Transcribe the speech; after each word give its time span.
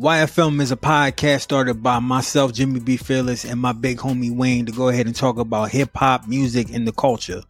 YFM 0.00 0.60
is 0.60 0.70
a 0.70 0.76
podcast 0.76 1.40
started 1.40 1.82
by 1.82 1.98
myself, 1.98 2.52
Jimmy 2.52 2.78
B. 2.78 2.96
Fearless, 2.96 3.44
and 3.44 3.60
my 3.60 3.72
big 3.72 3.98
homie 3.98 4.30
Wayne 4.30 4.64
to 4.66 4.70
go 4.70 4.90
ahead 4.90 5.06
and 5.06 5.16
talk 5.16 5.38
about 5.38 5.72
hip 5.72 5.90
hop, 5.96 6.28
music, 6.28 6.72
and 6.72 6.86
the 6.86 6.92
culture. 6.92 7.42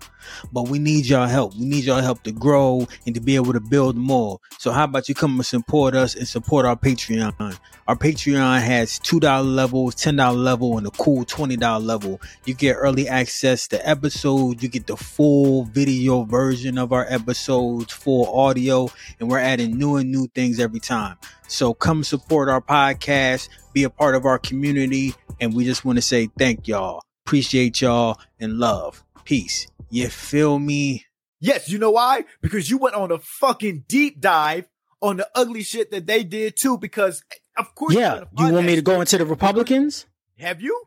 But 0.53 0.69
we 0.69 0.79
need 0.79 1.07
y'all 1.07 1.27
help. 1.27 1.55
We 1.57 1.67
need 1.67 1.85
y'all 1.85 2.01
help 2.01 2.23
to 2.25 2.33
grow 2.33 2.87
and 3.07 3.15
to 3.15 3.21
be 3.21 3.37
able 3.37 3.53
to 3.53 3.61
build 3.61 3.97
more. 3.97 4.41
So 4.59 4.73
how 4.73 4.85
about 4.85 5.09
you 5.09 5.15
come 5.15 5.37
and 5.37 5.47
support 5.47 5.95
us 5.95 6.15
and 6.15 6.27
support 6.27 6.67
our 6.67 6.77
Patreon? 6.77 7.59
Our 7.87 7.97
Patreon 7.97 8.61
has 8.61 8.99
$2 8.99 9.55
levels, 9.55 9.95
$10 9.95 10.37
level, 10.37 10.77
and 10.77 10.87
a 10.87 10.91
cool 10.91 11.25
$20 11.25 11.83
level. 11.83 12.21
You 12.45 12.55
get 12.55 12.75
early 12.75 13.09
access 13.09 13.67
to 13.69 13.89
episodes. 13.89 14.63
You 14.63 14.69
get 14.69 14.87
the 14.87 14.97
full 14.97 15.65
video 15.65 16.25
version 16.25 16.77
of 16.77 16.93
our 16.93 17.07
episodes, 17.09 17.93
full 17.93 18.27
audio, 18.39 18.91
and 19.21 19.31
we're 19.31 19.39
adding 19.39 19.79
new 19.79 19.97
and 19.97 20.11
new 20.11 20.27
things 20.35 20.61
every 20.61 20.81
time. 20.81 21.17
So 21.47 21.73
come 21.73 22.05
support 22.05 22.51
our 22.51 22.61
podcast, 22.61 23.49
be 23.73 23.85
a 23.85 23.91
part 23.91 24.15
of 24.15 24.27
our 24.27 24.39
community, 24.39 25.15
and 25.41 25.55
we 25.55 25.65
just 25.65 25.85
want 25.85 25.97
to 25.97 26.03
say 26.03 26.29
thank 26.39 26.69
y'all. 26.69 27.03
Appreciate 27.25 27.81
y'all 27.81 28.19
and 28.39 28.59
love. 28.59 29.03
Peace. 29.25 29.67
You 29.91 30.09
feel 30.09 30.59
me? 30.59 31.07
Yes, 31.41 31.69
you 31.69 31.79
know 31.79 31.93
why? 31.93 32.25
Because 32.41 32.69
you 32.69 32.79
went 32.79 32.95
on 32.95 33.11
a 33.11 33.19
fucking 33.19 33.85
deep 33.89 34.21
dive 34.21 34.69
on 35.01 35.19
the 35.19 35.29
ugly 35.35 35.63
shit 35.63 35.91
that 35.93 36.07
they 36.07 36.25
did 36.25 36.57
too. 36.57 36.79
Because 36.79 37.23
eh, 37.33 37.37
of 37.57 37.75
course, 37.75 37.95
yeah. 37.95 38.25
You 38.37 38.53
want 38.53 38.67
me 38.67 38.77
to 38.77 38.83
go 38.83 39.01
into 39.01 39.19
the 39.19 39.25
Republicans? 39.25 40.07
Have 40.39 40.61
you? 40.61 40.85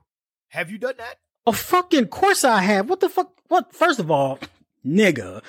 Have 0.50 0.70
you 0.70 0.78
done 0.78 0.96
that? 0.98 1.16
Oh, 1.48 1.52
fucking 1.52 2.08
course 2.08 2.44
I 2.44 2.62
have. 2.62 2.90
What 2.90 3.00
the 3.00 3.10
fuck? 3.10 3.32
What? 3.48 3.74
First 3.74 4.00
of 4.00 4.12
all, 4.12 4.40
nigga. 4.86 5.42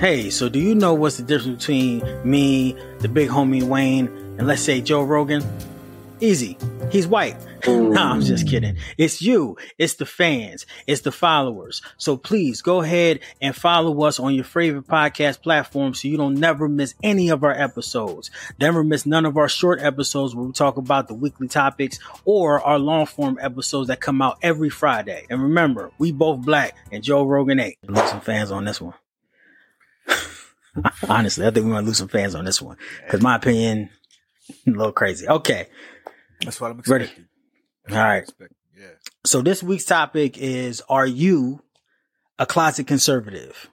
Hey, 0.00 0.30
so 0.30 0.48
do 0.48 0.58
you 0.58 0.74
know 0.74 0.94
what's 0.94 1.16
the 1.18 1.22
difference 1.22 1.58
between 1.58 2.02
me, 2.28 2.76
the 2.98 3.08
big 3.08 3.28
homie 3.28 3.62
Wayne, 3.62 4.06
and 4.38 4.46
let's 4.46 4.62
say 4.62 4.80
Joe 4.80 5.02
Rogan? 5.02 5.42
Easy. 6.24 6.56
He's 6.90 7.06
white. 7.06 7.36
no, 7.66 8.00
I'm 8.00 8.22
just 8.22 8.46
mm. 8.46 8.50
kidding. 8.50 8.76
It's 8.96 9.20
you. 9.20 9.58
It's 9.76 9.96
the 9.96 10.06
fans. 10.06 10.64
It's 10.86 11.02
the 11.02 11.12
followers. 11.12 11.82
So 11.98 12.16
please 12.16 12.62
go 12.62 12.80
ahead 12.80 13.20
and 13.42 13.54
follow 13.54 14.04
us 14.04 14.18
on 14.18 14.34
your 14.34 14.44
favorite 14.44 14.86
podcast 14.86 15.42
platform 15.42 15.92
so 15.92 16.08
you 16.08 16.16
don't 16.16 16.36
never 16.36 16.66
miss 16.66 16.94
any 17.02 17.28
of 17.28 17.44
our 17.44 17.52
episodes. 17.52 18.30
Never 18.58 18.82
miss 18.82 19.04
none 19.04 19.26
of 19.26 19.36
our 19.36 19.50
short 19.50 19.82
episodes 19.82 20.34
where 20.34 20.46
we 20.46 20.52
talk 20.52 20.78
about 20.78 21.08
the 21.08 21.14
weekly 21.14 21.46
topics 21.46 21.98
or 22.24 22.58
our 22.62 22.78
long 22.78 23.04
form 23.04 23.38
episodes 23.38 23.88
that 23.88 24.00
come 24.00 24.22
out 24.22 24.38
every 24.40 24.70
Friday. 24.70 25.26
And 25.28 25.42
remember, 25.42 25.90
we 25.98 26.10
both 26.10 26.40
black 26.40 26.74
and 26.90 27.04
Joe 27.04 27.24
Rogan 27.26 27.60
ain't. 27.60 27.76
Lose 27.86 28.08
some 28.08 28.22
fans 28.22 28.50
on 28.50 28.64
this 28.64 28.80
one. 28.80 28.94
Honestly, 31.06 31.46
I 31.46 31.50
think 31.50 31.66
we 31.66 31.72
want 31.72 31.84
to 31.84 31.88
lose 31.88 31.98
some 31.98 32.08
fans 32.08 32.34
on 32.34 32.46
this 32.46 32.62
one 32.62 32.78
because 33.04 33.20
my 33.20 33.36
opinion, 33.36 33.90
a 34.66 34.70
little 34.70 34.90
crazy. 34.90 35.28
Okay. 35.28 35.66
That's 36.44 36.60
what 36.60 36.70
I'm 36.70 36.78
expecting. 36.78 37.26
Ready? 37.88 37.98
All 37.98 38.04
right. 38.04 38.32
Yeah. 38.78 38.86
So 39.24 39.42
this 39.42 39.62
week's 39.62 39.84
topic 39.84 40.38
is 40.38 40.82
Are 40.88 41.06
you 41.06 41.62
a 42.38 42.46
closet 42.46 42.86
conservative? 42.86 43.70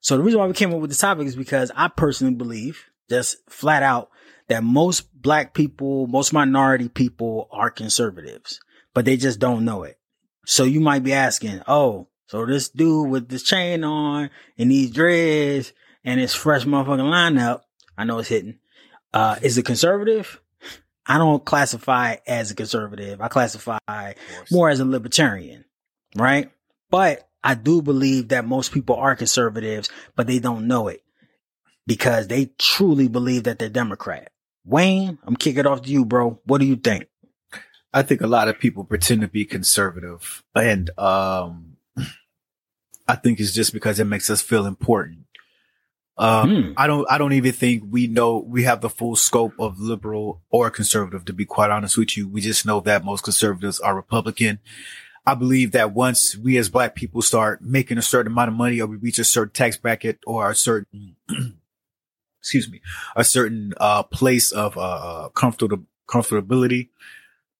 So 0.00 0.16
the 0.16 0.22
reason 0.22 0.40
why 0.40 0.46
we 0.46 0.54
came 0.54 0.72
up 0.72 0.80
with 0.80 0.90
this 0.90 0.98
topic 0.98 1.26
is 1.26 1.36
because 1.36 1.70
I 1.74 1.88
personally 1.88 2.34
believe, 2.34 2.84
just 3.08 3.38
flat 3.48 3.82
out, 3.82 4.10
that 4.48 4.62
most 4.62 5.08
black 5.20 5.54
people, 5.54 6.06
most 6.06 6.32
minority 6.32 6.88
people 6.88 7.48
are 7.50 7.70
conservatives, 7.70 8.60
but 8.92 9.04
they 9.04 9.16
just 9.16 9.38
don't 9.38 9.64
know 9.64 9.82
it. 9.82 9.98
So 10.46 10.64
you 10.64 10.80
might 10.80 11.02
be 11.02 11.14
asking, 11.14 11.62
oh, 11.66 12.08
so 12.26 12.44
this 12.44 12.68
dude 12.68 13.08
with 13.08 13.28
this 13.28 13.42
chain 13.42 13.84
on 13.84 14.28
and 14.58 14.70
these 14.70 14.90
dreads 14.90 15.72
and 16.04 16.20
his 16.20 16.34
fresh 16.34 16.64
motherfucking 16.64 17.00
lineup, 17.00 17.62
I 17.96 18.04
know 18.04 18.18
it's 18.18 18.28
hitting, 18.28 18.58
uh, 19.14 19.36
is 19.40 19.56
it 19.56 19.64
conservative? 19.64 20.40
I 21.06 21.18
don't 21.18 21.44
classify 21.44 22.16
as 22.26 22.50
a 22.50 22.54
conservative. 22.54 23.20
I 23.20 23.28
classify 23.28 24.14
more 24.50 24.70
as 24.70 24.80
a 24.80 24.84
libertarian, 24.84 25.64
right? 26.16 26.50
But 26.90 27.28
I 27.42 27.54
do 27.54 27.82
believe 27.82 28.28
that 28.28 28.46
most 28.46 28.72
people 28.72 28.96
are 28.96 29.14
conservatives, 29.14 29.90
but 30.16 30.26
they 30.26 30.38
don't 30.38 30.66
know 30.66 30.88
it 30.88 31.02
because 31.86 32.28
they 32.28 32.52
truly 32.58 33.08
believe 33.08 33.44
that 33.44 33.58
they're 33.58 33.68
Democrat. 33.68 34.30
Wayne, 34.64 35.18
I'm 35.24 35.36
kicking 35.36 35.60
it 35.60 35.66
off 35.66 35.82
to 35.82 35.90
you, 35.90 36.06
bro. 36.06 36.40
What 36.44 36.58
do 36.58 36.66
you 36.66 36.76
think? 36.76 37.06
I 37.92 38.02
think 38.02 38.22
a 38.22 38.26
lot 38.26 38.48
of 38.48 38.58
people 38.58 38.82
pretend 38.84 39.20
to 39.20 39.28
be 39.28 39.44
conservative 39.44 40.42
and, 40.54 40.90
um, 40.98 41.76
I 43.06 43.16
think 43.16 43.38
it's 43.38 43.52
just 43.52 43.74
because 43.74 44.00
it 44.00 44.06
makes 44.06 44.30
us 44.30 44.40
feel 44.40 44.64
important. 44.64 45.23
Um, 46.16 46.50
hmm. 46.50 46.72
I 46.76 46.86
don't, 46.86 47.06
I 47.10 47.18
don't 47.18 47.32
even 47.32 47.52
think 47.52 47.84
we 47.90 48.06
know 48.06 48.38
we 48.38 48.62
have 48.64 48.80
the 48.80 48.90
full 48.90 49.16
scope 49.16 49.54
of 49.58 49.80
liberal 49.80 50.42
or 50.50 50.70
conservative, 50.70 51.24
to 51.24 51.32
be 51.32 51.44
quite 51.44 51.70
honest 51.70 51.98
with 51.98 52.16
you. 52.16 52.28
We 52.28 52.40
just 52.40 52.64
know 52.64 52.80
that 52.80 53.04
most 53.04 53.24
conservatives 53.24 53.80
are 53.80 53.96
Republican. 53.96 54.60
I 55.26 55.34
believe 55.34 55.72
that 55.72 55.92
once 55.92 56.36
we 56.36 56.56
as 56.58 56.68
black 56.68 56.94
people 56.94 57.22
start 57.22 57.62
making 57.62 57.98
a 57.98 58.02
certain 58.02 58.30
amount 58.30 58.50
of 58.50 58.54
money 58.56 58.80
or 58.80 58.86
we 58.86 58.96
reach 58.96 59.18
a 59.18 59.24
certain 59.24 59.52
tax 59.52 59.76
bracket 59.76 60.18
or 60.26 60.50
a 60.50 60.54
certain, 60.54 61.16
excuse 62.40 62.70
me, 62.70 62.80
a 63.16 63.24
certain, 63.24 63.72
uh, 63.78 64.02
place 64.02 64.52
of, 64.52 64.76
uh, 64.76 64.80
uh, 64.80 65.28
comfortable, 65.30 65.84
comfortability, 66.06 66.90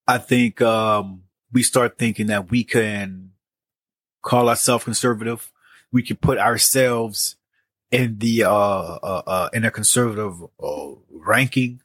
I 0.07 0.19
think, 0.19 0.61
um, 0.61 1.23
we 1.53 1.63
start 1.63 1.99
thinking 1.99 2.27
that 2.27 2.51
we 2.51 2.65
can 2.65 3.31
call 4.23 4.49
ourselves 4.49 4.85
conservative. 4.85 5.51
We 5.93 6.03
can 6.03 6.17
put 6.17 6.39
ourselves 6.39 7.37
in 7.91 8.19
the 8.19 8.45
uh, 8.45 8.51
uh, 8.53 9.23
uh 9.27 9.49
in 9.53 9.65
a 9.65 9.71
conservative 9.71 10.35
uh, 10.63 10.91
ranking. 11.11 11.81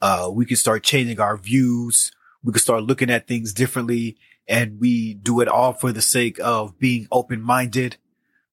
Uh, 0.00 0.30
we 0.32 0.44
can 0.44 0.56
start 0.56 0.82
changing 0.82 1.20
our 1.20 1.36
views. 1.36 2.12
We 2.42 2.52
can 2.52 2.60
start 2.60 2.84
looking 2.84 3.10
at 3.10 3.26
things 3.26 3.52
differently, 3.52 4.18
and 4.46 4.78
we 4.78 5.14
do 5.14 5.40
it 5.40 5.48
all 5.48 5.72
for 5.72 5.92
the 5.92 6.02
sake 6.02 6.38
of 6.40 6.78
being 6.78 7.08
open 7.10 7.40
minded. 7.40 7.96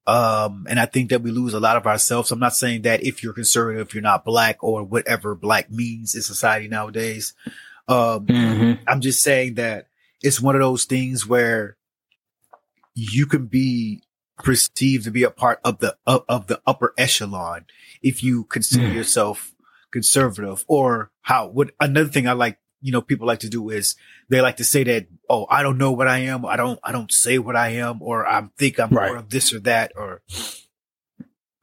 Um, 0.05 0.65
and 0.69 0.79
I 0.79 0.85
think 0.85 1.09
that 1.09 1.21
we 1.21 1.31
lose 1.31 1.53
a 1.53 1.59
lot 1.59 1.77
of 1.77 1.87
ourselves. 1.87 2.31
I'm 2.31 2.39
not 2.39 2.55
saying 2.55 2.81
that 2.81 3.03
if 3.03 3.23
you're 3.23 3.33
conservative, 3.33 3.87
if 3.87 3.93
you're 3.93 4.01
not 4.01 4.25
black 4.25 4.61
or 4.61 4.83
whatever 4.83 5.35
black 5.35 5.71
means 5.71 6.15
in 6.15 6.21
society 6.21 6.67
nowadays. 6.67 7.33
Um, 7.87 8.25
mm-hmm. 8.25 8.83
I'm 8.87 9.01
just 9.01 9.23
saying 9.23 9.55
that 9.55 9.87
it's 10.21 10.41
one 10.41 10.55
of 10.55 10.61
those 10.61 10.85
things 10.85 11.25
where 11.27 11.77
you 12.95 13.25
can 13.25 13.45
be 13.45 14.01
perceived 14.37 15.05
to 15.05 15.11
be 15.11 15.23
a 15.23 15.29
part 15.29 15.59
of 15.63 15.79
the 15.79 15.95
of, 16.07 16.23
of 16.27 16.47
the 16.47 16.61
upper 16.65 16.93
echelon 16.97 17.65
if 18.01 18.23
you 18.23 18.45
consider 18.45 18.87
mm. 18.87 18.93
yourself 18.93 19.53
conservative 19.91 20.65
or 20.67 21.11
how 21.21 21.47
what 21.47 21.71
another 21.79 22.09
thing 22.09 22.27
I 22.27 22.33
like 22.33 22.57
you 22.81 22.91
know 22.91 23.01
people 23.01 23.27
like 23.27 23.39
to 23.39 23.49
do 23.49 23.69
is 23.69 23.95
they 24.29 24.41
like 24.41 24.57
to 24.57 24.63
say 24.63 24.83
that 24.85 25.07
oh 25.29 25.45
I 25.49 25.61
don't 25.61 25.77
know 25.77 25.91
what 25.91 26.07
I 26.07 26.19
am 26.19 26.45
I 26.45 26.57
don't 26.57 26.79
I 26.83 26.91
don't 26.91 27.11
say 27.11 27.37
what 27.37 27.55
I 27.55 27.69
am 27.69 28.01
or 28.01 28.27
I 28.27 28.47
think 28.57 28.79
I'm 28.79 28.89
right. 28.89 29.09
more 29.09 29.17
of 29.17 29.29
this 29.29 29.53
or 29.53 29.59
that 29.61 29.91
or 29.95 30.21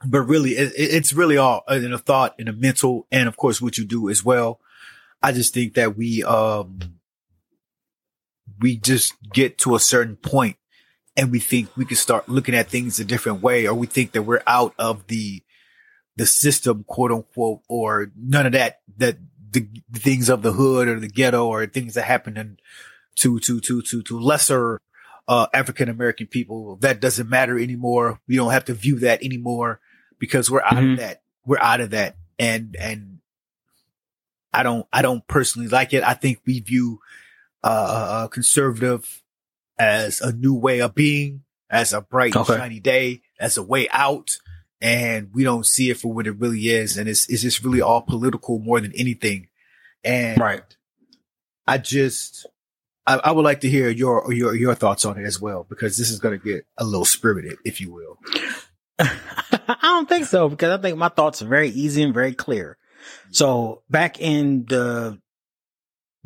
but 0.07 0.23
really 0.23 0.53
it, 0.53 0.73
it's 0.77 1.13
really 1.13 1.37
all 1.37 1.65
in 1.69 1.93
a 1.93 1.99
thought 1.99 2.37
in 2.39 2.47
a 2.47 2.53
mental 2.53 3.07
and 3.11 3.29
of 3.29 3.37
course 3.37 3.61
what 3.61 3.79
you 3.79 3.85
do 3.85 4.09
as 4.09 4.25
well 4.25 4.61
I 5.23 5.33
just 5.33 5.53
think 5.53 5.75
that 5.75 5.97
we 5.97 6.23
um 6.23 6.79
we 8.61 8.77
just 8.77 9.15
get 9.33 9.59
to 9.59 9.75
a 9.75 9.81
certain 9.81 10.17
point 10.17 10.57
and 11.17 11.31
we 11.31 11.41
think 11.41 11.69
we 11.77 11.85
can 11.85 11.97
start 11.97 12.29
looking 12.29 12.55
at 12.55 12.69
things 12.69 12.99
a 13.01 13.05
different 13.05 13.43
way, 13.43 13.67
or 13.67 13.75
we 13.75 13.87
think 13.87 14.13
that 14.13 14.23
we're 14.23 14.43
out 14.47 14.75
of 14.79 15.07
the 15.09 15.43
the 16.17 16.27
system, 16.27 16.85
quote 16.87 17.13
unquote, 17.13 17.61
or 17.69 18.11
none 18.17 18.47
of 18.47 18.53
that 18.53 18.81
that 18.99 19.19
the, 19.53 19.69
the 19.91 19.99
things 19.99 20.29
of 20.29 20.43
the 20.43 20.53
hood 20.53 20.89
or 20.89 21.01
the 21.01 21.09
ghetto 21.09 21.47
or 21.47 21.67
things 21.67 21.95
that 21.95 22.05
happen 22.05 22.37
in, 22.37 22.57
to 23.17 23.39
to 23.41 23.61
to 23.61 23.83
to 23.83 24.03
to 24.03 24.21
lesser 24.21 24.81
uh, 25.29 25.47
African 25.53 25.89
American 25.89 26.27
people. 26.27 26.77
That 26.77 27.01
doesn't 27.01 27.29
matter 27.29 27.59
anymore. 27.59 28.21
We 28.29 28.37
don't 28.37 28.53
have 28.53 28.67
to 28.67 28.75
view 28.75 28.99
that 29.01 29.23
anymore 29.23 29.81
because 30.19 30.51
we're 30.51 30.63
out 30.63 30.75
mm-hmm. 30.75 30.93
of 30.93 30.99
that. 30.99 31.23
We're 31.45 31.61
out 31.61 31.81
of 31.81 31.91
that, 31.91 32.17
and 32.39 32.77
and 32.79 33.19
I 34.53 34.63
don't 34.63 34.87
I 34.93 35.03
don't 35.03 35.27
personally 35.27 35.69
like 35.69 35.93
it. 35.93 36.03
I 36.03 36.15
think 36.15 36.41
we 36.47 36.61
view 36.61 37.01
uh, 37.63 38.29
conservative 38.29 39.20
as 39.81 40.21
a 40.21 40.33
new 40.33 40.55
way 40.55 40.81
of 40.81 40.95
being, 40.95 41.43
as 41.71 41.95
a 41.95 42.03
bright 42.03 42.37
okay. 42.37 42.57
shiny 42.57 42.81
day, 42.81 43.23
as 43.41 43.57
a 43.57 43.63
way 43.63 43.89
out. 43.91 44.37
And 44.83 45.31
we 45.33 45.43
don't 45.43 45.67
see 45.67 45.91
it 45.91 45.99
for 45.99 46.13
what 46.13 46.27
it 46.27 46.39
really 46.39 46.69
is. 46.69 46.99
And 46.99 47.09
it's, 47.09 47.29
it's 47.29 47.43
just 47.43 47.65
really 47.65 47.81
all 47.81 48.03
political 48.03 48.59
more 48.59 48.81
than 48.81 48.93
anything. 48.95 49.49
And 50.05 50.39
right. 50.39 50.63
I 51.67 51.79
just, 51.79 52.47
I, 53.07 53.17
I 53.17 53.33
would 53.33 53.45
like 53.45 53.61
to 53.61 53.71
hear 53.71 53.89
your, 53.89 54.33
your, 54.33 54.55
your 54.55 54.75
thoughts 54.75 55.05
on 55.05 55.19
it 55.19 55.25
as 55.25 55.41
well, 55.41 55.67
because 55.69 55.97
this 55.97 56.11
is 56.11 56.19
going 56.19 56.39
to 56.39 56.45
get 56.45 56.67
a 56.77 56.85
little 56.85 57.05
spirited, 57.05 57.57
if 57.65 57.81
you 57.81 57.93
will. 57.93 58.19
I 58.99 59.79
don't 59.83 60.09
think 60.09 60.27
so, 60.27 60.49
because 60.49 60.79
I 60.79 60.83
think 60.83 60.99
my 60.99 61.09
thoughts 61.09 61.41
are 61.41 61.49
very 61.49 61.71
easy 61.71 62.03
and 62.03 62.13
very 62.13 62.35
clear. 62.35 62.77
So 63.31 63.83
back 63.89 64.21
in 64.21 64.67
the 64.67 65.21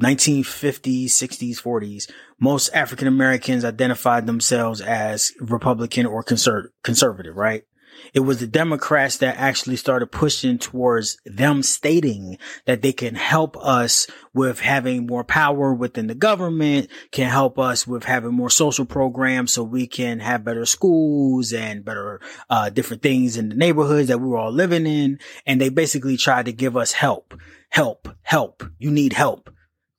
1950s, 0.02 1.06
60s, 1.06 1.62
40s, 1.62 2.10
most 2.40 2.74
African 2.74 3.06
Americans 3.06 3.64
identified 3.64 4.26
themselves 4.26 4.80
as 4.80 5.32
Republican 5.40 6.06
or 6.06 6.24
conser- 6.24 6.68
conservative, 6.82 7.36
right? 7.36 7.64
It 8.12 8.20
was 8.20 8.40
the 8.40 8.46
Democrats 8.46 9.18
that 9.18 9.36
actually 9.38 9.76
started 9.76 10.08
pushing 10.08 10.58
towards 10.58 11.16
them 11.24 11.62
stating 11.62 12.38
that 12.66 12.82
they 12.82 12.92
can 12.92 13.14
help 13.14 13.56
us 13.56 14.06
with 14.32 14.60
having 14.60 15.06
more 15.06 15.24
power 15.24 15.72
within 15.72 16.06
the 16.06 16.14
government, 16.14 16.90
can 17.12 17.30
help 17.30 17.58
us 17.58 17.86
with 17.86 18.04
having 18.04 18.34
more 18.34 18.50
social 18.50 18.84
programs 18.84 19.52
so 19.52 19.62
we 19.62 19.86
can 19.86 20.20
have 20.20 20.44
better 20.44 20.66
schools 20.66 21.52
and 21.52 21.84
better, 21.84 22.20
uh, 22.50 22.68
different 22.70 23.02
things 23.02 23.36
in 23.36 23.48
the 23.48 23.54
neighborhoods 23.54 24.08
that 24.08 24.20
we 24.20 24.28
were 24.28 24.38
all 24.38 24.52
living 24.52 24.86
in. 24.86 25.18
And 25.46 25.60
they 25.60 25.68
basically 25.68 26.16
tried 26.16 26.46
to 26.46 26.52
give 26.52 26.76
us 26.76 26.92
help, 26.92 27.34
help, 27.70 28.08
help. 28.22 28.64
You 28.78 28.90
need 28.90 29.12
help. 29.12 29.50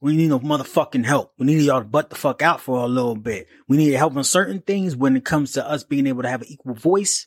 We 0.06 0.16
need 0.16 0.28
no 0.28 0.40
motherfucking 0.40 1.04
help. 1.04 1.34
We 1.40 1.48
need 1.48 1.63
y'all 1.63 1.80
to 1.80 1.84
butt 1.84 2.12
the 2.12 2.16
fuck 2.16 2.44
out 2.44 2.62
for 2.62 2.78
a 2.78 2.88
little 2.88 3.16
bit. 3.16 3.48
We 3.68 3.78
need 3.78 3.94
help 3.94 4.16
on 4.16 4.24
certain 4.24 4.62
things 4.62 4.96
when 4.96 5.16
it 5.16 5.25
comes 5.25 5.54
to 5.54 5.68
us 5.68 5.84
being 5.84 6.06
able 6.06 6.22
to 6.22 6.30
have 6.30 6.44
an 6.44 6.48
equal 6.48 6.75
voice. 6.75 7.25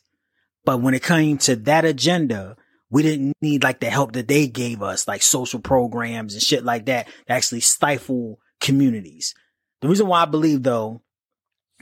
But 0.63 0.81
when 0.81 0.93
it 0.93 1.03
came 1.03 1.37
to 1.39 1.57
that 1.57 1.83
agenda, 1.83 2.55
we 2.89 3.03
didn't 3.03 3.35
need 3.41 3.63
like 3.63 3.81
the 3.81 3.89
help 3.89 4.13
that 4.13 4.29
they 4.29 4.47
gave 4.47 4.81
us, 4.81 5.09
like 5.09 5.23
social 5.23 5.59
programs 5.59 6.35
and 6.35 6.41
shit 6.41 6.63
like 6.63 6.85
that, 6.85 7.07
to 7.27 7.33
actually 7.33 7.59
stifle 7.59 8.39
communities. 8.61 9.35
The 9.81 9.89
reason 9.89 10.07
why 10.07 10.21
I 10.21 10.25
believe 10.25 10.63
though 10.63 11.01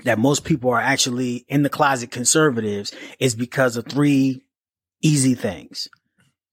that 0.04 0.18
most 0.18 0.46
people 0.46 0.72
are 0.72 0.82
actually 0.82 1.46
in 1.48 1.62
the 1.62 1.70
closet 1.70 2.10
conservatives 2.10 2.92
is 3.20 3.36
because 3.36 3.78
of 3.78 3.86
three 3.86 4.42
easy 5.04 5.36
things. 5.36 5.90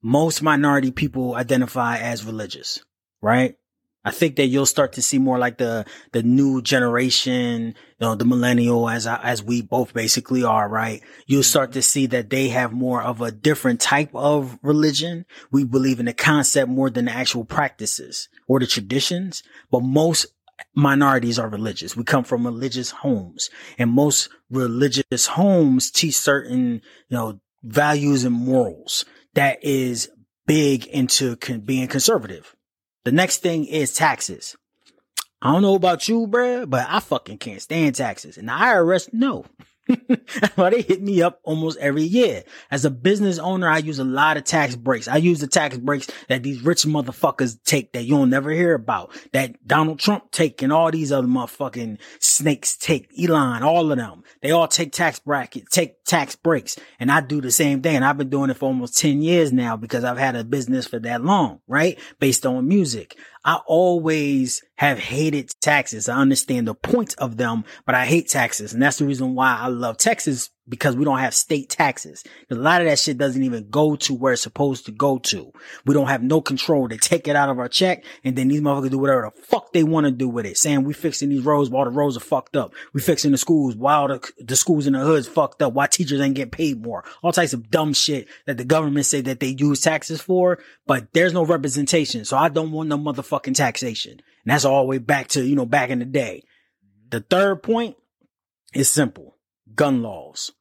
Most 0.02 0.42
minority 0.42 0.90
people 0.90 1.34
identify 1.34 1.96
as 1.96 2.26
religious, 2.26 2.84
right? 3.22 3.56
I 4.04 4.10
think 4.10 4.36
that 4.36 4.46
you'll 4.46 4.66
start 4.66 4.92
to 4.94 5.02
see 5.02 5.18
more 5.18 5.38
like 5.38 5.56
the, 5.56 5.86
the 6.12 6.22
new 6.22 6.60
generation, 6.60 7.68
you 7.68 7.74
know, 8.00 8.14
the 8.14 8.26
millennial 8.26 8.88
as, 8.88 9.06
as 9.06 9.42
we 9.42 9.62
both 9.62 9.94
basically 9.94 10.44
are, 10.44 10.68
right? 10.68 11.02
You'll 11.26 11.42
start 11.42 11.72
to 11.72 11.82
see 11.82 12.06
that 12.06 12.28
they 12.28 12.48
have 12.48 12.72
more 12.72 13.02
of 13.02 13.22
a 13.22 13.32
different 13.32 13.80
type 13.80 14.10
of 14.14 14.58
religion. 14.62 15.24
We 15.50 15.64
believe 15.64 16.00
in 16.00 16.06
the 16.06 16.12
concept 16.12 16.68
more 16.68 16.90
than 16.90 17.06
the 17.06 17.12
actual 17.12 17.46
practices 17.46 18.28
or 18.46 18.60
the 18.60 18.66
traditions, 18.66 19.42
but 19.70 19.80
most 19.80 20.26
minorities 20.74 21.38
are 21.38 21.48
religious. 21.48 21.96
We 21.96 22.04
come 22.04 22.24
from 22.24 22.44
religious 22.44 22.90
homes 22.90 23.48
and 23.78 23.90
most 23.90 24.28
religious 24.50 25.26
homes 25.26 25.90
teach 25.90 26.16
certain, 26.16 26.82
you 27.08 27.16
know, 27.16 27.40
values 27.62 28.24
and 28.24 28.34
morals 28.34 29.06
that 29.32 29.64
is 29.64 30.10
big 30.46 30.86
into 30.88 31.36
con- 31.36 31.60
being 31.60 31.88
conservative 31.88 32.53
the 33.04 33.12
next 33.12 33.38
thing 33.38 33.64
is 33.66 33.94
taxes. 33.94 34.56
I 35.42 35.52
don't 35.52 35.62
know 35.62 35.74
about 35.74 36.08
you, 36.08 36.26
bruh, 36.26 36.68
but 36.68 36.86
I 36.88 37.00
fucking 37.00 37.38
can't 37.38 37.60
stand 37.60 37.94
taxes. 37.94 38.38
And 38.38 38.48
the 38.48 38.52
IRS, 38.52 39.12
no. 39.12 39.44
they 40.56 40.82
hit 40.82 41.02
me 41.02 41.22
up 41.22 41.40
almost 41.42 41.78
every 41.78 42.02
year. 42.02 42.44
As 42.70 42.84
a 42.84 42.90
business 42.90 43.38
owner, 43.38 43.68
I 43.68 43.78
use 43.78 43.98
a 43.98 44.04
lot 44.04 44.36
of 44.36 44.44
tax 44.44 44.76
breaks. 44.76 45.08
I 45.08 45.16
use 45.16 45.40
the 45.40 45.46
tax 45.46 45.76
breaks 45.76 46.08
that 46.28 46.42
these 46.42 46.62
rich 46.62 46.84
motherfuckers 46.84 47.62
take 47.64 47.92
that 47.92 48.04
you'll 48.04 48.26
never 48.26 48.50
hear 48.50 48.74
about. 48.74 49.12
That 49.32 49.66
Donald 49.66 49.98
Trump 49.98 50.30
take 50.30 50.62
and 50.62 50.72
all 50.72 50.90
these 50.90 51.12
other 51.12 51.26
motherfucking 51.26 51.98
snakes 52.18 52.76
take. 52.76 53.10
Elon, 53.18 53.62
all 53.62 53.90
of 53.90 53.98
them. 53.98 54.24
They 54.40 54.50
all 54.50 54.68
take 54.68 54.92
tax 54.92 55.18
bracket, 55.18 55.70
take 55.70 56.04
tax 56.04 56.36
breaks. 56.36 56.78
And 56.98 57.10
I 57.10 57.20
do 57.20 57.40
the 57.40 57.50
same 57.50 57.82
thing. 57.82 57.96
And 57.96 58.04
I've 58.04 58.18
been 58.18 58.30
doing 58.30 58.50
it 58.50 58.56
for 58.56 58.66
almost 58.66 58.98
10 58.98 59.22
years 59.22 59.52
now 59.52 59.76
because 59.76 60.04
I've 60.04 60.18
had 60.18 60.36
a 60.36 60.44
business 60.44 60.86
for 60.86 60.98
that 61.00 61.22
long, 61.22 61.60
right? 61.66 61.98
Based 62.18 62.46
on 62.46 62.66
music. 62.68 63.16
I 63.44 63.60
always 63.66 64.62
have 64.76 64.98
hated 64.98 65.50
taxes. 65.60 66.08
I 66.08 66.16
understand 66.16 66.66
the 66.66 66.74
point 66.74 67.14
of 67.18 67.36
them, 67.36 67.64
but 67.84 67.94
I 67.94 68.06
hate 68.06 68.28
taxes. 68.28 68.72
And 68.72 68.82
that's 68.82 68.98
the 68.98 69.06
reason 69.06 69.34
why 69.34 69.56
I 69.58 69.68
love 69.68 69.98
Texas 69.98 70.50
because 70.68 70.96
we 70.96 71.04
don't 71.04 71.18
have 71.18 71.34
state 71.34 71.68
taxes. 71.68 72.24
A 72.50 72.54
lot 72.54 72.80
of 72.80 72.88
that 72.88 72.98
shit 72.98 73.18
doesn't 73.18 73.42
even 73.42 73.68
go 73.68 73.96
to 73.96 74.14
where 74.14 74.32
it's 74.32 74.42
supposed 74.42 74.86
to 74.86 74.92
go 74.92 75.18
to. 75.18 75.52
We 75.84 75.94
don't 75.94 76.06
have 76.06 76.22
no 76.22 76.40
control. 76.40 76.88
They 76.88 76.96
take 76.96 77.28
it 77.28 77.36
out 77.36 77.50
of 77.50 77.58
our 77.58 77.68
check 77.68 78.04
and 78.24 78.36
then 78.36 78.48
these 78.48 78.62
motherfuckers 78.62 78.90
do 78.90 78.98
whatever 78.98 79.30
the 79.34 79.42
fuck 79.42 79.72
they 79.72 79.82
want 79.82 80.06
to 80.06 80.10
do 80.10 80.28
with 80.28 80.46
it. 80.46 80.56
Saying 80.56 80.84
we 80.84 80.94
fixing 80.94 81.28
these 81.28 81.44
roads 81.44 81.68
while 81.68 81.84
the 81.84 81.90
roads 81.90 82.16
are 82.16 82.20
fucked 82.20 82.56
up. 82.56 82.72
We 82.92 83.00
fixing 83.00 83.32
the 83.32 83.38
schools 83.38 83.76
while 83.76 84.08
the, 84.08 84.30
the 84.38 84.56
schools 84.56 84.86
in 84.86 84.94
the 84.94 85.00
hoods 85.00 85.28
fucked 85.28 85.60
up. 85.60 85.74
Why 85.74 85.86
teachers 85.86 86.20
ain't 86.20 86.34
getting 86.34 86.50
paid 86.50 86.82
more. 86.82 87.04
All 87.22 87.32
types 87.32 87.52
of 87.52 87.70
dumb 87.70 87.92
shit 87.92 88.28
that 88.46 88.56
the 88.56 88.64
government 88.64 89.06
say 89.06 89.20
that 89.22 89.40
they 89.40 89.48
use 89.58 89.80
taxes 89.80 90.22
for, 90.22 90.58
but 90.86 91.12
there's 91.12 91.34
no 91.34 91.44
representation. 91.44 92.24
So 92.24 92.38
I 92.38 92.48
don't 92.48 92.72
want 92.72 92.88
no 92.88 92.96
motherfucking 92.96 93.54
taxation. 93.54 94.12
And 94.12 94.52
that's 94.52 94.64
all 94.64 94.82
the 94.82 94.88
way 94.88 94.98
back 94.98 95.28
to, 95.28 95.44
you 95.44 95.56
know, 95.56 95.66
back 95.66 95.90
in 95.90 95.98
the 95.98 96.04
day. 96.04 96.44
The 97.10 97.20
third 97.20 97.62
point 97.62 97.96
is 98.72 98.88
simple 98.88 99.33
gun 99.74 100.02
laws. 100.02 100.52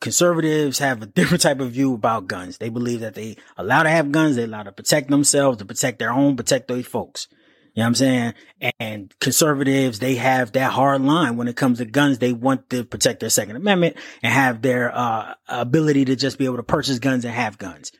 Conservatives 0.00 0.78
have 0.78 1.02
a 1.02 1.06
different 1.18 1.42
type 1.42 1.60
of 1.60 1.72
view 1.72 1.94
about 1.94 2.26
guns. 2.26 2.58
They 2.58 2.68
believe 2.68 3.00
that 3.00 3.14
they 3.14 3.36
allow 3.56 3.82
to 3.82 3.90
have 3.90 4.12
guns, 4.12 4.36
they 4.36 4.44
allow 4.44 4.62
to 4.62 4.72
protect 4.72 5.10
themselves, 5.10 5.58
to 5.58 5.64
protect 5.64 5.98
their 5.98 6.12
own, 6.12 6.36
protect 6.36 6.68
their 6.68 6.82
folks. 6.82 7.28
You 7.74 7.80
know 7.80 7.86
what 7.86 7.88
I'm 7.88 7.94
saying? 7.96 8.34
And 8.78 9.14
conservatives, 9.18 9.98
they 9.98 10.14
have 10.14 10.52
that 10.52 10.70
hard 10.70 11.02
line 11.02 11.36
when 11.36 11.48
it 11.48 11.56
comes 11.56 11.78
to 11.78 11.84
guns. 11.84 12.18
They 12.18 12.32
want 12.32 12.70
to 12.70 12.84
protect 12.84 13.18
their 13.18 13.30
second 13.30 13.56
amendment 13.56 13.96
and 14.22 14.32
have 14.32 14.62
their, 14.62 14.96
uh, 14.96 15.34
ability 15.48 16.04
to 16.04 16.14
just 16.14 16.38
be 16.38 16.44
able 16.44 16.58
to 16.58 16.62
purchase 16.62 17.00
guns 17.00 17.24
and 17.24 17.34
have 17.34 17.58
guns. 17.58 17.90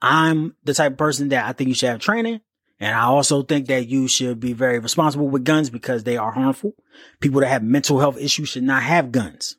I'm 0.00 0.54
the 0.62 0.74
type 0.74 0.92
of 0.92 0.98
person 0.98 1.30
that 1.30 1.46
I 1.46 1.52
think 1.52 1.68
you 1.68 1.74
should 1.74 1.88
have 1.88 2.00
training. 2.00 2.42
And 2.78 2.94
I 2.94 3.04
also 3.04 3.42
think 3.42 3.68
that 3.68 3.88
you 3.88 4.06
should 4.06 4.38
be 4.38 4.52
very 4.52 4.78
responsible 4.78 5.28
with 5.28 5.44
guns 5.44 5.70
because 5.70 6.04
they 6.04 6.16
are 6.16 6.30
harmful. 6.30 6.74
People 7.20 7.40
that 7.40 7.48
have 7.48 7.62
mental 7.62 7.98
health 7.98 8.18
issues 8.18 8.50
should 8.50 8.64
not 8.64 8.82
have 8.82 9.10
guns. 9.10 9.56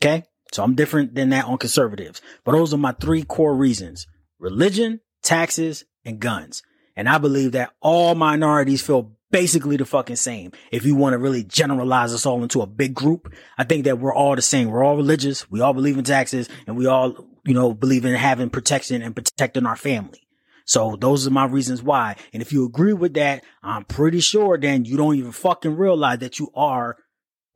Okay. 0.00 0.24
So 0.52 0.62
I'm 0.62 0.74
different 0.74 1.14
than 1.14 1.30
that 1.30 1.46
on 1.46 1.58
conservatives, 1.58 2.22
but 2.44 2.52
those 2.52 2.72
are 2.72 2.78
my 2.78 2.92
three 2.92 3.22
core 3.24 3.54
reasons. 3.54 4.06
Religion, 4.38 5.00
taxes, 5.22 5.84
and 6.04 6.20
guns. 6.20 6.62
And 6.94 7.08
I 7.08 7.18
believe 7.18 7.52
that 7.52 7.72
all 7.80 8.14
minorities 8.14 8.80
feel 8.80 9.12
basically 9.30 9.76
the 9.76 9.84
fucking 9.84 10.16
same. 10.16 10.52
If 10.70 10.86
you 10.86 10.94
want 10.94 11.14
to 11.14 11.18
really 11.18 11.42
generalize 11.42 12.14
us 12.14 12.24
all 12.24 12.42
into 12.42 12.62
a 12.62 12.66
big 12.66 12.94
group, 12.94 13.32
I 13.58 13.64
think 13.64 13.84
that 13.84 13.98
we're 13.98 14.14
all 14.14 14.36
the 14.36 14.42
same. 14.42 14.70
We're 14.70 14.84
all 14.84 14.96
religious. 14.96 15.50
We 15.50 15.60
all 15.60 15.74
believe 15.74 15.98
in 15.98 16.04
taxes 16.04 16.48
and 16.66 16.76
we 16.76 16.86
all, 16.86 17.26
you 17.44 17.52
know, 17.52 17.74
believe 17.74 18.04
in 18.04 18.14
having 18.14 18.50
protection 18.50 19.02
and 19.02 19.14
protecting 19.14 19.66
our 19.66 19.76
family. 19.76 20.26
So 20.64 20.96
those 20.98 21.26
are 21.26 21.30
my 21.30 21.44
reasons 21.44 21.82
why. 21.82 22.16
And 22.32 22.42
if 22.42 22.52
you 22.52 22.64
agree 22.64 22.92
with 22.92 23.14
that, 23.14 23.44
I'm 23.62 23.84
pretty 23.84 24.20
sure 24.20 24.58
then 24.58 24.84
you 24.84 24.96
don't 24.96 25.16
even 25.16 25.32
fucking 25.32 25.76
realize 25.76 26.18
that 26.20 26.38
you 26.38 26.50
are 26.54 26.96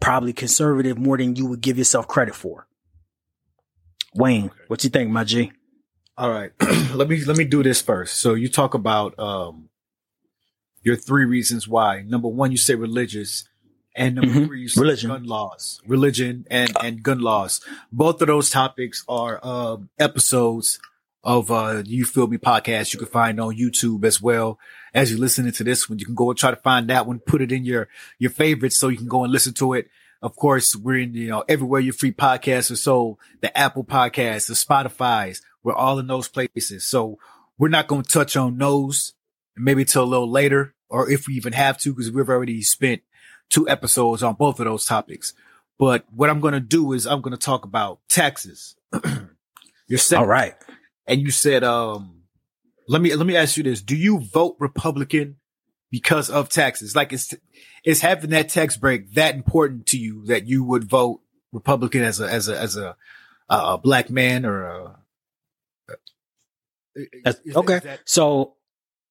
probably 0.00 0.32
conservative 0.32 0.98
more 0.98 1.18
than 1.18 1.36
you 1.36 1.46
would 1.46 1.60
give 1.60 1.78
yourself 1.78 2.08
credit 2.08 2.34
for. 2.34 2.66
Wayne, 4.14 4.50
what 4.66 4.82
you 4.82 4.90
think, 4.90 5.10
my 5.10 5.24
G? 5.24 5.52
All 6.16 6.30
right, 6.30 6.52
let 6.94 7.08
me 7.08 7.24
let 7.24 7.36
me 7.36 7.44
do 7.44 7.62
this 7.62 7.80
first. 7.80 8.16
So 8.16 8.34
you 8.34 8.48
talk 8.48 8.74
about 8.74 9.18
um 9.18 9.68
your 10.82 10.96
three 10.96 11.24
reasons 11.24 11.68
why. 11.68 12.02
Number 12.02 12.28
one, 12.28 12.50
you 12.50 12.56
say 12.56 12.74
religious, 12.74 13.48
and 13.94 14.16
number 14.16 14.30
mm-hmm. 14.30 14.46
three, 14.46 14.60
you 14.62 14.68
say 14.68 14.80
religion. 14.80 15.10
gun 15.10 15.24
laws, 15.24 15.80
religion, 15.86 16.46
and 16.50 16.76
and 16.82 17.02
gun 17.02 17.20
laws. 17.20 17.60
Both 17.92 18.20
of 18.20 18.26
those 18.26 18.50
topics 18.50 19.04
are 19.08 19.44
um, 19.46 19.90
episodes 19.98 20.80
of 21.22 21.50
uh 21.50 21.82
you 21.84 22.04
feel 22.04 22.26
me 22.26 22.38
podcast. 22.38 22.92
You 22.92 22.98
can 22.98 23.08
find 23.08 23.40
on 23.40 23.56
youtube 23.56 24.04
as 24.04 24.20
well. 24.20 24.58
As 24.94 25.10
you're 25.10 25.20
listening 25.20 25.52
to 25.52 25.64
this 25.64 25.88
one 25.88 25.98
you 25.98 26.06
can 26.06 26.14
go 26.14 26.30
and 26.30 26.38
try 26.38 26.50
to 26.50 26.56
find 26.56 26.88
that 26.88 27.06
one 27.06 27.18
put 27.18 27.42
it 27.42 27.52
in 27.52 27.64
your 27.64 27.88
your 28.18 28.30
favorites 28.30 28.78
so 28.78 28.88
you 28.88 28.96
can 28.96 29.08
go 29.08 29.24
and 29.24 29.32
listen 29.32 29.54
to 29.54 29.74
it. 29.74 29.88
Of 30.22 30.36
course 30.36 30.74
we're 30.74 31.00
in 31.00 31.14
you 31.14 31.28
know 31.28 31.44
everywhere 31.48 31.80
your 31.80 31.92
free 31.92 32.12
podcasts 32.12 32.70
are 32.70 32.76
sold. 32.76 33.18
The 33.40 33.56
apple 33.56 33.84
podcasts 33.84 34.46
the 34.46 34.54
spotify's 34.54 35.42
we're 35.62 35.74
all 35.74 35.98
in 35.98 36.06
those 36.06 36.28
places. 36.28 36.86
So 36.86 37.18
we're 37.58 37.68
not 37.68 37.86
going 37.86 38.02
to 38.02 38.10
touch 38.10 38.36
on 38.36 38.56
those. 38.56 39.12
Maybe 39.56 39.84
till 39.84 40.04
a 40.04 40.06
little 40.06 40.30
later 40.30 40.74
or 40.88 41.10
if 41.10 41.26
we 41.26 41.34
even 41.34 41.52
have 41.52 41.76
to 41.78 41.92
because 41.92 42.10
we've 42.10 42.30
already 42.30 42.62
spent 42.62 43.02
two 43.50 43.68
episodes 43.68 44.22
on 44.22 44.34
both 44.34 44.58
of 44.58 44.64
those 44.64 44.86
topics. 44.86 45.34
But 45.78 46.06
what 46.14 46.30
i'm 46.30 46.40
going 46.40 46.54
to 46.54 46.60
do 46.60 46.92
is 46.92 47.06
i'm 47.06 47.20
going 47.20 47.36
to 47.36 47.44
talk 47.44 47.64
about 47.66 48.00
taxes. 48.08 48.74
You're 49.88 50.00
all 50.16 50.26
right 50.26 50.54
and 51.06 51.20
you 51.20 51.30
said, 51.30 51.64
um, 51.64 52.22
let 52.88 53.00
me, 53.00 53.14
let 53.14 53.26
me 53.26 53.36
ask 53.36 53.56
you 53.56 53.62
this. 53.62 53.82
Do 53.82 53.96
you 53.96 54.18
vote 54.18 54.56
Republican 54.58 55.36
because 55.90 56.30
of 56.30 56.48
taxes? 56.48 56.94
Like 56.96 57.12
is, 57.12 57.34
is 57.84 58.00
having 58.00 58.30
that 58.30 58.48
tax 58.48 58.76
break 58.76 59.14
that 59.14 59.34
important 59.34 59.86
to 59.86 59.98
you 59.98 60.24
that 60.26 60.46
you 60.46 60.64
would 60.64 60.84
vote 60.84 61.20
Republican 61.52 62.02
as 62.02 62.20
a, 62.20 62.30
as 62.30 62.48
a, 62.48 62.58
as 62.58 62.76
a, 62.76 62.96
a 63.48 63.78
black 63.78 64.10
man 64.10 64.44
or 64.46 64.64
a, 64.64 64.96
is, 66.94 67.40
okay. 67.56 67.74
Is 67.76 67.82
that- 67.82 68.00
so 68.04 68.54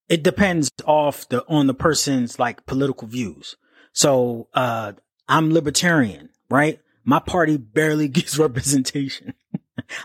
it 0.08 0.24
depends 0.24 0.72
off 0.86 1.28
the, 1.30 1.46
on 1.48 1.68
the 1.68 1.74
person's 1.74 2.40
like 2.40 2.66
political 2.66 3.08
views. 3.08 3.56
So, 3.94 4.48
uh, 4.54 4.94
I'm 5.28 5.54
libertarian, 5.54 6.30
right? 6.50 6.80
My 7.04 7.20
party 7.20 7.58
barely 7.58 8.08
gets 8.10 8.38
representation. 8.38 9.34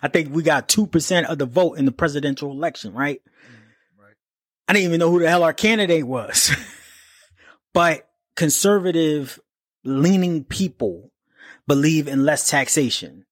I 0.03 0.09
think 0.09 0.35
we 0.35 0.43
got 0.43 0.69
2% 0.69 1.25
of 1.25 1.38
the 1.38 1.47
vote 1.47 1.79
in 1.79 1.85
the 1.85 1.93
presidential 1.93 2.50
election, 2.50 2.95
right? 2.95 3.21
Mm, 3.25 4.03
right. 4.03 4.14
I 4.69 4.73
didn't 4.73 4.87
even 4.87 4.99
know 5.00 5.11
who 5.11 5.21
the 5.21 5.29
hell 5.29 5.43
our 5.43 5.53
candidate 5.53 6.07
was. 6.07 6.55
but 7.75 8.09
conservative 8.37 9.38
leaning 9.85 10.45
people 10.45 11.12
believe 11.67 12.09
in 12.09 12.25
less 12.25 12.49
taxation. 12.49 13.25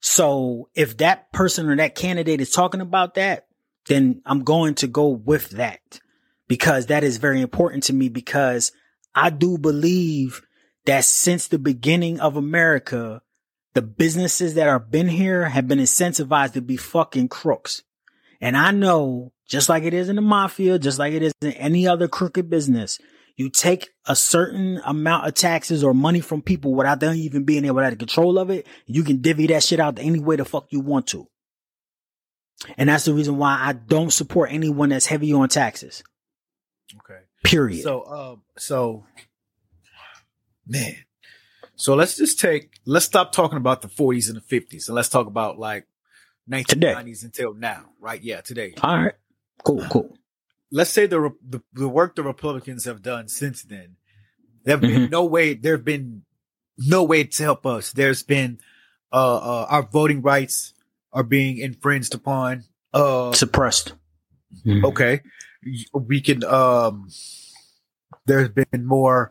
So 0.00 0.68
if 0.74 0.96
that 0.98 1.32
person 1.32 1.68
or 1.68 1.76
that 1.76 1.94
candidate 1.94 2.40
is 2.40 2.50
talking 2.50 2.80
about 2.80 3.14
that, 3.14 3.46
then 3.86 4.22
I'm 4.24 4.44
going 4.44 4.74
to 4.76 4.86
go 4.86 5.08
with 5.08 5.50
that 5.50 6.00
because 6.46 6.86
that 6.86 7.04
is 7.04 7.16
very 7.16 7.40
important 7.40 7.84
to 7.84 7.92
me 7.92 8.08
because 8.08 8.72
I 9.14 9.30
do 9.30 9.58
believe 9.58 10.42
that 10.86 11.04
since 11.04 11.48
the 11.48 11.58
beginning 11.58 12.20
of 12.20 12.36
America, 12.36 13.22
the 13.78 13.82
businesses 13.82 14.54
that 14.54 14.66
have 14.66 14.90
been 14.90 15.06
here 15.06 15.48
have 15.48 15.68
been 15.68 15.78
incentivized 15.78 16.54
to 16.54 16.60
be 16.60 16.76
fucking 16.76 17.28
crooks. 17.28 17.84
And 18.40 18.56
I 18.56 18.72
know, 18.72 19.32
just 19.46 19.68
like 19.68 19.84
it 19.84 19.94
is 19.94 20.08
in 20.08 20.16
the 20.16 20.22
mafia, 20.22 20.80
just 20.80 20.98
like 20.98 21.12
it 21.12 21.22
is 21.22 21.32
in 21.40 21.52
any 21.52 21.86
other 21.86 22.08
crooked 22.08 22.50
business, 22.50 22.98
you 23.36 23.48
take 23.48 23.90
a 24.04 24.16
certain 24.16 24.80
amount 24.84 25.28
of 25.28 25.34
taxes 25.34 25.84
or 25.84 25.94
money 25.94 26.18
from 26.18 26.42
people 26.42 26.74
without 26.74 26.98
them 26.98 27.14
even 27.14 27.44
being 27.44 27.64
able 27.64 27.76
to 27.76 27.84
have 27.84 27.98
control 27.98 28.36
of 28.36 28.50
it. 28.50 28.66
You 28.86 29.04
can 29.04 29.22
divvy 29.22 29.46
that 29.46 29.62
shit 29.62 29.78
out 29.78 30.00
any 30.00 30.18
way 30.18 30.34
the 30.34 30.44
fuck 30.44 30.66
you 30.70 30.80
want 30.80 31.06
to. 31.08 31.28
And 32.76 32.88
that's 32.88 33.04
the 33.04 33.14
reason 33.14 33.36
why 33.36 33.58
I 33.60 33.74
don't 33.74 34.12
support 34.12 34.50
anyone 34.50 34.88
that's 34.88 35.06
heavy 35.06 35.32
on 35.32 35.48
taxes. 35.48 36.02
Okay. 36.96 37.20
Period. 37.44 37.84
So, 37.84 38.04
um, 38.06 38.42
so, 38.56 39.04
man, 40.66 40.96
so 41.78 41.94
let's 41.94 42.16
just 42.16 42.40
take, 42.40 42.80
let's 42.84 43.06
stop 43.06 43.30
talking 43.30 43.56
about 43.56 43.82
the 43.82 43.88
40s 43.88 44.28
and 44.28 44.36
the 44.36 44.40
50s 44.60 44.88
and 44.88 44.96
let's 44.96 45.08
talk 45.08 45.28
about 45.28 45.60
like 45.60 45.86
1990s 46.50 46.66
today. 46.66 46.94
until 47.22 47.54
now, 47.54 47.84
right? 48.00 48.20
Yeah, 48.20 48.40
today. 48.40 48.74
All 48.82 48.96
right. 48.96 49.14
Cool, 49.64 49.86
cool. 49.88 50.18
Let's 50.72 50.90
say 50.90 51.06
the, 51.06 51.30
the, 51.48 51.62
the 51.72 51.88
work 51.88 52.16
the 52.16 52.24
Republicans 52.24 52.84
have 52.84 53.00
done 53.00 53.28
since 53.28 53.62
then. 53.62 53.94
There've 54.64 54.80
mm-hmm. 54.80 55.02
been 55.02 55.10
no 55.10 55.24
way, 55.24 55.54
there've 55.54 55.84
been 55.84 56.22
no 56.76 57.04
way 57.04 57.22
to 57.22 57.42
help 57.44 57.64
us. 57.64 57.92
There's 57.92 58.24
been, 58.24 58.58
uh, 59.12 59.36
uh, 59.36 59.66
our 59.70 59.82
voting 59.82 60.20
rights 60.20 60.74
are 61.12 61.22
being 61.22 61.58
infringed 61.58 62.12
upon, 62.12 62.64
uh, 62.92 63.32
suppressed. 63.34 63.92
Mm-hmm. 64.66 64.84
Okay. 64.84 65.20
We 65.92 66.22
can, 66.22 66.42
um, 66.42 67.08
there's 68.26 68.48
been 68.48 68.84
more, 68.84 69.30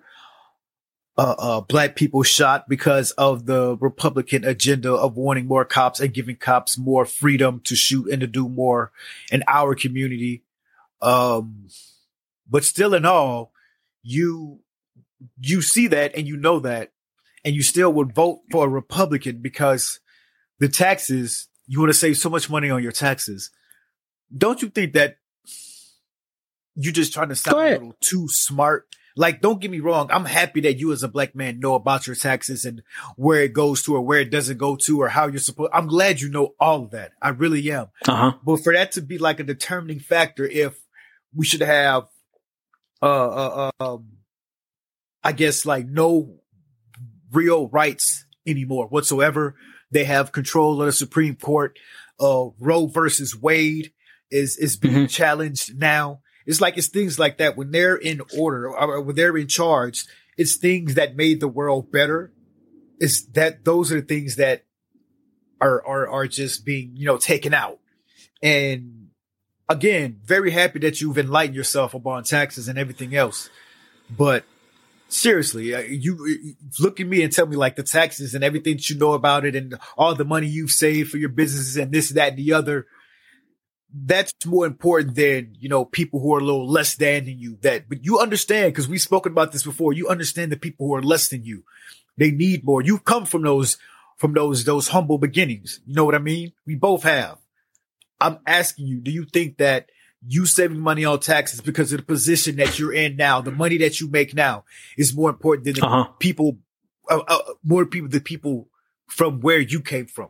uh, 1.17 1.36
uh, 1.38 1.62
black 1.62 1.95
people 1.95 2.21
shot 2.21 2.69
because 2.69 3.12
of 3.12 3.47
the 3.47 3.75
Republican 3.77 4.45
agenda 4.45 4.93
of 4.93 5.17
wanting 5.17 5.47
more 5.47 5.65
cops 5.65 6.00
and 6.00 6.13
giving 6.13 6.36
cops 6.36 6.77
more 6.77 7.05
freedom 7.05 7.59
to 7.62 7.75
shoot 7.75 8.07
and 8.12 8.21
to 8.21 8.27
do 8.27 8.47
more 8.47 8.91
in 9.31 9.43
our 9.47 9.74
community. 9.74 10.43
Um, 11.01 11.67
but 12.47 12.63
still 12.63 12.93
in 12.93 13.05
all, 13.05 13.51
you, 14.03 14.59
you 15.41 15.62
see 15.62 15.88
that 15.88 16.15
and 16.15 16.27
you 16.27 16.38
know 16.38 16.59
that 16.59 16.91
and 17.43 17.55
you 17.55 17.63
still 17.63 17.91
would 17.93 18.13
vote 18.13 18.41
for 18.51 18.65
a 18.65 18.69
Republican 18.69 19.41
because 19.41 20.00
the 20.59 20.69
taxes, 20.69 21.47
you 21.65 21.79
want 21.79 21.89
to 21.89 21.97
save 21.97 22.17
so 22.17 22.29
much 22.29 22.50
money 22.50 22.69
on 22.69 22.83
your 22.83 22.91
taxes. 22.91 23.50
Don't 24.36 24.62
you 24.62 24.69
think 24.69 24.93
that 24.93 25.17
you're 26.75 26.93
just 26.93 27.13
trying 27.13 27.29
to 27.29 27.36
sound 27.36 27.57
a 27.57 27.71
little 27.71 27.95
too 28.01 28.27
smart 28.29 28.88
like, 29.17 29.41
don't 29.41 29.59
get 29.59 29.71
me 29.71 29.79
wrong. 29.79 30.09
I'm 30.12 30.25
happy 30.25 30.62
that 30.62 30.77
you 30.77 30.91
as 30.91 31.01
a 31.01 31.07
black 31.07 31.36
man 31.36 31.59
know 31.59 31.74
about 31.74 32.05
your 32.05 32.15
taxes 32.15 32.65
and 32.65 32.83
where 33.15 33.41
it 33.41 33.53
goes 33.53 33.81
to 33.83 33.95
or 33.95 34.01
where 34.01 34.19
it 34.19 34.29
doesn't 34.29 34.57
go 34.57 34.75
to 34.75 35.01
or 35.01 35.09
how 35.09 35.27
you're 35.27 35.39
supposed. 35.39 35.71
I'm 35.74 35.88
glad 35.88 36.21
you 36.21 36.29
know 36.29 36.53
all 36.59 36.83
of 36.83 36.91
that. 36.91 37.13
I 37.21 37.29
really 37.29 37.69
am. 37.71 37.88
Uh-huh. 38.07 38.33
But 38.45 38.63
for 38.63 38.74
that 38.74 38.91
to 38.93 39.01
be 39.01 39.17
like 39.17 39.39
a 39.39 39.43
determining 39.43 40.00
factor, 40.00 40.45
if 40.45 40.77
we 41.33 41.45
should 41.45 41.62
have, 41.62 42.03
uh, 43.01 43.29
uh, 43.29 43.71
um, 43.79 44.09
I 45.24 45.31
guess 45.31 45.65
like 45.65 45.88
no 45.88 46.36
real 47.31 47.67
rights 47.69 48.25
anymore 48.45 48.88
whatsoever. 48.88 49.55
They 49.89 50.03
have 50.03 50.31
control 50.31 50.79
of 50.79 50.86
the 50.86 50.91
Supreme 50.91 51.36
Court. 51.36 51.79
Uh, 52.19 52.50
Roe 52.59 52.86
versus 52.88 53.36
Wade 53.36 53.93
is, 54.29 54.57
is 54.57 54.77
being 54.77 54.93
mm-hmm. 54.93 55.05
challenged 55.05 55.77
now. 55.77 56.21
It's 56.47 56.61
like 56.61 56.77
it's 56.77 56.87
things 56.87 57.19
like 57.19 57.37
that 57.37 57.57
when 57.57 57.71
they're 57.71 57.97
in 57.97 58.21
order 58.35 58.69
or 58.69 59.01
when 59.01 59.15
they're 59.15 59.37
in 59.37 59.47
charge. 59.47 60.05
It's 60.37 60.55
things 60.55 60.95
that 60.95 61.15
made 61.15 61.41
the 61.41 61.47
world 61.47 61.91
better. 61.91 62.31
It's 62.99 63.25
that 63.33 63.65
those 63.65 63.91
are 63.91 63.99
the 63.99 64.07
things 64.07 64.37
that 64.37 64.63
are 65.59 65.85
are 65.85 66.09
are 66.09 66.27
just 66.27 66.65
being 66.65 66.93
you 66.95 67.05
know 67.05 67.17
taken 67.17 67.53
out. 67.53 67.79
And 68.41 69.09
again, 69.67 70.21
very 70.23 70.51
happy 70.51 70.79
that 70.79 71.01
you've 71.01 71.17
enlightened 71.17 71.55
yourself 71.55 71.93
upon 71.93 72.23
taxes 72.23 72.69
and 72.69 72.79
everything 72.79 73.13
else. 73.13 73.49
But 74.09 74.45
seriously, 75.09 75.75
uh, 75.75 75.79
you 75.79 76.15
uh, 76.15 76.81
look 76.81 77.01
at 77.01 77.07
me 77.07 77.23
and 77.23 77.33
tell 77.33 77.45
me 77.45 77.57
like 77.57 77.75
the 77.75 77.83
taxes 77.83 78.33
and 78.33 78.43
everything 78.43 78.77
that 78.77 78.89
you 78.89 78.97
know 78.97 79.13
about 79.13 79.43
it 79.43 79.55
and 79.55 79.77
all 79.97 80.15
the 80.15 80.23
money 80.23 80.47
you've 80.47 80.71
saved 80.71 81.11
for 81.11 81.17
your 81.17 81.29
businesses 81.29 81.75
and 81.75 81.91
this, 81.91 82.09
that, 82.11 82.29
and 82.29 82.37
the 82.37 82.53
other 82.53 82.85
that's 83.94 84.34
more 84.46 84.65
important 84.65 85.15
than 85.15 85.56
you 85.60 85.70
know 85.70 85.86
people 85.86 86.20
who 86.20 86.34
are 86.36 86.39
a 86.39 86.44
little 86.44 86.67
less 86.67 86.96
than 86.96 87.25
than 87.25 87.39
you 87.39 87.58
that 87.62 87.88
but 87.88 88.03
you 88.03 88.20
understand 88.20 88.74
because 88.74 88.88
we've 88.88 89.01
spoken 89.01 89.32
about 89.32 89.51
this 89.51 89.63
before 89.63 89.94
you 89.94 90.08
understand 90.08 90.51
the 90.51 90.58
people 90.58 90.88
who 90.88 90.96
are 90.96 91.01
less 91.01 91.29
than 91.29 91.44
you. 91.44 91.63
They 92.17 92.32
need 92.32 92.65
more. 92.65 92.82
You've 92.82 93.06
come 93.06 93.25
from 93.25 93.44
those 93.44 93.77
from 94.17 94.34
those 94.34 94.65
those 94.65 94.89
humble 94.89 95.17
beginnings. 95.17 95.79
You 95.86 95.96
know 95.96 96.06
what 96.06 96.15
i 96.15 96.20
mean? 96.20 96.53
We 96.65 96.75
both 96.75 97.03
have. 97.03 97.38
I'm 98.20 98.39
asking 98.46 98.88
you 98.88 99.00
do 99.00 99.12
you 99.12 99.25
think 99.25 99.58
that 99.58 99.89
you 100.27 100.46
saving 100.46 100.79
money 100.79 101.06
on 101.06 101.20
taxes 101.20 101.62
because 101.62 101.94
of 101.94 102.00
the 102.00 102.06
position 102.06 102.56
that 102.58 102.79
you're 102.79 102.94
in 102.94 103.15
now 103.15 103.41
the 103.41 103.51
money 103.51 103.77
that 103.77 104.01
you 104.01 104.10
make 104.10 104.34
now 104.34 104.65
is 104.98 105.15
more 105.15 105.29
important 105.29 105.65
than 105.65 105.75
the 105.75 105.86
uh-huh. 105.86 106.12
people 106.20 106.58
uh, 107.10 107.22
uh, 107.27 107.39
more 107.63 107.86
people 107.86 108.10
the 108.10 108.20
people 108.20 108.67
from 109.08 109.39
where 109.41 109.60
you 109.60 109.79
came 109.79 110.08
from 110.08 110.29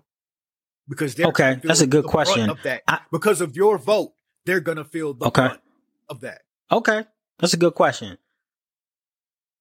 because 0.88 1.16
they're 1.16 1.28
okay. 1.28 1.60
That's 1.64 1.82
a 1.82 1.88
good 1.88 2.06
question. 2.06 2.50
Of 2.50 2.62
that. 2.64 2.84
I, 2.88 3.00
because 3.12 3.42
of 3.42 3.56
your 3.56 3.78
vote, 3.78 4.14
they're 4.46 4.60
gonna 4.60 4.86
feel 4.86 5.14
the 5.14 5.28
okay. 5.28 5.50
of 6.10 6.22
that. 6.22 6.42
Okay, 6.72 7.06
that's 7.40 7.54
a 7.54 7.58
good 7.58 7.76
question. 7.76 8.18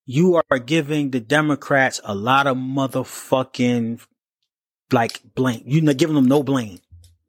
You 0.04 0.40
are 0.50 0.58
giving 0.58 1.10
the 1.10 1.20
Democrats 1.20 2.00
a 2.04 2.14
lot 2.14 2.46
of 2.46 2.56
motherfucking 2.56 4.00
like 4.92 5.20
blame. 5.34 5.62
You're 5.66 5.82
not 5.82 5.96
giving 5.96 6.14
them 6.14 6.26
no 6.26 6.42
blame. 6.42 6.78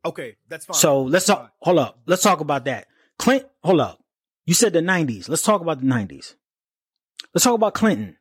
Okay, 0.05 0.37
that's 0.47 0.65
fine. 0.65 0.75
So 0.75 1.03
let's 1.03 1.25
talk. 1.25 1.51
Hold 1.61 1.79
up. 1.79 1.99
Let's 2.05 2.21
talk 2.21 2.39
about 2.39 2.65
that. 2.65 2.87
Clint, 3.17 3.45
hold 3.63 3.81
up. 3.81 3.99
You 4.45 4.53
said 4.53 4.73
the 4.73 4.79
'90s. 4.79 5.27
Let's 5.27 5.41
talk 5.41 5.61
about 5.61 5.81
the 5.81 5.87
'90s. 5.87 6.35
Let's 7.33 7.43
talk 7.43 7.55
about 7.55 7.73
Clinton. 7.73 8.17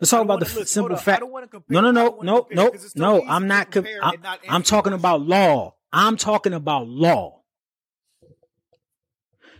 Let's 0.00 0.10
talk 0.10 0.22
about 0.22 0.40
the 0.40 0.54
look, 0.54 0.68
simple 0.68 0.96
fact. 0.96 1.22
No, 1.68 1.80
no, 1.80 1.90
no, 1.90 2.18
no, 2.22 2.46
no, 2.52 2.72
no. 2.94 3.22
I'm 3.26 3.48
not. 3.48 3.70
Com- 3.72 3.86
I'm, 4.00 4.20
not 4.20 4.40
I'm 4.48 4.62
talking 4.62 4.92
about 4.92 5.22
law. 5.22 5.74
I'm 5.92 6.16
talking 6.16 6.52
about 6.52 6.86
law. 6.86 7.42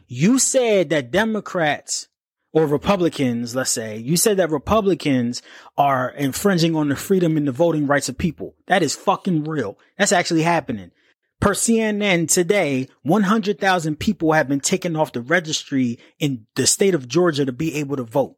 You 0.06 0.38
said 0.38 0.90
that 0.90 1.10
Democrats 1.10 2.08
or 2.52 2.66
Republicans, 2.66 3.54
let's 3.54 3.70
say, 3.70 3.98
you 3.98 4.16
said 4.16 4.36
that 4.38 4.50
Republicans 4.50 5.42
are 5.76 6.10
infringing 6.10 6.74
on 6.74 6.88
the 6.88 6.96
freedom 6.96 7.36
and 7.36 7.46
the 7.46 7.52
voting 7.52 7.86
rights 7.86 8.08
of 8.08 8.16
people. 8.16 8.54
That 8.66 8.82
is 8.82 8.94
fucking 8.94 9.44
real. 9.44 9.78
That's 9.98 10.12
actually 10.12 10.42
happening. 10.42 10.92
Per 11.40 11.52
CNN 11.52 12.28
today, 12.28 12.88
100,000 13.02 13.96
people 13.96 14.32
have 14.32 14.48
been 14.48 14.60
taken 14.60 14.96
off 14.96 15.12
the 15.12 15.20
registry 15.20 15.98
in 16.18 16.46
the 16.56 16.66
state 16.66 16.94
of 16.94 17.06
Georgia 17.06 17.44
to 17.44 17.52
be 17.52 17.74
able 17.76 17.96
to 17.96 18.02
vote. 18.02 18.36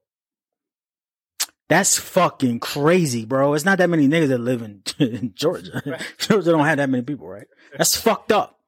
That's 1.71 1.97
fucking 1.97 2.59
crazy, 2.59 3.25
bro. 3.25 3.55
It's 3.55 3.65
not 3.65 3.79
that 3.79 3.89
many 3.89 4.09
niggas 4.09 4.27
that 4.29 4.39
live 4.39 4.61
in, 4.61 4.83
in 4.99 5.33
Georgia. 5.37 5.81
Right. 5.87 6.03
Georgia 6.19 6.51
don't 6.51 6.67
have 6.67 6.79
that 6.79 6.91
many 6.91 7.05
people, 7.05 7.29
right? 7.29 7.47
That's 7.79 7.97
fucked 7.97 8.33
up. 8.33 8.59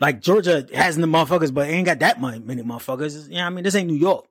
Like 0.00 0.20
Georgia 0.20 0.66
has 0.74 0.96
the 0.96 1.06
motherfuckers, 1.06 1.54
but 1.54 1.68
ain't 1.68 1.86
got 1.86 2.00
that 2.00 2.20
many, 2.20 2.40
motherfuckers. 2.40 3.28
You 3.28 3.36
know 3.36 3.46
I 3.46 3.50
mean? 3.50 3.62
This 3.62 3.76
ain't 3.76 3.88
New 3.88 3.96
York. 3.96 4.26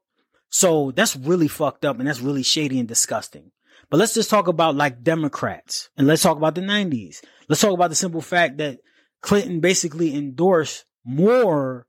So 0.50 0.92
that's 0.92 1.16
really 1.16 1.48
fucked 1.48 1.86
up 1.86 2.00
and 2.00 2.08
that's 2.10 2.20
really 2.20 2.44
shady 2.44 2.80
and 2.80 2.88
disgusting. 2.88 3.52
But 3.90 4.02
let's 4.02 4.14
just 4.14 4.30
talk 4.30 4.50
about 4.50 4.76
like 4.76 5.04
Democrats 5.04 5.90
and 5.96 6.06
let's 6.06 6.22
talk 6.22 6.36
about 6.36 6.56
the 6.56 6.62
90s. 6.62 7.24
Let's 7.48 7.62
talk 7.62 7.74
about 7.74 7.92
the 7.92 7.96
simple 7.96 8.20
fact 8.20 8.58
that 8.58 8.80
Clinton 9.22 9.62
basically 9.62 10.14
endorsed 10.14 10.84
more 11.06 11.88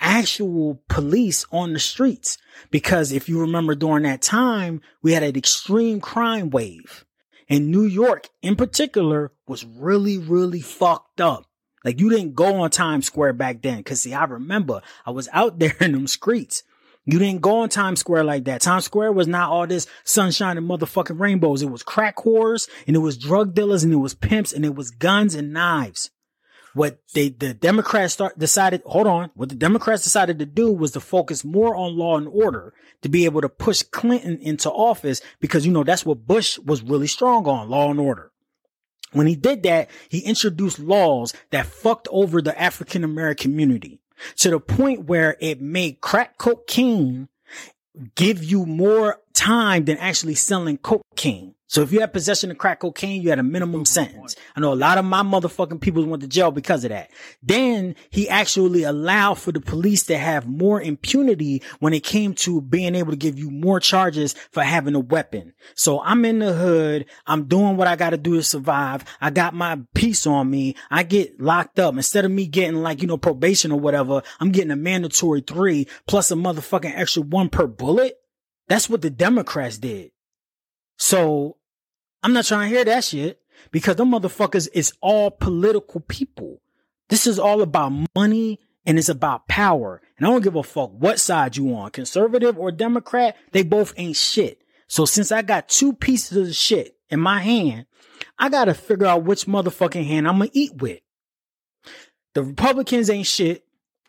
actual 0.00 0.82
police 0.88 1.44
on 1.52 1.72
the 1.72 1.78
streets. 1.78 2.38
Because 2.70 3.12
if 3.12 3.28
you 3.28 3.40
remember 3.40 3.74
during 3.74 4.02
that 4.04 4.22
time, 4.22 4.80
we 5.02 5.12
had 5.12 5.22
an 5.22 5.36
extreme 5.36 6.00
crime 6.00 6.50
wave. 6.50 7.04
And 7.48 7.70
New 7.70 7.84
York 7.84 8.28
in 8.42 8.56
particular 8.56 9.32
was 9.46 9.64
really, 9.64 10.18
really 10.18 10.60
fucked 10.60 11.20
up. 11.20 11.46
Like 11.84 11.98
you 11.98 12.10
didn't 12.10 12.34
go 12.34 12.60
on 12.60 12.70
Times 12.70 13.06
Square 13.06 13.34
back 13.34 13.62
then. 13.62 13.82
Cause 13.82 14.02
see, 14.02 14.14
I 14.14 14.24
remember 14.24 14.82
I 15.04 15.10
was 15.10 15.28
out 15.32 15.58
there 15.60 15.76
in 15.80 15.92
them 15.92 16.06
streets. 16.06 16.62
You 17.06 17.18
didn't 17.18 17.40
go 17.40 17.60
on 17.60 17.70
Times 17.70 18.00
Square 18.00 18.24
like 18.24 18.44
that. 18.44 18.60
Times 18.60 18.84
Square 18.84 19.12
was 19.12 19.26
not 19.26 19.50
all 19.50 19.66
this 19.66 19.86
sunshine 20.04 20.58
and 20.58 20.68
motherfucking 20.68 21.18
rainbows. 21.18 21.62
It 21.62 21.70
was 21.70 21.82
crack 21.82 22.16
whores 22.18 22.68
and 22.86 22.94
it 22.94 23.00
was 23.00 23.16
drug 23.16 23.54
dealers 23.54 23.82
and 23.82 23.92
it 23.92 23.96
was 23.96 24.14
pimps 24.14 24.52
and 24.52 24.64
it 24.64 24.74
was 24.74 24.90
guns 24.90 25.34
and 25.34 25.52
knives 25.52 26.10
what 26.74 27.00
they 27.14 27.28
the 27.28 27.54
Democrats 27.54 28.14
start 28.14 28.38
decided 28.38 28.82
hold 28.84 29.06
on 29.06 29.30
what 29.34 29.48
the 29.48 29.54
Democrats 29.54 30.02
decided 30.02 30.38
to 30.38 30.46
do 30.46 30.72
was 30.72 30.92
to 30.92 31.00
focus 31.00 31.44
more 31.44 31.74
on 31.74 31.96
law 31.96 32.16
and 32.16 32.28
order 32.28 32.72
to 33.02 33.08
be 33.08 33.24
able 33.24 33.40
to 33.40 33.48
push 33.48 33.82
Clinton 33.82 34.38
into 34.40 34.70
office 34.70 35.20
because 35.40 35.66
you 35.66 35.72
know 35.72 35.84
that's 35.84 36.06
what 36.06 36.26
Bush 36.26 36.58
was 36.58 36.82
really 36.82 37.06
strong 37.06 37.46
on 37.46 37.68
law 37.68 37.90
and 37.90 38.00
order. 38.00 38.30
When 39.12 39.26
he 39.26 39.34
did 39.34 39.64
that, 39.64 39.90
he 40.08 40.20
introduced 40.20 40.78
laws 40.78 41.34
that 41.50 41.66
fucked 41.66 42.06
over 42.10 42.40
the 42.40 42.58
African 42.60 43.02
American 43.02 43.50
community 43.50 44.00
to 44.36 44.50
the 44.50 44.60
point 44.60 45.06
where 45.06 45.36
it 45.40 45.60
made 45.60 46.00
crack 46.00 46.38
cocaine 46.38 47.28
give 48.14 48.44
you 48.44 48.66
more 48.66 49.20
time 49.34 49.84
than 49.84 49.96
actually 49.98 50.34
selling 50.34 50.78
cocaine. 50.78 51.54
So 51.70 51.82
if 51.82 51.92
you 51.92 52.00
had 52.00 52.12
possession 52.12 52.50
of 52.50 52.58
crack 52.58 52.80
cocaine, 52.80 53.22
you 53.22 53.30
had 53.30 53.38
a 53.38 53.44
minimum 53.44 53.84
sentence. 53.84 54.34
I 54.56 54.60
know 54.60 54.72
a 54.72 54.74
lot 54.74 54.98
of 54.98 55.04
my 55.04 55.22
motherfucking 55.22 55.80
people 55.80 56.04
went 56.04 56.20
to 56.20 56.28
jail 56.28 56.50
because 56.50 56.82
of 56.82 56.88
that. 56.88 57.12
Then 57.44 57.94
he 58.10 58.28
actually 58.28 58.82
allowed 58.82 59.34
for 59.34 59.52
the 59.52 59.60
police 59.60 60.02
to 60.06 60.18
have 60.18 60.48
more 60.48 60.82
impunity 60.82 61.62
when 61.78 61.94
it 61.94 62.02
came 62.02 62.34
to 62.34 62.60
being 62.60 62.96
able 62.96 63.12
to 63.12 63.16
give 63.16 63.38
you 63.38 63.52
more 63.52 63.78
charges 63.78 64.32
for 64.50 64.64
having 64.64 64.96
a 64.96 65.00
weapon. 65.00 65.52
So 65.76 66.00
I'm 66.00 66.24
in 66.24 66.40
the 66.40 66.54
hood. 66.54 67.06
I'm 67.28 67.44
doing 67.44 67.76
what 67.76 67.86
I 67.86 67.94
got 67.94 68.10
to 68.10 68.18
do 68.18 68.34
to 68.34 68.42
survive. 68.42 69.04
I 69.20 69.30
got 69.30 69.54
my 69.54 69.78
piece 69.94 70.26
on 70.26 70.50
me. 70.50 70.74
I 70.90 71.04
get 71.04 71.40
locked 71.40 71.78
up 71.78 71.94
instead 71.94 72.24
of 72.24 72.32
me 72.32 72.48
getting 72.48 72.82
like, 72.82 73.00
you 73.00 73.06
know, 73.06 73.16
probation 73.16 73.70
or 73.70 73.78
whatever. 73.78 74.24
I'm 74.40 74.50
getting 74.50 74.72
a 74.72 74.76
mandatory 74.76 75.42
three 75.42 75.86
plus 76.08 76.32
a 76.32 76.34
motherfucking 76.34 76.98
extra 76.98 77.22
one 77.22 77.48
per 77.48 77.68
bullet. 77.68 78.16
That's 78.66 78.90
what 78.90 79.02
the 79.02 79.10
Democrats 79.10 79.78
did. 79.78 80.10
So 80.98 81.58
I'm 82.22 82.32
not 82.32 82.44
trying 82.44 82.70
to 82.70 82.76
hear 82.76 82.84
that 82.84 83.04
shit 83.04 83.40
because 83.70 83.96
them 83.96 84.12
motherfuckers 84.12 84.68
is 84.72 84.92
all 85.00 85.30
political 85.30 86.00
people. 86.00 86.60
This 87.08 87.26
is 87.26 87.38
all 87.38 87.62
about 87.62 87.92
money 88.14 88.60
and 88.86 88.98
it's 88.98 89.08
about 89.08 89.48
power. 89.48 90.00
And 90.16 90.26
I 90.26 90.30
don't 90.30 90.42
give 90.42 90.56
a 90.56 90.62
fuck 90.62 90.90
what 90.92 91.18
side 91.18 91.56
you 91.56 91.74
on, 91.74 91.90
conservative 91.90 92.58
or 92.58 92.70
Democrat. 92.70 93.36
They 93.52 93.62
both 93.62 93.94
ain't 93.96 94.16
shit. 94.16 94.62
So 94.86 95.04
since 95.04 95.30
I 95.32 95.42
got 95.42 95.68
two 95.68 95.92
pieces 95.92 96.48
of 96.48 96.54
shit 96.54 96.96
in 97.08 97.20
my 97.20 97.40
hand, 97.40 97.86
I 98.38 98.48
gotta 98.48 98.74
figure 98.74 99.06
out 99.06 99.24
which 99.24 99.46
motherfucking 99.46 100.06
hand 100.06 100.26
I'm 100.26 100.38
gonna 100.38 100.50
eat 100.52 100.74
with. 100.76 101.00
The 102.34 102.42
Republicans 102.42 103.10
ain't 103.10 103.26
shit. 103.26 103.64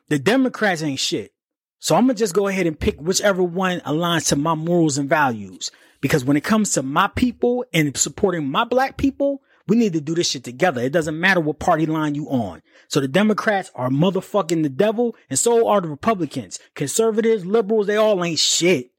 The 0.10 0.20
Democrats 0.20 0.84
ain't 0.84 1.00
shit. 1.00 1.34
So 1.80 1.96
I'm 1.96 2.04
gonna 2.04 2.14
just 2.14 2.36
go 2.36 2.48
ahead 2.48 2.68
and 2.68 2.80
pick 2.80 3.00
whichever 3.00 3.42
one 3.42 3.80
aligns 3.82 4.28
to 4.30 4.36
my 4.36 4.56
morals 4.56 4.98
and 4.98 5.10
values. 5.10 5.72
Because 6.02 6.26
when 6.26 6.38
it 6.38 6.44
comes 6.44 6.72
to 6.74 6.84
my 6.84 7.08
people 7.08 7.64
and 7.74 7.96
supporting 7.96 8.50
my 8.50 8.64
black 8.64 8.98
people, 8.98 9.42
we 9.68 9.78
need 9.78 9.94
to 9.94 10.02
do 10.02 10.16
this 10.16 10.30
shit 10.30 10.44
together. 10.44 10.82
It 10.82 10.92
doesn't 10.92 11.20
matter 11.20 11.40
what 11.40 11.60
party 11.60 11.86
line 11.86 12.16
you 12.16 12.28
on. 12.28 12.62
So 12.88 13.00
the 13.00 13.08
Democrats 13.08 13.72
are 13.76 13.90
motherfucking 13.90 14.64
the 14.64 14.70
devil 14.70 15.16
and 15.30 15.38
so 15.38 15.68
are 15.68 15.80
the 15.80 15.88
Republicans. 15.88 16.60
Conservatives, 16.76 17.46
liberals, 17.46 17.88
they 17.88 17.96
all 17.96 18.24
ain't 18.24 18.40
shit. 18.40 18.92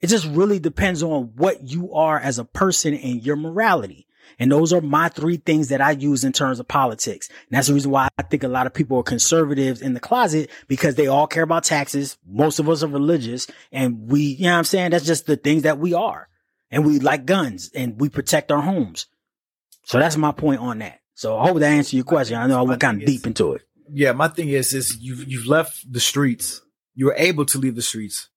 It 0.00 0.08
just 0.08 0.26
really 0.26 0.58
depends 0.58 1.02
on 1.02 1.32
what 1.36 1.62
you 1.62 1.94
are 1.94 2.18
as 2.18 2.38
a 2.38 2.44
person 2.44 2.94
and 2.94 3.24
your 3.24 3.36
morality. 3.36 4.06
And 4.38 4.50
those 4.50 4.72
are 4.72 4.80
my 4.80 5.08
three 5.08 5.36
things 5.36 5.68
that 5.68 5.80
I 5.80 5.90
use 5.90 6.24
in 6.24 6.32
terms 6.32 6.60
of 6.60 6.66
politics. 6.66 7.28
And 7.28 7.56
that's 7.56 7.68
the 7.68 7.74
reason 7.74 7.90
why 7.90 8.08
I 8.16 8.22
think 8.22 8.42
a 8.42 8.48
lot 8.48 8.66
of 8.66 8.74
people 8.74 8.98
are 8.98 9.02
conservatives 9.02 9.82
in 9.82 9.92
the 9.92 10.00
closet 10.00 10.50
because 10.66 10.94
they 10.94 11.06
all 11.06 11.26
care 11.26 11.42
about 11.42 11.64
taxes. 11.64 12.16
Most 12.26 12.58
of 12.58 12.68
us 12.68 12.82
are 12.82 12.88
religious 12.88 13.46
and 13.70 14.10
we, 14.10 14.22
you 14.22 14.44
know 14.44 14.52
what 14.52 14.58
I'm 14.58 14.64
saying? 14.64 14.92
That's 14.92 15.04
just 15.04 15.26
the 15.26 15.36
things 15.36 15.62
that 15.62 15.78
we 15.78 15.92
are 15.92 16.29
and 16.70 16.86
we 16.86 16.98
like 16.98 17.26
guns 17.26 17.70
and 17.74 18.00
we 18.00 18.08
protect 18.08 18.52
our 18.52 18.62
homes. 18.62 19.06
So 19.84 19.98
that's 19.98 20.16
my 20.16 20.32
point 20.32 20.60
on 20.60 20.78
that. 20.78 21.00
So 21.14 21.36
I 21.36 21.48
hope 21.48 21.58
that 21.58 21.72
answers 21.72 21.94
your 21.94 22.04
question. 22.04 22.36
I 22.38 22.46
know 22.46 22.58
I 22.58 22.62
went 22.62 22.80
kind 22.80 23.00
of 23.00 23.06
deep 23.06 23.26
into 23.26 23.54
it. 23.54 23.62
Yeah, 23.92 24.12
my 24.12 24.28
thing 24.28 24.48
is, 24.48 24.72
is 24.72 24.96
you've 25.00 25.28
you've 25.28 25.46
left 25.46 25.92
the 25.92 26.00
streets. 26.00 26.62
You 26.94 27.06
were 27.06 27.16
able 27.16 27.44
to 27.46 27.58
leave 27.58 27.74
the 27.74 27.82
streets. 27.82 28.28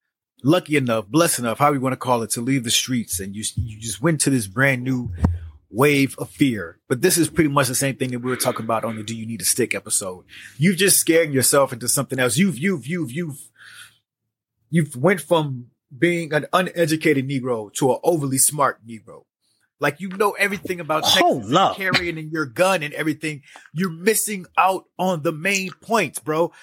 Lucky 0.44 0.76
enough, 0.76 1.08
blessed 1.08 1.40
enough, 1.40 1.60
how 1.60 1.72
we 1.72 1.78
want 1.78 1.94
to 1.94 1.98
call 1.98 2.24
it, 2.24 2.32
to 2.32 2.42
leave 2.42 2.64
the 2.64 2.72
streets, 2.72 3.20
and 3.20 3.36
you 3.36 3.44
you 3.56 3.80
just 3.80 4.02
went 4.02 4.20
to 4.22 4.30
this 4.30 4.48
brand 4.48 4.84
new 4.84 5.14
wave 5.70 6.16
of 6.18 6.30
fear. 6.30 6.80
But 6.90 7.02
this 7.02 7.18
is 7.18 7.30
pretty 7.30 7.50
much 7.50 7.68
the 7.68 7.76
same 7.76 7.96
thing 7.96 8.12
that 8.12 8.20
we 8.20 8.30
were 8.30 8.36
talking 8.36 8.66
about 8.66 8.84
on 8.84 8.96
the 8.96 9.04
"Do 9.04 9.16
You 9.16 9.26
Need 9.26 9.42
a 9.42 9.46
Stick" 9.46 9.74
episode. 9.74 10.26
You've 10.58 10.78
just 10.78 10.98
scared 10.98 11.34
yourself 11.34 11.72
into 11.72 11.88
something 11.88 12.20
else. 12.20 12.38
You've 12.38 12.58
you've 12.58 12.86
you've 12.86 13.12
you've 13.12 13.40
you've 14.70 14.96
went 14.96 15.22
from 15.22 15.68
being 15.98 16.34
an 16.34 16.48
uneducated 16.54 17.28
Negro 17.28 17.74
to 17.74 17.92
an 17.92 18.00
overly 18.04 18.38
smart 18.38 18.86
Negro. 18.86 19.24
Like 19.84 20.00
you 20.00 20.08
know 20.08 20.32
everything 20.32 20.80
about 20.80 21.04
Texas 21.04 21.76
carrying 21.76 22.18
in 22.18 22.30
your 22.30 22.46
gun 22.46 22.84
and 22.84 22.94
everything. 22.94 23.42
You're 23.74 23.90
missing 23.90 24.46
out 24.58 24.86
on 24.98 25.24
the 25.24 25.34
main 25.34 25.72
points, 25.82 26.20
bro. 26.20 26.54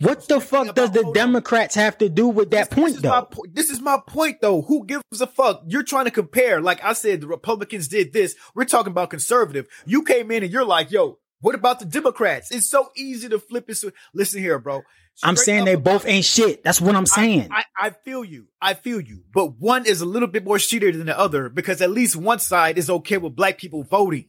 what 0.00 0.28
the 0.28 0.42
fuck 0.42 0.74
does 0.74 0.90
the 0.90 1.10
Democrats 1.14 1.78
on. 1.78 1.84
have 1.84 1.96
to 1.98 2.10
do 2.10 2.28
with 2.28 2.50
that 2.50 2.68
this, 2.68 2.78
point, 2.78 2.92
this 2.92 3.02
though? 3.02 3.22
Po- 3.22 3.44
this 3.50 3.70
is 3.70 3.80
my 3.80 3.98
point, 4.06 4.42
though. 4.42 4.60
Who 4.60 4.84
gives 4.84 5.02
a 5.20 5.26
fuck? 5.26 5.62
You're 5.66 5.84
trying 5.84 6.04
to 6.04 6.10
compare. 6.10 6.60
Like 6.60 6.84
I 6.84 6.92
said, 6.92 7.22
the 7.22 7.28
Republicans 7.28 7.88
did 7.88 8.12
this. 8.12 8.34
We're 8.54 8.66
talking 8.66 8.90
about 8.90 9.08
conservative. 9.08 9.66
You 9.86 10.02
came 10.02 10.30
in 10.30 10.42
and 10.42 10.52
you're 10.52 10.66
like, 10.66 10.90
yo, 10.90 11.18
what 11.40 11.54
about 11.54 11.78
the 11.78 11.86
Democrats? 11.86 12.50
It's 12.50 12.68
so 12.68 12.90
easy 12.94 13.30
to 13.30 13.38
flip 13.38 13.70
it. 13.70 13.82
Listen 14.12 14.42
here, 14.42 14.58
bro. 14.58 14.82
I'm 15.22 15.36
saying 15.36 15.64
they 15.64 15.76
both 15.76 16.06
ain't 16.06 16.24
shit. 16.24 16.62
That's 16.62 16.80
what 16.80 16.94
I'm 16.94 17.06
saying. 17.06 17.48
I, 17.50 17.64
I, 17.76 17.86
I, 17.86 17.90
feel 17.90 18.24
you. 18.24 18.48
I 18.60 18.74
feel 18.74 19.00
you. 19.00 19.22
But 19.32 19.58
one 19.58 19.86
is 19.86 20.00
a 20.00 20.06
little 20.06 20.28
bit 20.28 20.44
more 20.44 20.56
shittier 20.56 20.92
than 20.92 21.06
the 21.06 21.18
other 21.18 21.48
because 21.48 21.80
at 21.80 21.90
least 21.90 22.16
one 22.16 22.38
side 22.38 22.76
is 22.76 22.90
okay 22.90 23.16
with 23.16 23.34
black 23.34 23.58
people 23.58 23.82
voting. 23.82 24.26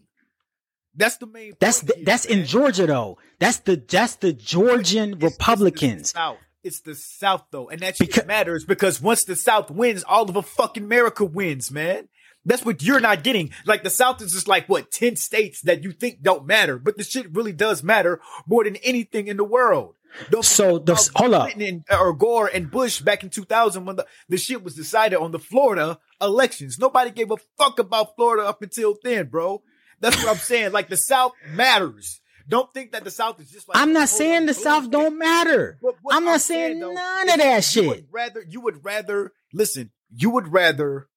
That's 0.95 1.17
the 1.17 1.27
main. 1.27 1.53
That's 1.59 1.81
the, 1.81 1.93
here, 1.95 2.05
that's 2.05 2.27
man. 2.27 2.39
in 2.39 2.45
Georgia 2.45 2.87
though. 2.87 3.19
That's 3.39 3.59
the 3.59 3.75
that's 3.75 4.15
the 4.15 4.33
Georgian 4.33 5.13
it's, 5.13 5.23
Republicans. 5.23 6.01
It's 6.01 6.11
the 6.13 6.17
South. 6.17 6.37
It's 6.63 6.79
the 6.81 6.95
South 6.95 7.43
though, 7.51 7.69
and 7.69 7.81
that 7.81 7.99
because, 7.99 8.25
matters 8.25 8.65
because 8.65 8.99
once 8.99 9.23
the 9.23 9.35
South 9.35 9.69
wins, 9.69 10.03
all 10.03 10.27
of 10.27 10.35
a 10.35 10.41
fucking 10.41 10.83
America 10.83 11.23
wins, 11.23 11.71
man. 11.71 12.09
That's 12.45 12.65
what 12.65 12.81
you're 12.81 13.01
not 13.01 13.23
getting. 13.23 13.51
Like 13.65 13.83
the 13.83 13.89
South 13.89 14.21
is 14.21 14.31
just 14.31 14.47
like 14.47 14.67
what 14.67 14.89
ten 14.89 15.17
states 15.17 15.61
that 15.61 15.83
you 15.83 15.91
think 15.91 16.23
don't 16.23 16.47
matter, 16.47 16.79
but 16.79 16.97
the 16.97 17.03
shit 17.03 17.33
really 17.35 17.53
does 17.53 17.83
matter 17.83 18.19
more 18.47 18.63
than 18.63 18.77
anything 18.77 19.27
in 19.27 19.37
the 19.37 19.43
world. 19.43 19.96
Don't 20.29 20.45
so 20.45 20.79
the 20.79 20.95
hold 21.15 21.33
up, 21.33 21.49
and, 21.55 21.83
or 21.91 22.13
Gore 22.13 22.49
and 22.51 22.71
Bush 22.71 23.01
back 23.01 23.23
in 23.23 23.29
2000 23.29 23.85
when 23.85 23.97
the, 23.97 24.05
the 24.29 24.37
shit 24.37 24.63
was 24.63 24.75
decided 24.75 25.17
on 25.17 25.31
the 25.31 25.39
Florida 25.39 25.99
elections. 26.21 26.77
Nobody 26.79 27.11
gave 27.11 27.31
a 27.31 27.37
fuck 27.57 27.79
about 27.79 28.15
Florida 28.15 28.47
up 28.47 28.61
until 28.61 28.97
then, 29.03 29.27
bro. 29.27 29.61
That's 29.99 30.17
what 30.17 30.29
I'm 30.29 30.37
saying. 30.37 30.71
Like 30.71 30.89
the 30.89 30.97
South 30.97 31.33
matters. 31.49 32.21
Don't 32.49 32.73
think 32.73 32.93
that 32.93 33.03
the 33.03 33.11
South 33.11 33.39
is 33.41 33.51
just 33.51 33.67
like. 33.67 33.77
I'm 33.77 33.93
not 33.93 34.09
saying 34.09 34.45
the 34.45 34.53
South 34.53 34.89
don't 34.89 35.17
matter. 35.19 35.79
I'm 36.09 36.23
not 36.23 36.33
I'm 36.33 36.39
saying, 36.39 36.67
saying 36.67 36.79
though, 36.79 36.93
none 36.93 37.29
of 37.29 37.37
that 37.37 37.63
shit. 37.63 37.87
Would 37.87 38.07
rather 38.11 38.43
you 38.47 38.61
would 38.61 38.85
rather 38.85 39.33
listen. 39.53 39.91
You 40.15 40.29
would 40.31 40.53
rather 40.53 41.09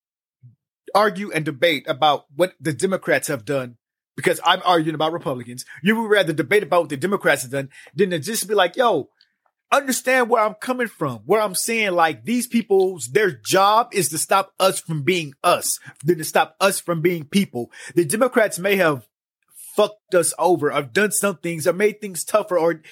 argue 0.94 1.30
and 1.30 1.44
debate 1.44 1.84
about 1.86 2.24
what 2.34 2.54
the 2.60 2.72
Democrats 2.72 3.28
have 3.28 3.44
done 3.44 3.76
because 4.20 4.40
I'm 4.44 4.60
arguing 4.64 4.94
about 4.94 5.12
Republicans. 5.12 5.64
You 5.82 6.00
would 6.00 6.10
rather 6.10 6.32
debate 6.32 6.62
about 6.62 6.82
what 6.82 6.90
the 6.90 6.96
Democrats 6.96 7.42
have 7.42 7.50
done 7.50 7.70
than 7.94 8.10
to 8.10 8.18
just 8.18 8.46
be 8.46 8.54
like, 8.54 8.76
yo, 8.76 9.08
understand 9.72 10.28
where 10.28 10.44
I'm 10.44 10.54
coming 10.54 10.88
from, 10.88 11.20
where 11.24 11.40
I'm 11.40 11.54
saying 11.54 11.92
like 11.92 12.24
these 12.24 12.46
people's, 12.46 13.08
their 13.08 13.30
job 13.30 13.88
is 13.92 14.10
to 14.10 14.18
stop 14.18 14.52
us 14.60 14.80
from 14.80 15.02
being 15.02 15.32
us, 15.42 15.78
than 16.04 16.18
to 16.18 16.24
stop 16.24 16.54
us 16.60 16.80
from 16.80 17.00
being 17.00 17.24
people. 17.24 17.70
The 17.94 18.04
Democrats 18.04 18.58
may 18.58 18.76
have 18.76 19.06
fucked 19.74 20.14
us 20.14 20.34
over 20.38 20.70
or 20.70 20.82
done 20.82 21.12
some 21.12 21.38
things 21.38 21.66
or 21.66 21.72
made 21.72 22.00
things 22.00 22.24
tougher 22.24 22.58
or 22.58 22.82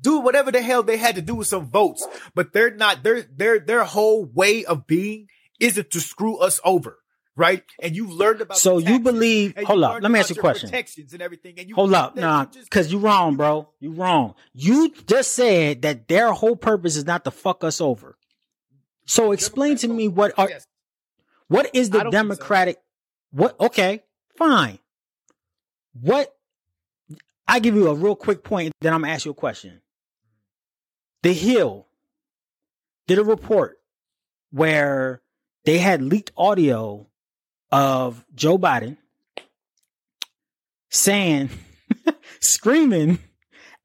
do 0.00 0.20
whatever 0.20 0.52
the 0.52 0.62
hell 0.62 0.82
they 0.84 0.98
had 0.98 1.16
to 1.16 1.22
do 1.22 1.34
with 1.34 1.48
some 1.48 1.68
votes, 1.68 2.06
but 2.34 2.52
they're 2.52 2.70
not, 2.74 3.02
their, 3.02 3.22
their, 3.22 3.58
their 3.58 3.84
whole 3.84 4.24
way 4.24 4.64
of 4.64 4.86
being 4.86 5.26
isn't 5.58 5.90
to 5.90 6.00
screw 6.00 6.36
us 6.36 6.60
over 6.62 6.98
right? 7.38 7.62
And 7.80 7.96
you've 7.96 8.12
learned 8.12 8.40
about 8.42 8.58
so 8.58 8.78
you 8.78 8.98
believe. 8.98 9.56
Hold 9.64 9.84
up, 9.84 10.02
let 10.02 10.10
me 10.10 10.18
ask 10.18 10.30
you 10.30 10.36
a 10.36 10.40
question. 10.40 10.68
Protections 10.68 11.12
and 11.14 11.22
everything. 11.22 11.54
And 11.56 11.68
you 11.68 11.74
hold 11.74 11.94
up, 11.94 12.16
nah, 12.16 12.44
because 12.46 12.92
you, 12.92 12.98
you 12.98 13.04
wrong, 13.04 13.36
bro. 13.36 13.70
You're 13.80 13.92
wrong. 13.92 14.34
You 14.52 14.92
just 15.06 15.32
said 15.32 15.82
that 15.82 16.08
their 16.08 16.32
whole 16.32 16.56
purpose 16.56 16.96
is 16.96 17.06
not 17.06 17.24
to 17.24 17.30
fuck 17.30 17.64
us 17.64 17.80
over. 17.80 18.18
So 19.06 19.32
explain 19.32 19.76
to 19.78 19.88
me 19.88 20.08
what 20.08 20.34
are 20.36 20.50
yes. 20.50 20.66
what 21.46 21.70
is 21.72 21.90
the 21.90 22.10
Democratic? 22.10 22.76
So. 22.76 22.82
What? 23.30 23.60
Okay, 23.60 24.02
fine. 24.36 24.80
What? 25.98 26.34
I 27.46 27.60
give 27.60 27.74
you 27.74 27.88
a 27.88 27.94
real 27.94 28.16
quick 28.16 28.44
point, 28.44 28.74
then 28.80 28.92
I'm 28.92 29.00
gonna 29.00 29.12
ask 29.12 29.24
you 29.24 29.30
a 29.30 29.34
question. 29.34 29.80
The 31.22 31.32
Hill 31.32 31.86
did 33.06 33.18
a 33.18 33.24
report 33.24 33.78
where 34.50 35.22
they 35.64 35.78
had 35.78 36.02
leaked 36.02 36.32
audio 36.36 37.07
of 37.70 38.24
Joe 38.34 38.58
Biden 38.58 38.96
saying, 40.90 41.50
screaming 42.40 43.18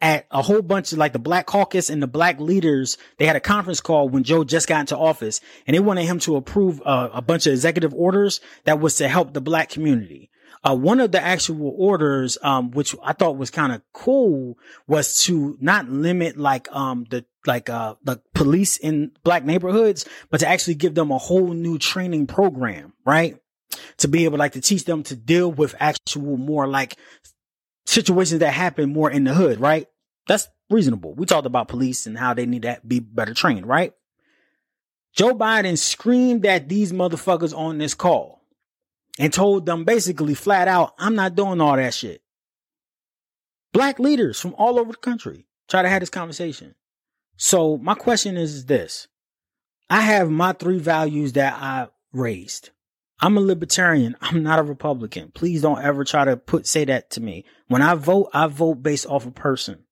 at 0.02 0.26
a 0.32 0.42
whole 0.42 0.62
bunch 0.62 0.92
of 0.92 0.98
like 0.98 1.14
the 1.14 1.20
Black 1.20 1.46
Caucus 1.46 1.90
and 1.90 2.04
the 2.04 2.08
Black 2.08 2.40
leaders. 2.40 2.98
They 3.18 3.26
had 3.26 3.38
a 3.38 3.42
conference 3.42 3.80
call 3.80 4.10
when 4.10 4.24
Joe 4.24 4.44
just 4.44 4.68
got 4.68 4.82
into 4.82 4.98
office 4.98 5.40
and 5.66 5.74
they 5.74 5.80
wanted 5.80 6.06
him 6.06 6.20
to 6.20 6.36
approve 6.36 6.82
uh, 6.86 7.10
a 7.14 7.22
bunch 7.22 7.48
of 7.48 7.54
executive 7.54 7.94
orders 7.94 8.42
that 8.66 8.80
was 8.80 8.98
to 8.98 9.08
help 9.08 9.34
the 9.34 9.42
Black 9.42 9.70
community. 9.70 10.30
Uh, 10.66 10.76
one 10.76 11.00
of 11.00 11.12
the 11.12 11.22
actual 11.22 11.74
orders, 11.78 12.38
um, 12.42 12.72
which 12.72 12.96
I 13.04 13.14
thought 13.14 13.38
was 13.38 13.50
kind 13.50 13.74
of 13.74 13.82
cool 13.92 14.58
was 14.88 15.22
to 15.24 15.58
not 15.60 15.90
limit 15.90 16.38
like, 16.38 16.74
um, 16.74 17.06
the, 17.10 17.26
like, 17.46 17.70
uh, 17.70 17.96
the 18.04 18.22
police 18.34 18.78
in 18.78 19.12
black 19.26 19.44
neighborhoods, 19.44 20.06
but 20.30 20.40
to 20.40 20.48
actually 20.48 20.76
give 20.76 20.96
them 20.96 21.12
a 21.12 21.18
whole 21.18 21.50
new 21.50 21.78
training 21.78 22.28
program, 22.28 22.94
right? 23.06 23.38
To 23.98 24.08
be 24.08 24.26
able 24.26 24.38
like 24.38 24.54
to 24.54 24.62
teach 24.62 24.86
them 24.86 25.04
to 25.04 25.16
deal 25.16 25.52
with 25.52 25.76
actual 25.80 26.38
more 26.38 26.68
like 26.68 26.98
situations 27.86 28.40
that 28.40 28.54
happen 28.54 28.92
more 28.92 29.12
in 29.12 29.24
the 29.24 29.34
hood, 29.34 29.60
right? 29.60 29.88
That's 30.28 30.48
reasonable. 30.70 31.14
We 31.14 31.26
talked 31.26 31.46
about 31.46 31.68
police 31.68 32.06
and 32.06 32.18
how 32.18 32.34
they 32.34 32.46
need 32.46 32.64
to 32.64 32.80
be 32.86 33.00
better 33.00 33.34
trained, 33.34 33.66
right? 33.66 33.94
Joe 35.14 35.36
Biden 35.36 35.78
screamed 35.78 36.46
at 36.46 36.70
these 36.70 36.92
motherfuckers 36.92 37.56
on 37.56 37.78
this 37.78 37.94
call 37.94 38.42
and 39.20 39.32
told 39.32 39.66
them 39.66 39.84
basically 39.84 40.34
flat 40.34 40.68
out, 40.68 40.94
I'm 40.98 41.16
not 41.16 41.36
doing 41.36 41.62
all 41.62 41.76
that 41.76 41.94
shit. 41.94 42.22
Black 43.74 44.00
leaders 44.00 44.40
from 44.40 44.56
all 44.56 44.80
over 44.80 44.92
the 44.92 44.98
country 44.98 45.46
try 45.68 45.82
to 45.82 45.90
have 45.90 46.00
this 46.00 46.10
conversation. 46.10 46.76
So 47.38 47.78
my 47.78 47.96
question 47.96 48.38
is 48.38 48.66
this. 48.66 49.08
I 49.90 50.02
have 50.02 50.30
my 50.30 50.54
three 50.54 50.80
values 50.80 51.34
that 51.34 51.54
I 51.54 51.88
raised. 52.12 52.72
I'm 53.20 53.38
a 53.38 53.42
libertarian. 53.42 54.16
I'm 54.22 54.44
not 54.44 54.60
a 54.60 54.64
Republican. 54.64 55.32
Please 55.34 55.62
don't 55.62 55.82
ever 55.82 56.04
try 56.04 56.26
to 56.26 56.36
put 56.38 56.68
say 56.68 56.86
that 56.86 57.12
to 57.12 57.22
me. 57.22 57.46
When 57.68 57.82
I 57.82 57.96
vote, 57.96 58.30
I 58.34 58.48
vote 58.48 58.84
based 58.84 59.06
off 59.06 59.26
a 59.26 59.32
person. 59.32 59.86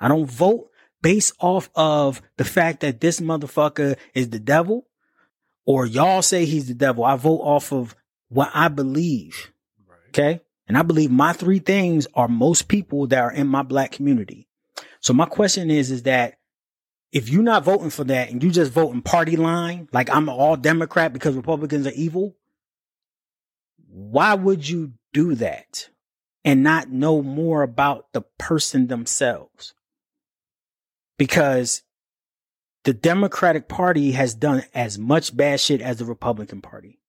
I 0.00 0.08
don't 0.08 0.26
vote 0.26 0.70
based 1.02 1.34
off 1.38 1.70
of 1.74 2.22
the 2.36 2.44
fact 2.44 2.80
that 2.80 3.00
this 3.00 3.20
motherfucker 3.20 3.96
is 4.14 4.30
the 4.30 4.40
devil 4.40 4.86
or 5.64 5.86
y'all 5.86 6.22
say 6.22 6.44
he's 6.44 6.68
the 6.68 6.74
devil. 6.74 7.04
I 7.04 7.16
vote 7.16 7.40
off 7.40 7.72
of 7.72 7.94
what 8.28 8.50
I 8.54 8.68
believe. 8.68 9.52
Right. 9.88 9.98
Okay. 10.08 10.40
And 10.68 10.76
I 10.76 10.82
believe 10.82 11.10
my 11.10 11.32
three 11.32 11.58
things 11.58 12.06
are 12.14 12.28
most 12.28 12.68
people 12.68 13.06
that 13.08 13.22
are 13.22 13.32
in 13.32 13.46
my 13.46 13.62
black 13.62 13.92
community. 13.92 14.48
So 15.00 15.12
my 15.12 15.26
question 15.26 15.70
is, 15.70 15.90
is 15.90 16.04
that 16.04 16.38
if 17.12 17.28
you're 17.28 17.42
not 17.42 17.64
voting 17.64 17.90
for 17.90 18.04
that 18.04 18.30
and 18.30 18.42
you 18.42 18.50
just 18.50 18.72
voting 18.72 19.02
party 19.02 19.36
line, 19.36 19.88
like 19.92 20.10
I'm 20.10 20.28
all 20.28 20.56
Democrat 20.56 21.12
because 21.12 21.36
Republicans 21.36 21.86
are 21.86 21.92
evil, 21.92 22.36
why 23.96 24.34
would 24.34 24.68
you 24.68 24.92
do 25.14 25.36
that 25.36 25.88
and 26.44 26.62
not 26.62 26.90
know 26.90 27.22
more 27.22 27.62
about 27.62 28.12
the 28.12 28.20
person 28.38 28.88
themselves? 28.88 29.72
Because 31.16 31.82
the 32.84 32.92
Democratic 32.92 33.68
Party 33.68 34.12
has 34.12 34.34
done 34.34 34.64
as 34.74 34.98
much 34.98 35.34
bad 35.34 35.60
shit 35.60 35.80
as 35.80 35.96
the 35.96 36.04
Republican 36.04 36.60
Party. 36.60 37.00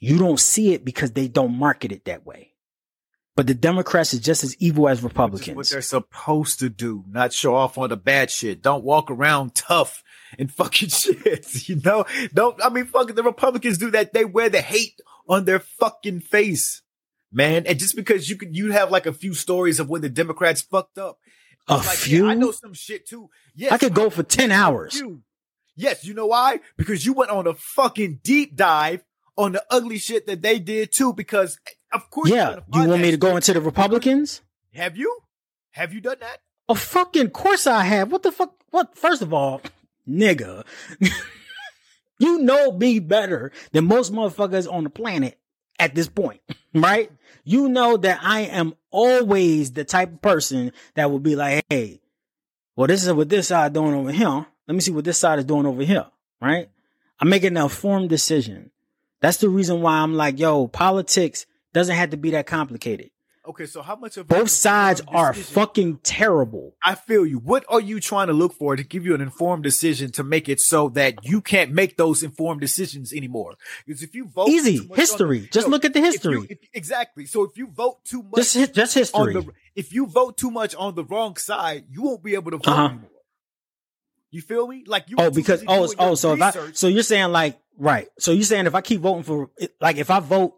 You 0.00 0.18
don't 0.18 0.40
see 0.40 0.74
it 0.74 0.84
because 0.84 1.12
they 1.12 1.28
don't 1.28 1.56
market 1.56 1.92
it 1.92 2.06
that 2.06 2.26
way. 2.26 2.54
But 3.36 3.46
the 3.46 3.54
Democrats 3.54 4.12
is 4.12 4.18
just 4.18 4.42
as 4.42 4.56
evil 4.56 4.88
as 4.88 5.04
Republicans. 5.04 5.56
what 5.56 5.68
they're 5.68 5.82
supposed 5.82 6.58
to 6.58 6.68
do, 6.68 7.04
not 7.08 7.32
show 7.32 7.54
off 7.54 7.78
on 7.78 7.90
the 7.90 7.96
bad 7.96 8.28
shit. 8.28 8.60
Don't 8.60 8.82
walk 8.82 9.08
around 9.08 9.54
tough 9.54 10.02
and 10.36 10.50
fucking 10.52 10.88
shit. 10.88 11.46
You 11.68 11.76
know, 11.76 12.06
don't, 12.34 12.60
I 12.60 12.70
mean, 12.70 12.86
fucking 12.86 13.14
the 13.14 13.22
Republicans 13.22 13.78
do 13.78 13.92
that. 13.92 14.12
They 14.12 14.24
wear 14.24 14.48
the 14.48 14.60
hate 14.60 15.00
on 15.28 15.44
their 15.44 15.58
fucking 15.58 16.20
face, 16.20 16.82
man. 17.30 17.66
And 17.66 17.78
just 17.78 17.96
because 17.96 18.28
you 18.28 18.36
could, 18.36 18.56
you 18.56 18.72
have 18.72 18.90
like 18.90 19.06
a 19.06 19.12
few 19.12 19.34
stories 19.34 19.80
of 19.80 19.88
when 19.88 20.02
the 20.02 20.08
Democrats 20.08 20.62
fucked 20.62 20.98
up. 20.98 21.18
A 21.68 21.76
like, 21.76 21.86
few? 21.86 22.24
Yeah, 22.24 22.32
I 22.32 22.34
know 22.34 22.50
some 22.50 22.74
shit 22.74 23.06
too. 23.06 23.30
Yes. 23.54 23.72
I 23.72 23.78
could 23.78 23.94
go 23.94 24.10
for 24.10 24.22
10 24.22 24.50
hours. 24.50 25.02
Yes. 25.76 26.04
You 26.04 26.14
know 26.14 26.26
why? 26.26 26.60
Because 26.76 27.06
you 27.06 27.12
went 27.12 27.30
on 27.30 27.46
a 27.46 27.54
fucking 27.54 28.20
deep 28.22 28.56
dive 28.56 29.04
on 29.36 29.52
the 29.52 29.64
ugly 29.70 29.98
shit 29.98 30.26
that 30.26 30.42
they 30.42 30.58
did 30.58 30.92
too, 30.92 31.12
because 31.12 31.58
of 31.92 32.10
course. 32.10 32.30
Yeah. 32.30 32.60
You 32.72 32.88
want 32.88 33.02
me 33.02 33.10
to 33.10 33.16
go 33.16 33.36
into 33.36 33.52
the 33.52 33.60
Republicans? 33.60 34.42
Have 34.74 34.96
you? 34.96 35.20
Have 35.72 35.92
you 35.92 36.00
done 36.00 36.18
that? 36.20 36.38
Oh, 36.68 36.74
fucking 36.74 37.30
course 37.30 37.66
I 37.66 37.84
have. 37.84 38.12
What 38.12 38.22
the 38.22 38.32
fuck? 38.32 38.54
What? 38.70 38.96
First 38.96 39.22
of 39.22 39.32
all, 39.34 39.60
nigga, 40.08 40.64
you 42.22 42.38
know 42.38 42.72
me 42.72 43.00
better 43.00 43.52
than 43.72 43.86
most 43.86 44.12
motherfuckers 44.12 44.72
on 44.72 44.84
the 44.84 44.90
planet 44.90 45.38
at 45.78 45.94
this 45.94 46.08
point, 46.08 46.40
right? 46.74 47.10
You 47.44 47.68
know 47.68 47.96
that 47.96 48.20
I 48.22 48.42
am 48.42 48.74
always 48.90 49.72
the 49.72 49.84
type 49.84 50.12
of 50.12 50.22
person 50.22 50.72
that 50.94 51.10
will 51.10 51.18
be 51.18 51.34
like, 51.34 51.64
hey, 51.68 52.00
well, 52.76 52.86
this 52.86 53.04
is 53.04 53.12
what 53.12 53.28
this 53.28 53.48
side 53.48 53.72
doing 53.72 53.94
over 53.94 54.12
here. 54.12 54.46
Let 54.68 54.74
me 54.74 54.80
see 54.80 54.92
what 54.92 55.04
this 55.04 55.18
side 55.18 55.40
is 55.40 55.44
doing 55.44 55.66
over 55.66 55.82
here, 55.82 56.06
right? 56.40 56.70
I'm 57.18 57.28
making 57.28 57.56
an 57.56 57.64
informed 57.64 58.08
decision. 58.08 58.70
That's 59.20 59.38
the 59.38 59.48
reason 59.48 59.82
why 59.82 59.98
I'm 59.98 60.14
like, 60.14 60.38
yo, 60.38 60.68
politics 60.68 61.46
doesn't 61.72 61.94
have 61.94 62.10
to 62.10 62.16
be 62.16 62.30
that 62.30 62.46
complicated. 62.46 63.10
Okay, 63.44 63.66
so 63.66 63.82
how 63.82 63.96
much 63.96 64.16
of 64.16 64.28
both 64.28 64.50
sides 64.50 65.00
are 65.08 65.34
fucking 65.34 65.98
terrible? 66.04 66.76
I 66.84 66.94
feel 66.94 67.26
you. 67.26 67.38
What 67.38 67.64
are 67.68 67.80
you 67.80 67.98
trying 67.98 68.28
to 68.28 68.32
look 68.32 68.52
for 68.52 68.76
to 68.76 68.84
give 68.84 69.04
you 69.04 69.16
an 69.16 69.20
informed 69.20 69.64
decision 69.64 70.12
to 70.12 70.22
make 70.22 70.48
it 70.48 70.60
so 70.60 70.90
that 70.90 71.24
you 71.24 71.40
can't 71.40 71.72
make 71.72 71.96
those 71.96 72.22
informed 72.22 72.60
decisions 72.60 73.12
anymore? 73.12 73.54
Because 73.84 74.04
if 74.04 74.14
you 74.14 74.26
vote 74.28 74.48
easy 74.48 74.88
history, 74.94 75.40
the, 75.40 75.48
just 75.48 75.66
look 75.66 75.84
at 75.84 75.92
the 75.92 76.00
history. 76.00 76.36
If 76.36 76.50
you, 76.50 76.56
if, 76.62 76.68
exactly. 76.72 77.26
So 77.26 77.42
if 77.42 77.56
you 77.56 77.66
vote 77.66 78.04
too 78.04 78.22
much, 78.22 78.52
just, 78.52 78.74
just 78.74 78.94
history. 78.94 79.32
The, 79.32 79.48
if 79.74 79.92
you 79.92 80.06
vote 80.06 80.38
too 80.38 80.52
much 80.52 80.76
on 80.76 80.94
the 80.94 81.04
wrong 81.04 81.36
side, 81.36 81.86
you 81.90 82.02
won't 82.02 82.22
be 82.22 82.34
able 82.34 82.52
to 82.52 82.58
vote 82.58 82.68
uh-huh. 82.68 82.84
anymore. 82.84 83.10
You 84.30 84.40
feel 84.40 84.68
me? 84.68 84.84
Like 84.86 85.10
you. 85.10 85.16
Oh, 85.18 85.32
because 85.32 85.64
oh, 85.66 85.92
oh, 85.98 86.14
so 86.14 86.34
research. 86.34 86.56
if 86.56 86.68
I, 86.68 86.72
so 86.74 86.86
you're 86.86 87.02
saying 87.02 87.32
like 87.32 87.58
right. 87.76 88.06
So 88.20 88.30
you're 88.30 88.44
saying 88.44 88.66
if 88.66 88.76
I 88.76 88.82
keep 88.82 89.00
voting 89.00 89.24
for 89.24 89.50
like 89.80 89.96
if 89.96 90.10
I 90.10 90.20
vote 90.20 90.54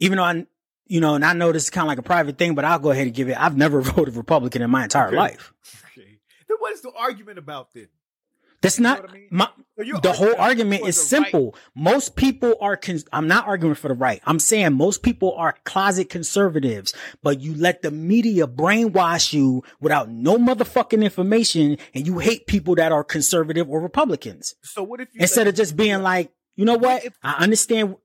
even 0.00 0.18
though 0.18 0.24
I, 0.24 0.46
you 0.86 1.00
know, 1.00 1.14
and 1.14 1.24
I 1.24 1.32
know 1.32 1.52
this 1.52 1.64
is 1.64 1.70
kind 1.70 1.84
of 1.84 1.88
like 1.88 1.98
a 1.98 2.02
private 2.02 2.38
thing, 2.38 2.54
but 2.54 2.64
I'll 2.64 2.78
go 2.78 2.90
ahead 2.90 3.06
and 3.06 3.14
give 3.14 3.28
it. 3.28 3.40
I've 3.40 3.56
never 3.56 3.80
voted 3.80 4.16
Republican 4.16 4.62
in 4.62 4.70
my 4.70 4.84
entire 4.84 5.08
okay. 5.08 5.16
life. 5.16 5.52
Okay. 5.96 6.18
Then 6.48 6.56
what 6.58 6.72
is 6.72 6.82
the 6.82 6.92
argument 6.92 7.38
about 7.38 7.72
then? 7.74 7.88
That's 8.62 8.78
not 8.78 8.98
you 8.98 9.02
know 9.02 9.08
I 9.08 9.14
mean? 9.14 9.28
my, 9.30 9.48
so 9.78 10.00
the 10.00 10.12
whole 10.12 10.34
argument 10.38 10.86
is 10.86 11.00
simple. 11.00 11.52
Right. 11.52 11.62
Most 11.74 12.16
people 12.16 12.54
are, 12.60 12.76
con- 12.76 13.00
I'm 13.12 13.26
not 13.26 13.46
arguing 13.46 13.74
for 13.74 13.88
the 13.88 13.94
right. 13.94 14.20
I'm 14.26 14.38
saying 14.38 14.74
most 14.74 15.02
people 15.02 15.34
are 15.36 15.54
closet 15.64 16.10
conservatives, 16.10 16.92
but 17.22 17.40
you 17.40 17.54
let 17.54 17.80
the 17.80 17.90
media 17.90 18.46
brainwash 18.46 19.32
you 19.32 19.62
without 19.80 20.10
no 20.10 20.36
motherfucking 20.36 21.02
information 21.02 21.78
and 21.94 22.06
you 22.06 22.18
hate 22.18 22.46
people 22.46 22.74
that 22.74 22.92
are 22.92 23.02
conservative 23.02 23.70
or 23.70 23.80
Republicans. 23.80 24.54
So 24.62 24.82
what 24.82 25.00
if 25.00 25.08
instead 25.14 25.46
of 25.48 25.54
just 25.54 25.76
being 25.76 26.02
like, 26.02 26.30
you 26.56 26.66
know 26.66 26.76
what? 26.76 27.06
I 27.22 27.42
understand. 27.42 27.96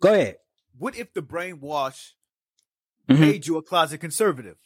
Go 0.00 0.12
ahead. 0.12 0.36
What 0.82 0.96
if 0.98 1.14
the 1.14 1.22
brainwash 1.22 2.10
mm-hmm. 3.08 3.20
made 3.20 3.46
you 3.46 3.56
a 3.56 3.62
closet 3.62 3.98
conservative? 3.98 4.56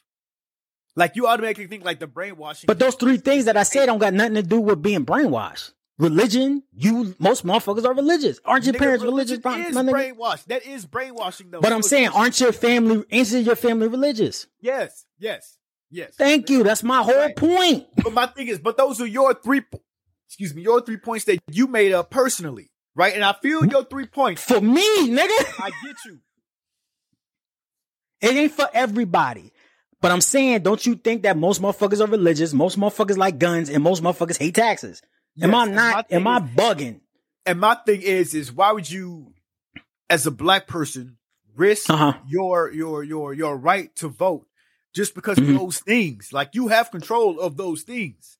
Like 0.94 1.14
you 1.14 1.26
automatically 1.26 1.66
think 1.66 1.84
like 1.84 1.98
the 1.98 2.06
brainwashing. 2.06 2.66
But 2.66 2.78
those 2.78 2.94
three 2.94 3.18
things 3.18 3.44
that 3.44 3.58
I 3.58 3.64
said 3.64 3.84
don't 3.84 3.98
got 3.98 4.14
nothing 4.14 4.36
to 4.36 4.42
do 4.42 4.58
with 4.58 4.80
being 4.80 5.04
brainwashed. 5.04 5.72
Religion, 5.98 6.62
you 6.72 7.14
most 7.18 7.44
motherfuckers 7.44 7.84
are 7.84 7.92
religious. 7.92 8.40
Aren't 8.46 8.64
your 8.64 8.72
Nigga, 8.72 8.78
parents 8.78 9.04
religious? 9.04 9.32
Is 9.32 9.40
brainwashed. 9.40 10.46
That 10.46 10.64
is 10.64 10.86
brainwashing 10.86 11.50
though. 11.50 11.60
But 11.60 11.74
I'm 11.74 11.82
saying, 11.82 12.08
aren't 12.08 12.40
your 12.40 12.52
family 12.52 13.04
isn't 13.10 13.44
your 13.44 13.56
family 13.56 13.88
religious? 13.88 14.46
Yes, 14.58 15.04
yes, 15.18 15.58
yes. 15.90 16.14
Thank 16.16 16.48
you. 16.48 16.62
That's 16.62 16.82
my 16.82 17.02
whole 17.02 17.14
right. 17.14 17.36
point. 17.36 17.88
But 18.02 18.14
my 18.14 18.24
thing 18.24 18.48
is, 18.48 18.58
but 18.58 18.78
those 18.78 19.02
are 19.02 19.06
your 19.06 19.34
three 19.34 19.60
excuse 20.26 20.54
me, 20.54 20.62
your 20.62 20.80
three 20.80 20.96
points 20.96 21.26
that 21.26 21.40
you 21.50 21.66
made 21.66 21.92
up 21.92 22.08
personally 22.08 22.70
right? 22.96 23.14
And 23.14 23.22
I 23.22 23.34
feel 23.34 23.64
your 23.64 23.84
three 23.84 24.06
points. 24.06 24.42
For 24.42 24.60
me, 24.60 25.08
nigga. 25.08 25.60
I 25.60 25.70
get 25.84 25.96
you. 26.06 26.18
It 28.22 28.34
ain't 28.34 28.52
for 28.52 28.68
everybody. 28.72 29.52
But 30.00 30.10
I'm 30.10 30.20
saying, 30.20 30.62
don't 30.62 30.84
you 30.84 30.94
think 30.94 31.22
that 31.22 31.36
most 31.36 31.60
motherfuckers 31.60 32.00
are 32.00 32.10
religious, 32.10 32.52
most 32.52 32.78
motherfuckers 32.78 33.16
like 33.16 33.38
guns, 33.38 33.70
and 33.70 33.82
most 33.82 34.02
motherfuckers 34.02 34.38
hate 34.38 34.54
taxes? 34.54 35.00
Yes, 35.34 35.48
am 35.48 35.54
I 35.54 35.64
not, 35.66 36.06
am 36.10 36.26
I 36.26 36.40
bugging? 36.40 37.00
And 37.44 37.60
my 37.60 37.74
thing 37.74 38.02
is, 38.02 38.34
is 38.34 38.52
why 38.52 38.72
would 38.72 38.90
you, 38.90 39.32
as 40.10 40.26
a 40.26 40.30
black 40.30 40.66
person, 40.66 41.18
risk 41.54 41.88
uh-huh. 41.88 42.14
your, 42.26 42.72
your, 42.72 43.02
your, 43.02 43.32
your 43.32 43.56
right 43.56 43.94
to 43.96 44.08
vote 44.08 44.46
just 44.94 45.14
because 45.14 45.38
mm-hmm. 45.38 45.54
of 45.54 45.60
those 45.60 45.78
things? 45.78 46.32
Like 46.32 46.54
you 46.54 46.68
have 46.68 46.90
control 46.90 47.40
of 47.40 47.56
those 47.56 47.82
things. 47.82 48.35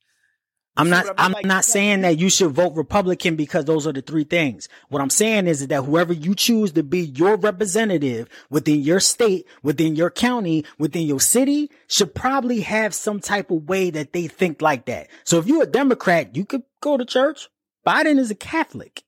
I'm 0.76 0.90
not, 0.90 1.06
I'm 1.16 1.32
like, 1.32 1.46
not 1.46 1.64
saying 1.64 2.02
that 2.02 2.18
you 2.18 2.28
should 2.28 2.50
vote 2.50 2.74
Republican 2.74 3.34
because 3.34 3.64
those 3.64 3.86
are 3.86 3.92
the 3.92 4.02
three 4.02 4.24
things. 4.24 4.68
What 4.88 5.00
I'm 5.00 5.10
saying 5.10 5.46
is 5.46 5.66
that 5.66 5.84
whoever 5.84 6.12
you 6.12 6.34
choose 6.34 6.72
to 6.72 6.82
be 6.82 7.00
your 7.00 7.36
representative 7.36 8.28
within 8.50 8.80
your 8.80 9.00
state, 9.00 9.46
within 9.62 9.96
your 9.96 10.10
county, 10.10 10.64
within 10.78 11.06
your 11.06 11.20
city 11.20 11.70
should 11.88 12.14
probably 12.14 12.60
have 12.60 12.94
some 12.94 13.20
type 13.20 13.50
of 13.50 13.68
way 13.68 13.90
that 13.90 14.12
they 14.12 14.26
think 14.26 14.60
like 14.60 14.84
that. 14.86 15.08
So 15.24 15.38
if 15.38 15.46
you're 15.46 15.62
a 15.62 15.66
Democrat, 15.66 16.36
you 16.36 16.44
could 16.44 16.62
go 16.80 16.96
to 16.96 17.04
church. 17.04 17.48
Biden 17.86 18.18
is 18.18 18.30
a 18.30 18.34
Catholic. 18.34 19.02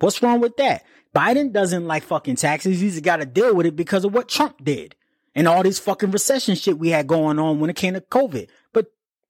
What's 0.00 0.22
wrong 0.22 0.40
with 0.40 0.56
that? 0.58 0.84
Biden 1.14 1.52
doesn't 1.52 1.86
like 1.86 2.02
fucking 2.02 2.36
taxes. 2.36 2.80
He's 2.80 3.00
got 3.00 3.16
to 3.16 3.26
deal 3.26 3.54
with 3.54 3.66
it 3.66 3.76
because 3.76 4.04
of 4.04 4.12
what 4.12 4.28
Trump 4.28 4.64
did 4.64 4.96
and 5.34 5.48
all 5.48 5.62
this 5.62 5.78
fucking 5.78 6.10
recession 6.10 6.54
shit 6.54 6.78
we 6.78 6.90
had 6.90 7.06
going 7.06 7.38
on 7.38 7.60
when 7.60 7.70
it 7.70 7.76
came 7.76 7.94
to 7.94 8.00
COVID. 8.00 8.48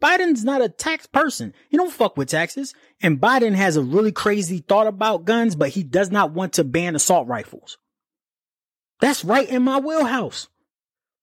Biden's 0.02 0.44
not 0.44 0.62
a 0.62 0.68
tax 0.68 1.06
person. 1.06 1.54
He 1.68 1.76
don't 1.76 1.92
fuck 1.92 2.16
with 2.16 2.28
taxes. 2.28 2.74
And 3.00 3.20
Biden 3.20 3.54
has 3.54 3.76
a 3.76 3.82
really 3.82 4.12
crazy 4.12 4.58
thought 4.58 4.86
about 4.86 5.24
guns, 5.24 5.54
but 5.54 5.70
he 5.70 5.82
does 5.82 6.10
not 6.10 6.32
want 6.32 6.54
to 6.54 6.64
ban 6.64 6.96
assault 6.96 7.28
rifles. 7.28 7.78
That's 9.00 9.24
right 9.24 9.48
in 9.48 9.62
my 9.62 9.78
wheelhouse. 9.78 10.48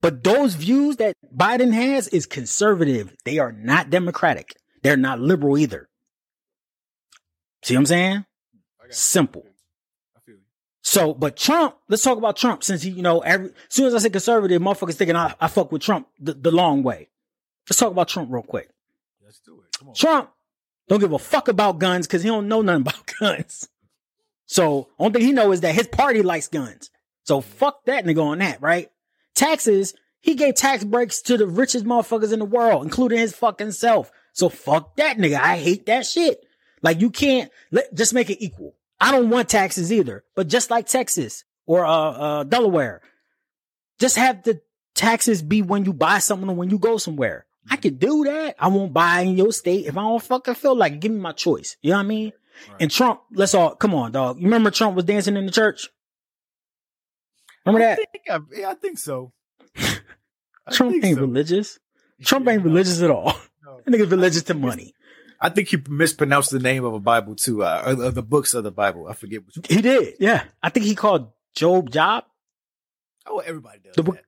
But 0.02 0.24
those 0.24 0.56
views 0.56 0.96
that 0.98 1.16
Biden 1.36 1.74
has 1.74 2.08
is 2.08 2.26
conservative. 2.26 3.14
They 3.26 3.38
are 3.38 3.52
not 3.52 3.90
democratic. 3.90 4.56
They're 4.82 4.96
not 4.96 5.20
liberal 5.20 5.58
either. 5.58 5.90
See 7.64 7.76
what 7.76 7.80
I'm 7.80 7.86
saying? 7.86 8.26
Simple. 8.92 9.46
So, 10.82 11.14
but 11.14 11.36
Trump, 11.36 11.76
let's 11.90 12.02
talk 12.02 12.18
about 12.18 12.38
Trump 12.38 12.64
since 12.64 12.82
he, 12.82 12.90
you 12.92 13.02
know, 13.02 13.20
every, 13.20 13.48
as 13.48 13.54
soon 13.68 13.88
as 13.88 13.94
I 13.94 14.00
say 14.00 14.10
conservative, 14.10 14.62
motherfuckers 14.62 14.96
thinking 14.96 15.18
I, 15.18 15.36
I 15.40 15.48
fuck 15.48 15.72
with 15.72 15.82
Trump 15.82 16.08
the, 16.20 16.34
the 16.34 16.52
long 16.52 16.82
way. 16.82 17.10
Let's 17.70 17.80
talk 17.80 17.92
about 17.92 18.08
Trump 18.08 18.32
real 18.32 18.44
quick. 18.44 18.70
Let's 19.24 19.40
do 19.40 19.62
it. 19.62 19.78
Come 19.78 19.90
on. 19.90 19.96
Trump 19.96 20.32
don't 20.88 21.00
give 21.00 21.14
a 21.14 21.20
fuck 21.20 21.48
about 21.48 21.78
guns 21.80 22.08
because 22.08 22.24
he 22.24 22.30
don't 22.30 22.48
know 22.48 22.62
nothing 22.62 22.82
about 22.88 23.12
guns. 23.20 23.70
So 24.48 24.90
only 24.98 25.20
thing 25.20 25.28
he 25.28 25.34
know 25.34 25.52
is 25.52 25.62
that 25.62 25.76
his 25.76 25.88
party 25.88 26.24
likes 26.24 26.48
guns. 26.48 26.90
So 27.24 27.42
fuck 27.42 27.86
that 27.86 28.06
nigga 28.06 28.24
on 28.24 28.40
that, 28.40 28.62
right? 28.62 28.90
Taxes, 29.36 29.94
he 30.20 30.34
gave 30.34 30.56
tax 30.56 30.84
breaks 30.84 31.22
to 31.24 31.38
the 31.38 31.46
richest 31.46 31.86
motherfuckers 31.86 32.34
in 32.34 32.40
the 32.40 32.46
world, 32.46 32.84
including 32.84 33.20
his 33.20 33.36
fucking 33.36 33.72
self. 33.72 34.12
So 34.34 34.50
fuck 34.50 34.96
that 34.96 35.18
nigga. 35.18 35.40
I 35.40 35.58
hate 35.58 35.86
that 35.86 36.08
shit. 36.08 36.44
Like 36.82 37.00
you 37.00 37.12
can't 37.12 37.52
let, 37.72 37.94
just 37.94 38.14
make 38.14 38.32
it 38.32 38.44
equal. 38.44 38.74
I 39.00 39.12
don't 39.12 39.30
want 39.30 39.48
taxes 39.48 39.94
either, 39.94 40.24
but 40.36 40.48
just 40.48 40.72
like 40.72 40.88
Texas 40.88 41.44
or 41.68 41.86
uh, 41.86 41.92
uh, 41.92 42.44
Delaware, 42.46 43.02
just 44.00 44.18
have 44.18 44.42
the 44.44 44.62
taxes 44.96 45.42
be 45.42 45.62
when 45.62 45.86
you 45.86 45.94
buy 45.94 46.18
something 46.20 46.50
or 46.50 46.56
when 46.56 46.70
you 46.70 46.80
go 46.80 46.98
somewhere. 46.98 47.46
I 47.70 47.78
could 47.78 48.00
do 48.00 48.24
that. 48.26 48.56
I 48.60 48.68
won't 48.68 48.94
buy 48.94 49.22
in 49.22 49.38
your 49.38 49.52
state 49.52 49.86
if 49.86 49.98
I 49.98 50.02
don't 50.02 50.22
fucking 50.22 50.56
feel 50.56 50.76
like 50.76 50.94
it. 50.94 51.00
Give 51.00 51.12
me 51.12 51.20
my 51.20 51.32
choice. 51.32 51.78
You 51.82 51.92
know 51.92 51.98
what 51.98 52.04
I 52.04 52.08
mean? 52.08 52.34
Right. 52.70 52.82
And 52.82 52.92
Trump, 52.92 53.22
let's 53.32 53.54
all 53.54 53.76
come 53.76 53.94
on, 53.94 54.12
dog. 54.12 54.38
You 54.38 54.46
remember 54.46 54.72
Trump 54.72 54.96
was 54.96 55.06
dancing 55.06 55.38
in 55.38 55.46
the 55.46 55.52
church? 55.52 55.90
Remember 57.66 57.86
I 57.86 57.90
that? 57.90 57.98
Think 57.98 58.30
I, 58.30 58.60
yeah, 58.60 58.70
I 58.70 58.74
think 58.74 58.98
so. 58.98 59.32
Trump 60.72 60.92
think 60.94 61.06
ain't 61.06 61.16
so. 61.18 61.22
religious. 61.22 61.80
Trump 62.24 62.48
ain't 62.48 62.64
religious 62.64 63.02
at 63.02 63.12
all. 63.12 63.36
No. 63.64 63.82
That 63.86 63.94
nigga's 63.94 64.12
religious 64.12 64.44
to 64.44 64.54
money. 64.56 64.94
I 65.40 65.50
think 65.50 65.70
he 65.70 65.78
mispronounced 65.88 66.52
the 66.52 66.60
name 66.60 66.84
of 66.84 66.94
a 66.94 67.00
Bible 67.00 67.36
too, 67.36 67.64
uh, 67.64 67.96
of 67.98 68.14
the 68.16 68.22
books 68.22 68.54
of 68.54 68.66
the 68.66 68.72
Bible. 68.72 69.08
I 69.08 69.14
forget 69.14 69.46
which. 69.46 69.56
One. 69.56 69.66
He 69.70 69.82
did, 69.82 70.16
yeah. 70.20 70.44
I 70.62 70.70
think 70.70 70.86
he 70.86 70.96
called 70.96 71.32
Job 71.56 71.90
Job. 71.92 72.26
Oh, 73.26 73.40
everybody 73.40 73.80
does 73.80 73.96
the 73.96 74.04
that. 74.04 74.24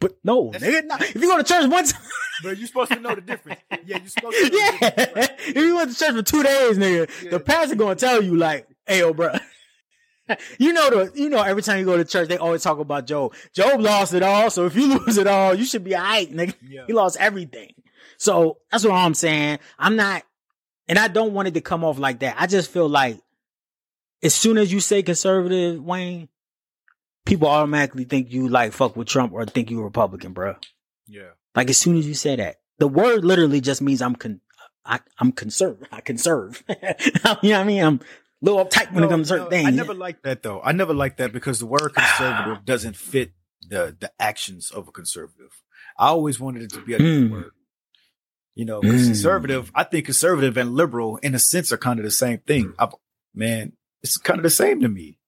But 0.00 0.16
no, 0.22 0.50
nigga, 0.52 0.84
nah. 0.84 0.96
if 1.00 1.14
you 1.14 1.22
go 1.22 1.38
to 1.38 1.44
church 1.44 1.68
once, 1.68 1.94
but 2.42 2.58
you're 2.58 2.66
supposed 2.66 2.92
to 2.92 3.00
know 3.00 3.14
the 3.14 3.20
difference. 3.20 3.60
Yeah, 3.84 3.98
you're 3.98 4.08
supposed 4.08 4.36
to. 4.36 4.50
know 4.50 4.58
yeah, 4.58 5.26
if 5.38 5.56
you 5.56 5.76
went 5.76 5.92
to 5.92 5.98
church 5.98 6.14
for 6.14 6.22
two 6.22 6.42
days, 6.42 6.78
nigga, 6.78 7.10
yeah. 7.22 7.30
the 7.30 7.40
pastor 7.40 7.76
gonna 7.76 7.94
tell 7.94 8.22
you 8.22 8.36
like, 8.36 8.66
"Hey, 8.86 8.98
yo, 9.00 9.12
bro." 9.12 9.32
you 10.58 10.72
know 10.72 10.90
the 10.90 11.12
you 11.14 11.28
know 11.28 11.42
every 11.42 11.62
time 11.62 11.78
you 11.78 11.84
go 11.84 11.96
to 11.96 12.04
church 12.04 12.28
they 12.28 12.36
always 12.36 12.62
talk 12.62 12.78
about 12.78 13.06
Job. 13.06 13.34
Job 13.52 13.80
lost 13.80 14.14
it 14.14 14.22
all, 14.22 14.50
so 14.50 14.66
if 14.66 14.74
you 14.74 14.98
lose 14.98 15.18
it 15.18 15.26
all, 15.26 15.54
you 15.54 15.64
should 15.64 15.84
be 15.84 15.94
alright, 15.94 16.30
nigga. 16.30 16.54
Yeah. 16.68 16.84
He 16.86 16.92
lost 16.92 17.16
everything. 17.18 17.72
So 18.18 18.58
that's 18.70 18.84
what 18.84 18.94
I'm 18.94 19.14
saying. 19.14 19.58
I'm 19.78 19.96
not, 19.96 20.22
and 20.88 20.98
I 20.98 21.08
don't 21.08 21.32
want 21.32 21.48
it 21.48 21.54
to 21.54 21.60
come 21.60 21.84
off 21.84 21.98
like 21.98 22.20
that. 22.20 22.36
I 22.38 22.46
just 22.46 22.70
feel 22.70 22.88
like 22.88 23.20
as 24.22 24.34
soon 24.34 24.58
as 24.58 24.72
you 24.72 24.80
say 24.80 25.02
conservative, 25.02 25.82
Wayne, 25.82 26.28
people 27.24 27.48
automatically 27.48 28.04
think 28.04 28.32
you 28.32 28.48
like 28.48 28.72
fuck 28.72 28.96
with 28.96 29.08
Trump 29.08 29.32
or 29.32 29.44
think 29.44 29.70
you 29.70 29.82
Republican, 29.82 30.32
bro. 30.32 30.56
Yeah. 31.06 31.30
Like 31.56 31.70
as 31.70 31.78
soon 31.78 31.96
as 31.96 32.06
you 32.06 32.14
say 32.14 32.36
that, 32.36 32.56
the 32.78 32.86
word 32.86 33.24
literally 33.24 33.60
just 33.60 33.80
means 33.80 34.02
I'm 34.02 34.14
con, 34.14 34.40
I, 34.84 35.00
am 35.20 35.32
conserve. 35.32 35.82
I 35.90 36.02
conserve. 36.02 36.62
you 36.68 36.74
know 36.76 37.38
what 37.40 37.54
I 37.54 37.64
mean? 37.64 37.82
I'm 37.82 37.94
a 37.96 38.44
little 38.44 38.64
uptight 38.64 38.92
when 38.92 39.00
no, 39.00 39.08
it 39.08 39.10
comes 39.10 39.28
to 39.28 39.34
certain 39.34 39.44
no, 39.44 39.50
things. 39.50 39.68
I 39.68 39.70
never 39.70 39.94
liked 39.94 40.22
that 40.24 40.42
though. 40.42 40.60
I 40.62 40.72
never 40.72 40.94
liked 40.94 41.18
that 41.18 41.32
because 41.32 41.58
the 41.58 41.66
word 41.66 41.94
conservative 41.94 42.64
doesn't 42.64 42.96
fit 42.96 43.32
the 43.68 43.96
the 43.98 44.12
actions 44.20 44.70
of 44.70 44.86
a 44.86 44.92
conservative. 44.92 45.62
I 45.98 46.08
always 46.08 46.38
wanted 46.38 46.62
it 46.62 46.72
to 46.72 46.82
be 46.82 46.94
a 46.94 46.98
mm. 46.98 47.30
word. 47.30 47.50
You 48.54 48.64
know, 48.64 48.80
mm. 48.80 48.90
conservative, 48.90 49.70
I 49.74 49.84
think 49.84 50.06
conservative 50.06 50.56
and 50.56 50.74
liberal 50.74 51.16
in 51.18 51.34
a 51.34 51.38
sense 51.38 51.72
are 51.72 51.78
kind 51.78 51.98
of 51.98 52.04
the 52.04 52.10
same 52.10 52.38
thing. 52.38 52.74
I, 52.78 52.88
man, 53.34 53.72
it's 54.02 54.16
kind 54.16 54.38
of 54.38 54.44
the 54.44 54.50
same 54.50 54.80
to 54.80 54.88
me. 54.88 55.18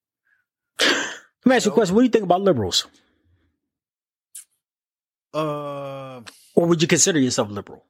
Let 0.79 1.05
me 1.45 1.55
ask 1.55 1.65
you 1.65 1.71
a 1.71 1.73
question. 1.73 1.95
What 1.95 2.01
do 2.01 2.05
you 2.05 2.11
think 2.11 2.23
about 2.23 2.41
liberals? 2.41 2.87
Uh, 5.31 6.08
or 6.59 6.67
would 6.67 6.81
you 6.81 6.89
consider 6.89 7.19
yourself 7.19 7.49
liberal? 7.49 7.85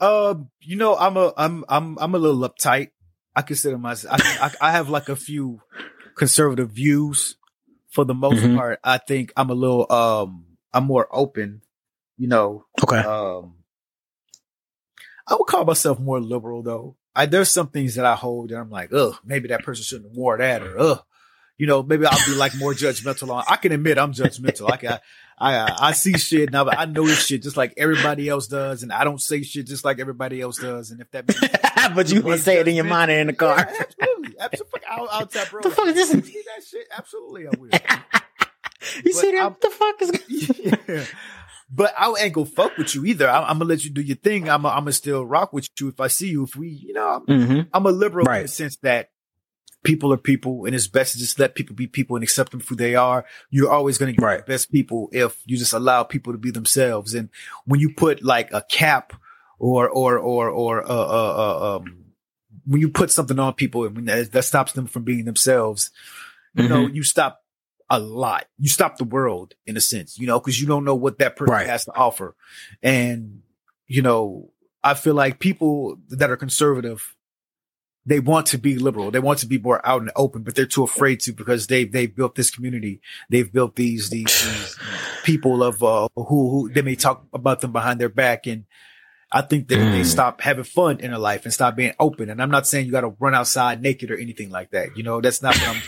Uh, 0.00 0.34
you 0.60 0.76
know, 0.76 0.96
I'm 0.96 1.16
a, 1.16 1.32
I'm, 1.36 1.64
I'm, 1.68 1.96
I'm 2.00 2.14
a 2.14 2.18
little 2.18 2.40
uptight. 2.48 2.90
I 3.36 3.42
consider 3.42 3.78
myself, 3.78 4.20
I, 4.20 4.50
I, 4.60 4.68
I 4.68 4.72
have 4.72 4.88
like 4.88 5.08
a 5.08 5.14
few 5.14 5.60
conservative 6.16 6.70
views. 6.70 7.36
For 7.90 8.04
the 8.04 8.14
most 8.14 8.38
mm-hmm. 8.38 8.56
part, 8.56 8.78
I 8.84 8.98
think 8.98 9.32
I'm 9.36 9.50
a 9.50 9.54
little, 9.54 9.90
um, 9.92 10.46
I'm 10.72 10.84
more 10.84 11.08
open, 11.10 11.62
you 12.16 12.28
know. 12.28 12.64
Okay. 12.80 12.98
Um, 12.98 13.56
I 15.26 15.34
would 15.34 15.46
call 15.46 15.64
myself 15.64 15.98
more 15.98 16.20
liberal 16.20 16.62
though. 16.62 16.96
I, 17.16 17.26
there's 17.26 17.48
some 17.48 17.66
things 17.66 17.96
that 17.96 18.04
I 18.04 18.14
hold 18.14 18.50
that 18.50 18.58
I'm 18.58 18.70
like, 18.70 18.92
ugh, 18.92 19.16
maybe 19.24 19.48
that 19.48 19.64
person 19.64 19.82
shouldn't 19.82 20.10
have 20.10 20.16
wore 20.16 20.38
that 20.38 20.62
or 20.62 20.78
ugh, 20.78 21.04
you 21.58 21.66
know, 21.66 21.82
maybe 21.82 22.06
I'll 22.06 22.26
be 22.26 22.36
like 22.36 22.54
more 22.56 22.74
judgmental 22.74 23.30
on. 23.30 23.44
I 23.48 23.56
can 23.56 23.72
admit 23.72 23.98
I'm 23.98 24.12
judgmental. 24.12 24.70
I 24.70 24.76
can, 24.76 24.98
I, 25.40 25.56
I, 25.56 25.76
I 25.80 25.92
see 25.92 26.18
shit 26.18 26.52
now, 26.52 26.68
I 26.68 26.84
know 26.84 27.06
this 27.06 27.26
shit 27.26 27.42
just 27.42 27.56
like 27.56 27.72
everybody 27.78 28.28
else 28.28 28.46
does, 28.46 28.82
and 28.82 28.92
I 28.92 29.04
don't 29.04 29.20
say 29.20 29.42
shit 29.42 29.66
just 29.66 29.84
like 29.86 29.98
everybody 29.98 30.40
else 30.40 30.58
does. 30.58 30.90
And 30.90 31.00
if 31.00 31.10
that, 31.12 31.26
means, 31.26 31.94
but 31.94 32.12
you 32.12 32.20
want 32.20 32.38
to 32.38 32.44
say 32.44 32.58
it 32.58 32.68
in 32.68 32.74
your 32.74 32.84
mind 32.84 33.10
in 33.10 33.28
the 33.28 33.32
car, 33.32 33.56
yeah, 33.56 33.80
absolutely, 33.80 34.38
absolutely. 34.38 34.80
I'll, 34.90 35.08
I'll 35.10 35.26
tap 35.26 35.50
bro. 35.50 35.62
The 35.62 35.70
fuck 35.70 35.86
is 35.88 35.94
this? 35.94 36.10
See 36.10 36.42
that 36.56 36.64
shit? 36.64 36.86
Absolutely, 36.96 37.46
I 37.46 37.50
will. 37.58 37.68
you 37.72 39.02
but 39.04 39.12
see 39.14 39.30
that? 39.32 39.38
I'm, 39.38 39.52
what 39.52 39.60
the 39.62 39.70
fuck 39.70 40.02
is? 40.02 40.58
yeah. 40.88 41.04
But 41.72 41.94
I 41.96 42.12
ain't 42.20 42.34
gonna 42.34 42.46
fuck 42.46 42.76
with 42.76 42.94
you 42.94 43.06
either. 43.06 43.30
I'm, 43.30 43.44
I'm 43.44 43.58
gonna 43.58 43.64
let 43.66 43.84
you 43.84 43.90
do 43.90 44.02
your 44.02 44.16
thing. 44.16 44.50
I'm, 44.50 44.66
I'm 44.66 44.80
gonna 44.80 44.92
still 44.92 45.24
rock 45.24 45.54
with 45.54 45.70
you 45.80 45.88
if 45.88 46.00
I 46.00 46.08
see 46.08 46.28
you. 46.28 46.42
If 46.44 46.54
we, 46.54 46.68
you 46.68 46.92
know, 46.92 47.08
I'm, 47.08 47.26
mm-hmm. 47.26 47.60
I'm 47.72 47.86
a 47.86 47.90
liberal 47.90 48.26
right. 48.26 48.38
in 48.38 48.42
the 48.42 48.48
sense 48.48 48.76
that 48.78 49.10
people 49.82 50.12
are 50.12 50.18
people 50.18 50.66
and 50.66 50.74
it's 50.74 50.86
best 50.86 51.12
to 51.12 51.18
just 51.18 51.38
let 51.38 51.54
people 51.54 51.74
be 51.74 51.86
people 51.86 52.16
and 52.16 52.22
accept 52.22 52.50
them 52.50 52.60
for 52.60 52.70
who 52.70 52.76
they 52.76 52.94
are. 52.94 53.24
You're 53.50 53.70
always 53.70 53.98
going 53.98 54.12
to 54.12 54.18
get 54.18 54.24
right. 54.24 54.44
the 54.44 54.52
best 54.52 54.70
people 54.70 55.08
if 55.12 55.40
you 55.46 55.56
just 55.56 55.72
allow 55.72 56.02
people 56.02 56.32
to 56.32 56.38
be 56.38 56.50
themselves. 56.50 57.14
And 57.14 57.30
when 57.64 57.80
you 57.80 57.94
put 57.94 58.22
like 58.22 58.52
a 58.52 58.62
cap 58.62 59.12
or, 59.58 59.88
or, 59.88 60.18
or, 60.18 60.48
or, 60.50 60.82
uh, 60.82 60.94
uh, 60.94 61.34
uh 61.36 61.76
um, 61.76 62.04
when 62.66 62.80
you 62.80 62.90
put 62.90 63.10
something 63.10 63.38
on 63.38 63.54
people 63.54 63.86
and 63.86 64.08
that, 64.08 64.32
that, 64.32 64.44
stops 64.44 64.72
them 64.72 64.86
from 64.86 65.02
being 65.02 65.24
themselves, 65.24 65.90
you 66.54 66.64
mm-hmm. 66.64 66.72
know, 66.72 66.86
you 66.86 67.02
stop 67.02 67.42
a 67.88 67.98
lot. 67.98 68.46
You 68.58 68.68
stop 68.68 68.98
the 68.98 69.04
world 69.04 69.54
in 69.66 69.76
a 69.76 69.80
sense, 69.80 70.18
you 70.18 70.26
know, 70.26 70.38
cause 70.40 70.58
you 70.58 70.66
don't 70.66 70.84
know 70.84 70.94
what 70.94 71.18
that 71.18 71.36
person 71.36 71.54
right. 71.54 71.66
has 71.66 71.86
to 71.86 71.92
offer. 71.94 72.36
And, 72.82 73.40
you 73.86 74.02
know, 74.02 74.52
I 74.82 74.94
feel 74.94 75.14
like 75.14 75.38
people 75.38 75.98
that 76.10 76.30
are 76.30 76.36
conservative, 76.36 77.14
they 78.06 78.20
want 78.20 78.46
to 78.46 78.58
be 78.58 78.78
liberal. 78.78 79.10
They 79.10 79.18
want 79.18 79.40
to 79.40 79.46
be 79.46 79.58
more 79.58 79.86
out 79.86 80.00
and 80.00 80.10
open, 80.16 80.42
but 80.42 80.54
they're 80.54 80.66
too 80.66 80.84
afraid 80.84 81.20
to 81.20 81.32
because 81.32 81.66
they 81.66 81.84
they've 81.84 82.14
built 82.14 82.34
this 82.34 82.50
community. 82.50 83.00
They've 83.28 83.50
built 83.50 83.76
these 83.76 84.10
these, 84.10 84.44
these 84.44 84.78
people 85.24 85.62
of 85.62 85.82
uh, 85.82 86.08
who 86.16 86.24
who 86.24 86.70
they 86.72 86.82
may 86.82 86.96
talk 86.96 87.26
about 87.32 87.60
them 87.60 87.72
behind 87.72 88.00
their 88.00 88.08
back, 88.08 88.46
and 88.46 88.64
I 89.32 89.42
think 89.42 89.68
that 89.68 89.78
mm. 89.78 89.92
they 89.92 90.02
stop 90.02 90.40
having 90.40 90.64
fun 90.64 90.98
in 90.98 91.12
their 91.12 91.20
life 91.20 91.44
and 91.44 91.54
stop 91.54 91.76
being 91.76 91.92
open. 92.00 92.30
And 92.30 92.42
I'm 92.42 92.50
not 92.50 92.66
saying 92.66 92.86
you 92.86 92.92
got 92.92 93.02
to 93.02 93.14
run 93.20 93.32
outside 93.32 93.80
naked 93.80 94.10
or 94.10 94.16
anything 94.16 94.50
like 94.50 94.70
that. 94.70 94.96
You 94.96 95.04
know, 95.04 95.20
that's 95.20 95.40
not 95.40 95.54
what 95.54 95.68
I'm 95.68 95.82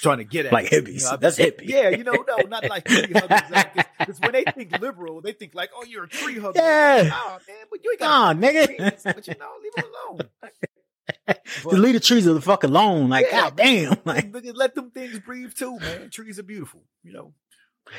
trying 0.00 0.18
to 0.18 0.24
get 0.24 0.46
at. 0.46 0.52
Like 0.52 0.70
hippies. 0.70 1.00
You 1.00 1.10
know, 1.10 1.16
that's 1.16 1.36
hippie. 1.36 1.62
Yeah, 1.68 1.88
you 1.88 2.04
know, 2.04 2.12
no, 2.12 2.36
not 2.48 2.68
like 2.68 2.84
tree 2.84 3.12
huggers. 3.12 3.84
Because 3.98 4.20
when 4.20 4.32
they 4.32 4.44
think 4.44 4.78
liberal, 4.80 5.20
they 5.22 5.32
think 5.32 5.54
like, 5.56 5.70
oh, 5.74 5.84
you're 5.84 6.04
a 6.04 6.08
tree 6.08 6.38
hugger. 6.38 6.60
Yeah. 6.60 7.10
oh 7.12 7.38
man, 7.48 7.66
but 7.68 7.82
you 7.82 7.90
ain't 7.90 8.00
got. 8.00 8.36
Oh, 8.36 8.38
nigga. 8.38 9.02
But 9.02 9.26
you 9.26 9.34
know, 9.40 9.50
leave 9.60 9.72
it 9.76 9.84
alone. 9.84 10.28
Just 11.26 11.66
leave 11.66 11.94
the 11.94 12.00
trees 12.00 12.26
of 12.26 12.34
the 12.34 12.40
fuck 12.40 12.64
alone. 12.64 13.08
Like, 13.08 13.26
yeah, 13.30 13.40
god 13.42 13.56
damn. 13.56 13.96
Like, 14.04 14.34
let 14.54 14.74
them 14.74 14.90
things 14.90 15.18
breathe 15.20 15.54
too, 15.54 15.78
man. 15.78 16.10
Trees 16.10 16.38
are 16.38 16.42
beautiful, 16.42 16.82
you 17.02 17.12
know. 17.12 17.32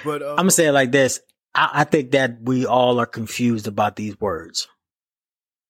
But 0.04 0.22
uh, 0.22 0.32
I'm 0.32 0.38
gonna 0.38 0.52
say 0.52 0.68
it 0.68 0.72
like 0.72 0.92
this. 0.92 1.22
I, 1.54 1.70
I 1.74 1.84
think 1.86 2.12
that 2.12 2.42
we 2.42 2.66
all 2.66 3.00
are 3.00 3.06
confused 3.06 3.68
about 3.68 3.96
these 3.96 4.20
words. 4.20 4.68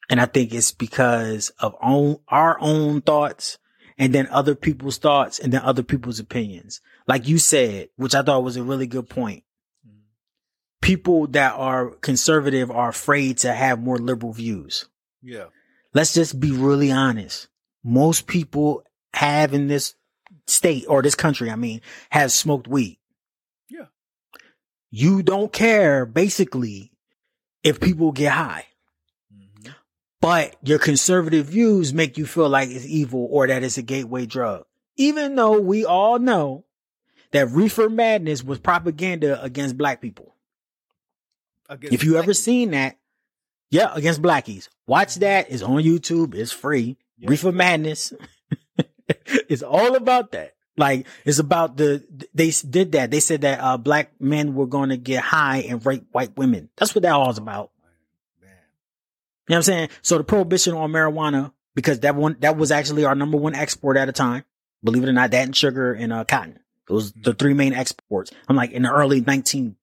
And 0.10 0.22
I 0.22 0.26
think 0.26 0.54
it's 0.54 0.72
because 0.72 1.50
of 1.60 1.76
own, 1.82 2.18
our 2.28 2.58
own 2.60 3.02
thoughts 3.02 3.58
and 3.98 4.14
then 4.14 4.28
other 4.28 4.54
people's 4.54 4.98
thoughts 4.98 5.40
and 5.40 5.52
then 5.52 5.62
other 5.62 5.82
people's 5.82 6.20
opinions. 6.20 6.80
Like 7.08 7.28
you 7.28 7.40
said, 7.40 7.90
which 7.96 8.14
I 8.14 8.22
thought 8.22 8.44
was 8.44 8.58
a 8.58 8.64
really 8.64 8.86
good 8.86 9.10
point. 9.10 9.44
Mm-hmm. 9.88 10.00
People 10.82 11.28
that 11.28 11.54
are 11.54 11.90
conservative 11.90 12.70
are 12.70 12.90
afraid 12.90 13.40
to 13.40 13.54
have 13.54 13.82
more 13.82 13.98
liberal 13.98 14.34
views. 14.34 14.88
Yeah 15.24 15.46
let's 15.96 16.14
just 16.14 16.40
be 16.40 16.52
really 16.52 16.92
honest. 16.92 17.48
Most 17.84 18.28
people 18.28 18.84
have 19.16 19.56
in 19.56 19.68
this 19.68 19.96
state 20.46 20.86
or 20.88 21.02
this 21.02 21.16
country, 21.16 21.50
I 21.50 21.56
mean, 21.56 21.82
have 22.12 22.32
smoked 22.32 22.68
weed. 22.68 23.00
Yeah. 23.70 23.86
You 24.92 25.24
don't 25.24 25.52
care 25.52 26.06
basically 26.06 26.92
if 27.64 27.80
people 27.80 28.12
get 28.12 28.34
high. 28.34 28.66
Mm-hmm. 29.34 29.72
But 30.22 30.56
your 30.62 30.80
conservative 30.80 31.48
views 31.48 31.94
make 31.94 32.18
you 32.18 32.28
feel 32.28 32.50
like 32.50 32.70
it's 32.70 32.86
evil 32.86 33.28
or 33.32 33.48
that 33.48 33.64
it's 33.64 33.78
a 33.78 33.82
gateway 33.82 34.26
drug. 34.26 34.66
Even 34.98 35.36
though 35.36 35.60
we 35.60 35.86
all 35.86 36.20
know 36.20 36.66
that 37.32 37.50
reefer 37.50 37.90
madness 37.90 38.44
was 38.44 38.60
propaganda 38.60 39.42
against 39.42 39.78
black 39.78 40.02
people. 40.02 40.36
Against 41.70 41.94
if 41.94 42.04
you 42.04 42.16
ever 42.18 42.24
people. 42.24 42.34
seen 42.36 42.72
that, 42.72 42.98
yeah, 43.70 43.92
against 43.94 44.22
blackies. 44.22 44.70
Watch 44.88 45.16
that. 45.16 45.52
It's 45.52 45.64
on 45.64 45.82
YouTube. 45.82 46.36
It's 46.36 46.52
free. 46.52 46.98
Reefer 47.22 47.52
Madness. 47.52 48.14
it's 49.08 49.64
all 49.64 49.96
about 49.96 50.32
that. 50.32 50.54
Like 50.78 51.08
it's 51.24 51.40
about 51.40 51.78
the 51.78 52.04
they 52.34 52.52
did 52.52 52.94
that. 52.94 53.10
They 53.12 53.22
said 53.22 53.42
that 53.42 53.60
uh 53.60 53.78
black 53.78 54.12
men 54.20 54.56
were 54.56 54.68
going 54.68 54.90
to 54.90 54.98
get 54.98 55.24
high 55.24 55.60
and 55.60 55.86
rape 55.86 56.06
white 56.12 56.36
women. 56.38 56.70
That's 56.76 56.94
what 56.94 57.04
that 57.04 57.14
all 57.14 57.30
is 57.30 57.38
about. 57.38 57.72
Man. 58.42 58.52
You 58.52 58.58
know 58.58 59.54
what 59.54 59.56
I'm 59.56 59.64
saying? 59.64 59.90
So 60.02 60.18
the 60.18 60.26
prohibition 60.26 60.74
on 60.74 60.92
marijuana 60.92 61.54
because 61.76 62.02
that 62.02 62.16
one 62.16 62.36
that 62.40 62.58
was 62.58 62.72
actually 62.72 63.06
our 63.06 63.16
number 63.16 63.38
one 63.38 63.56
export 63.56 63.96
at 63.96 64.10
a 64.10 64.14
time. 64.14 64.44
Believe 64.84 65.04
it 65.04 65.10
or 65.10 65.14
not, 65.14 65.32
that 65.32 65.46
and 65.46 65.56
sugar 65.56 65.94
and 65.94 66.12
uh, 66.12 66.26
cotton. 66.26 66.60
Those 66.88 67.14
the 67.14 67.34
three 67.34 67.54
main 67.54 67.74
exports. 67.74 68.32
I'm 68.48 68.58
like 68.58 68.72
in 68.72 68.84
the 68.84 68.92
early 68.92 69.22
19 69.22 69.78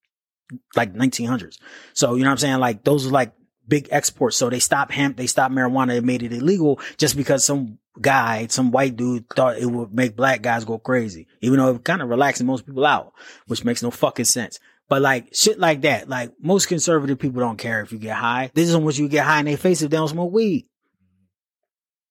like 0.76 0.92
1900s. 0.92 1.58
So 1.94 2.14
you 2.14 2.22
know 2.22 2.28
what 2.28 2.32
I'm 2.32 2.38
saying? 2.38 2.58
Like 2.58 2.84
those 2.84 3.06
are 3.06 3.10
like 3.10 3.32
big 3.72 3.88
exports. 3.90 4.36
So 4.36 4.50
they 4.50 4.58
stopped 4.58 4.92
hemp, 4.92 5.16
they 5.16 5.26
stopped 5.26 5.54
marijuana, 5.54 5.88
they 5.88 6.00
made 6.00 6.22
it 6.22 6.30
illegal 6.30 6.78
just 6.98 7.16
because 7.16 7.42
some 7.42 7.78
guy, 7.98 8.46
some 8.48 8.70
white 8.70 8.96
dude 8.96 9.30
thought 9.30 9.56
it 9.56 9.64
would 9.64 9.94
make 9.94 10.14
black 10.14 10.42
guys 10.42 10.66
go 10.66 10.78
crazy, 10.78 11.26
even 11.40 11.58
though 11.58 11.74
it 11.74 11.82
kind 11.82 12.02
of 12.02 12.10
relaxing 12.10 12.46
most 12.46 12.66
people 12.66 12.84
out, 12.84 13.14
which 13.46 13.64
makes 13.64 13.82
no 13.82 13.90
fucking 13.90 14.26
sense. 14.26 14.60
But 14.90 15.00
like 15.00 15.34
shit 15.34 15.58
like 15.58 15.80
that, 15.82 16.06
like 16.06 16.32
most 16.38 16.68
conservative 16.68 17.18
people 17.18 17.40
don't 17.40 17.56
care 17.56 17.80
if 17.80 17.92
you 17.92 17.98
get 17.98 18.14
high. 18.14 18.50
They 18.52 18.64
just 18.64 18.78
want 18.78 18.98
you 18.98 19.08
get 19.08 19.24
high 19.24 19.40
in 19.40 19.46
their 19.46 19.56
face 19.56 19.80
if 19.80 19.90
they 19.90 19.96
don't 19.96 20.08
smoke 20.08 20.30
weed. 20.30 20.66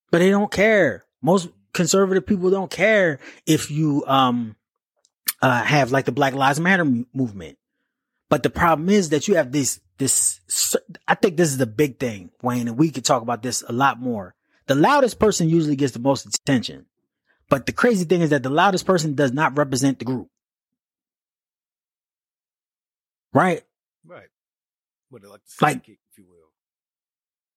But 0.10 0.18
they 0.18 0.32
don't 0.32 0.52
care. 0.52 1.06
Most 1.22 1.50
conservative 1.74 2.26
people 2.26 2.50
don't 2.50 2.72
care 2.72 3.20
if 3.46 3.70
you 3.70 4.04
um 4.08 4.56
uh 5.44 5.62
have 5.62 5.92
like 5.92 6.06
the 6.06 6.12
Black 6.12 6.34
Lives 6.34 6.60
Matter 6.60 6.86
movement. 7.14 7.60
But 8.30 8.42
the 8.42 8.50
problem 8.50 8.90
is 8.90 9.10
that 9.10 9.28
you 9.28 9.36
have 9.36 9.52
this 9.52 9.80
this 10.02 10.42
I 11.08 11.16
think 11.16 11.38
this 11.38 11.50
is 11.50 11.58
the 11.58 11.66
big 11.66 12.00
thing, 12.00 12.32
Wayne, 12.42 12.68
and 12.68 12.78
we 12.78 12.92
could 12.92 13.06
talk 13.06 13.22
about 13.22 13.42
this 13.42 13.64
a 13.68 13.72
lot 13.72 14.00
more 14.00 14.36
the 14.72 14.76
loudest 14.76 15.20
person 15.20 15.50
usually 15.50 15.76
gets 15.76 15.92
the 15.92 16.00
most 16.00 16.26
attention. 16.26 16.86
But 17.50 17.66
the 17.66 17.74
crazy 17.74 18.06
thing 18.06 18.22
is 18.22 18.30
that 18.30 18.44
the 18.44 18.50
loudest 18.50 18.86
person 18.86 19.16
does 19.16 19.34
not 19.34 19.58
represent 19.58 20.00
the 20.00 20.06
group. 20.06 20.30
Right? 23.34 23.64
Right. 24.06 24.28
What, 25.10 25.24
like, 25.24 25.42
like 25.62 25.90
if 25.90 25.98
you 26.18 26.26
will. 26.26 26.38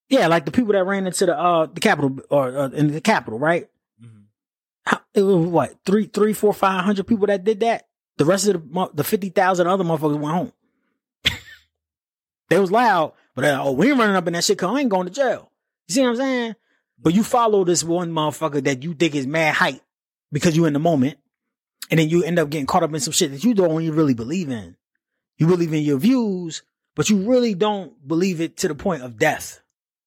Yeah, 0.08 0.26
like 0.26 0.44
the 0.44 0.50
people 0.50 0.72
that 0.72 0.84
ran 0.84 1.06
into 1.06 1.26
the 1.26 1.38
uh 1.38 1.66
the 1.66 1.80
Capitol 1.80 2.18
or 2.30 2.58
uh, 2.58 2.68
in 2.70 2.88
the 2.88 3.00
Capitol, 3.00 3.38
right? 3.38 3.68
Mm-hmm. 4.02 4.22
How, 4.86 5.00
it 5.14 5.22
was 5.22 5.46
what 5.46 5.76
three, 5.86 6.06
three, 6.06 6.32
four, 6.32 6.52
five 6.52 6.84
hundred 6.84 7.06
people 7.06 7.28
that 7.28 7.44
did 7.44 7.60
that. 7.60 7.86
The 8.16 8.24
rest 8.24 8.48
of 8.48 8.72
the 8.72 8.90
the 8.92 9.04
fifty 9.04 9.28
thousand 9.28 9.68
other 9.68 9.84
motherfuckers 9.84 10.18
went 10.18 10.34
home. 10.34 10.52
They 12.48 12.58
was 12.58 12.70
loud, 12.70 13.12
but 13.34 13.44
uh, 13.44 13.60
oh, 13.62 13.72
we 13.72 13.90
ain't 13.90 13.98
running 13.98 14.16
up 14.16 14.26
in 14.26 14.34
that 14.34 14.44
shit. 14.44 14.58
Cause 14.58 14.74
I 14.74 14.80
ain't 14.80 14.90
going 14.90 15.06
to 15.06 15.12
jail. 15.12 15.50
You 15.88 15.94
see 15.94 16.02
what 16.02 16.10
I'm 16.10 16.16
saying? 16.16 16.54
But 16.98 17.14
you 17.14 17.22
follow 17.22 17.64
this 17.64 17.84
one 17.84 18.12
motherfucker 18.12 18.64
that 18.64 18.82
you 18.82 18.94
think 18.94 19.14
is 19.14 19.26
mad 19.26 19.54
hype 19.54 19.82
because 20.32 20.56
you 20.56 20.66
in 20.66 20.72
the 20.72 20.78
moment. 20.78 21.18
And 21.90 22.00
then 22.00 22.08
you 22.08 22.24
end 22.24 22.38
up 22.38 22.48
getting 22.48 22.66
caught 22.66 22.82
up 22.82 22.94
in 22.94 23.00
some 23.00 23.12
shit 23.12 23.30
that 23.32 23.44
you 23.44 23.52
don't 23.52 23.82
even 23.82 23.94
really 23.94 24.14
believe 24.14 24.48
in. 24.48 24.76
You 25.36 25.46
believe 25.46 25.72
in 25.72 25.82
your 25.82 25.98
views, 25.98 26.62
but 26.94 27.10
you 27.10 27.28
really 27.28 27.54
don't 27.54 28.06
believe 28.06 28.40
it 28.40 28.56
to 28.58 28.68
the 28.68 28.74
point 28.74 29.02
of 29.02 29.18
death. 29.18 29.60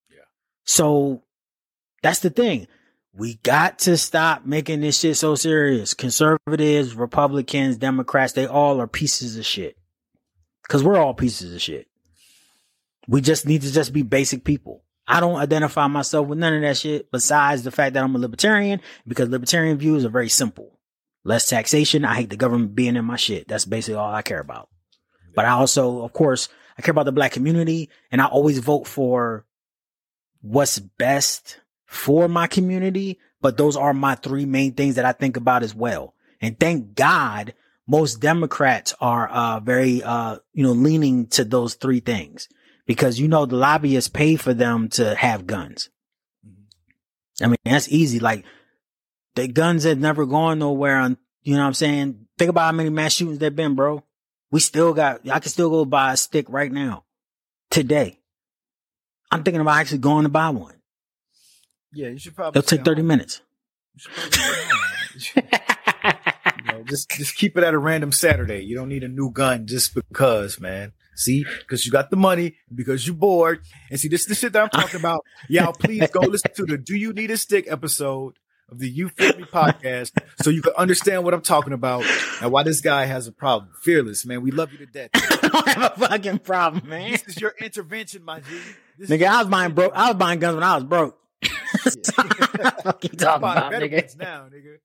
Yeah. 0.10 0.24
So 0.64 1.24
that's 2.02 2.20
the 2.20 2.30
thing. 2.30 2.68
We 3.14 3.36
got 3.36 3.80
to 3.80 3.98
stop 3.98 4.46
making 4.46 4.82
this 4.82 5.00
shit 5.00 5.18
so 5.18 5.36
serious. 5.36 5.94
Conservatives, 5.94 6.96
Republicans, 6.96 7.78
Democrats, 7.78 8.34
they 8.34 8.48
all 8.48 8.80
are 8.80 8.88
pieces 8.88 9.38
of 9.38 9.46
shit. 9.46 9.78
Cause 10.68 10.84
we're 10.84 10.98
all 10.98 11.14
pieces 11.14 11.54
of 11.54 11.62
shit. 11.62 11.88
We 13.08 13.22
just 13.22 13.46
need 13.46 13.62
to 13.62 13.72
just 13.72 13.94
be 13.94 14.02
basic 14.02 14.44
people. 14.44 14.84
I 15.08 15.22
don't 15.22 15.38
identify 15.38 15.88
myself 15.88 16.28
with 16.28 16.40
none 16.40 16.54
of 16.54 16.62
that 16.62 16.78
shit 16.78 17.10
besides 17.12 17.64
the 17.64 17.72
fact 17.72 17.94
that 17.94 18.04
I'm 18.04 18.16
a 18.16 18.20
libertarian 18.20 18.82
because 19.08 19.30
libertarian 19.30 19.78
views 19.78 20.04
are 20.04 20.10
very 20.10 20.28
simple. 20.28 20.78
Less 21.24 21.48
taxation. 21.48 22.04
I 22.04 22.16
hate 22.16 22.30
the 22.30 22.36
government 22.36 22.76
being 22.76 22.98
in 22.98 23.06
my 23.06 23.16
shit. 23.16 23.48
That's 23.48 23.66
basically 23.66 23.96
all 23.96 24.14
I 24.14 24.22
care 24.22 24.42
about. 24.42 24.70
But 25.34 25.46
I 25.46 25.52
also, 25.52 26.04
of 26.04 26.12
course, 26.12 26.50
I 26.78 26.82
care 26.82 26.92
about 26.92 27.06
the 27.06 27.14
black 27.14 27.32
community 27.32 27.90
and 28.12 28.22
I 28.22 28.26
always 28.26 28.60
vote 28.60 28.86
for 28.86 29.46
what's 30.42 30.80
best 30.80 31.62
for 31.86 32.28
my 32.28 32.48
community. 32.48 33.20
But 33.40 33.56
those 33.56 33.78
are 33.78 33.94
my 33.94 34.16
three 34.16 34.46
main 34.46 34.74
things 34.74 34.96
that 34.96 35.06
I 35.06 35.14
think 35.14 35.38
about 35.38 35.64
as 35.64 35.74
well. 35.74 36.16
And 36.42 36.60
thank 36.60 36.96
God 36.96 37.54
most 37.88 38.20
Democrats 38.20 38.94
are, 39.00 39.30
uh, 39.30 39.60
very, 39.62 40.04
uh, 40.04 40.40
you 40.54 40.64
know, 40.64 40.74
leaning 40.74 41.28
to 41.28 41.46
those 41.46 41.76
three 41.76 42.02
things 42.02 42.50
because 42.88 43.20
you 43.20 43.28
know 43.28 43.46
the 43.46 43.58
lobbyists 43.58 44.10
pay 44.10 44.36
for 44.38 44.54
them 44.54 44.88
to 44.90 45.14
have 45.14 45.46
guns. 45.46 45.90
Mm-hmm. 46.48 47.44
I 47.44 47.48
mean, 47.48 47.58
that's 47.66 47.90
easy. 47.90 48.20
Like 48.20 48.46
the 49.36 49.48
guns 49.48 49.84
have 49.84 50.00
never 50.00 50.26
gone 50.26 50.60
nowhere 50.60 50.98
on, 50.98 51.18
you 51.44 51.54
know 51.54 51.62
what 51.62 51.68
I'm 51.68 51.74
saying? 51.76 52.28
Think 52.40 52.50
about 52.50 52.66
how 52.66 52.72
many 52.72 52.90
mass 52.90 53.14
shootings 53.14 53.38
there've 53.38 53.56
been, 53.56 53.76
bro. 53.76 54.04
We 54.50 54.62
still 54.62 54.94
got, 54.94 55.30
I 55.30 55.40
can 55.40 55.52
still 55.52 55.70
go 55.70 55.86
buy 55.86 56.14
a 56.14 56.18
stick 56.18 56.48
right 56.50 56.72
now, 56.72 57.04
today. 57.70 58.20
I'm 59.30 59.44
thinking 59.44 59.62
about 59.62 59.78
actually 59.78 59.98
going 60.00 60.24
to 60.24 60.30
buy 60.30 60.50
one. 60.50 60.74
Yeah, 61.92 62.08
you 62.08 62.18
should 62.18 62.36
probably. 62.36 62.60
It'll 62.60 62.68
take 62.68 62.86
30 62.86 63.02
home. 63.02 63.08
minutes. 63.08 63.42
you 65.36 65.42
know, 66.66 66.84
just, 66.84 67.10
just 67.10 67.36
keep 67.36 67.58
it 67.58 67.64
at 67.64 67.74
a 67.74 67.78
random 67.78 68.14
Saturday. 68.14 68.62
You 68.62 68.76
don't 68.76 68.90
need 68.90 69.04
a 69.04 69.10
new 69.10 69.32
gun 69.32 69.68
just 69.68 69.94
because, 69.94 70.60
man. 70.62 70.94
See, 71.18 71.46
because 71.60 71.84
you 71.84 71.92
got 71.92 72.12
the 72.12 72.16
money, 72.16 72.58
because 72.74 73.08
you're 73.08 73.16
bored. 73.16 73.62
And 73.90 74.00
see, 74.00 74.08
this 74.08 74.22
is 74.22 74.28
the 74.28 74.36
shit 74.36 74.54
that 74.54 74.62
I'm 74.62 74.70
talking 74.70 75.00
about. 75.00 75.26
Y'all, 75.50 75.74
please 75.74 76.08
go 76.12 76.20
listen 76.20 76.52
to 76.58 76.66
the 76.66 76.78
Do 76.78 76.96
You 76.96 77.12
Need 77.12 77.32
a 77.32 77.38
Stick 77.38 77.66
episode 77.68 78.38
of 78.70 78.78
the 78.78 78.88
You 78.88 79.10
Feel 79.10 79.36
Me 79.36 79.44
podcast 79.44 80.12
so 80.44 80.52
you 80.52 80.62
can 80.62 80.74
understand 80.78 81.24
what 81.24 81.34
I'm 81.34 81.42
talking 81.42 81.74
about 81.74 82.06
and 82.40 82.52
why 82.52 82.62
this 82.62 82.82
guy 82.82 83.06
has 83.06 83.26
a 83.26 83.32
problem. 83.32 83.72
Fearless, 83.82 84.28
man. 84.28 84.44
We 84.44 84.52
love 84.52 84.72
you 84.72 84.78
to 84.78 84.86
death. 84.86 85.10
I 85.16 85.48
don't 85.48 85.68
have 85.68 85.94
a 85.98 86.08
fucking 86.08 86.40
problem, 86.40 86.88
man. 86.88 87.14
This 87.14 87.28
is 87.30 87.42
your 87.42 87.56
intervention, 87.60 88.24
my 88.24 88.42
G. 88.42 88.46
This 89.00 89.10
nigga, 89.10 89.26
I 89.26 89.40
was 89.40 89.48
buying 89.50 89.74
broke. 89.74 89.94
I 89.96 90.10
was 90.10 90.18
buying 90.18 90.40
guns 90.40 90.54
when 90.54 90.64
I 90.64 90.76
was 90.76 90.84
broke. 90.84 91.18
fucking 91.44 93.12
talking 93.12 93.38
about, 93.38 93.72
nigga. 93.72 94.18
now, 94.18 94.48
nigga 94.54 94.78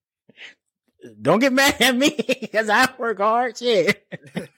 don't 1.21 1.39
get 1.39 1.53
mad 1.53 1.75
at 1.79 1.95
me 1.95 2.15
because 2.41 2.69
I 2.69 2.87
work 2.97 3.19
hard. 3.19 3.57
Shit. 3.57 4.05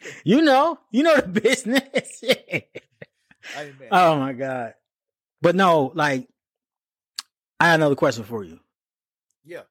you 0.24 0.42
know, 0.42 0.80
you 0.92 1.04
know 1.04 1.16
the 1.16 1.28
business. 1.28 2.24
oh 3.92 4.20
my 4.20 4.34
God. 4.34 4.74
But 5.42 5.56
no, 5.56 5.92
like, 5.94 6.28
I 7.60 7.68
have 7.68 7.76
another 7.76 7.96
question 7.96 8.24
for 8.24 8.44
you. 8.44 8.60
Yeah. 9.44 9.62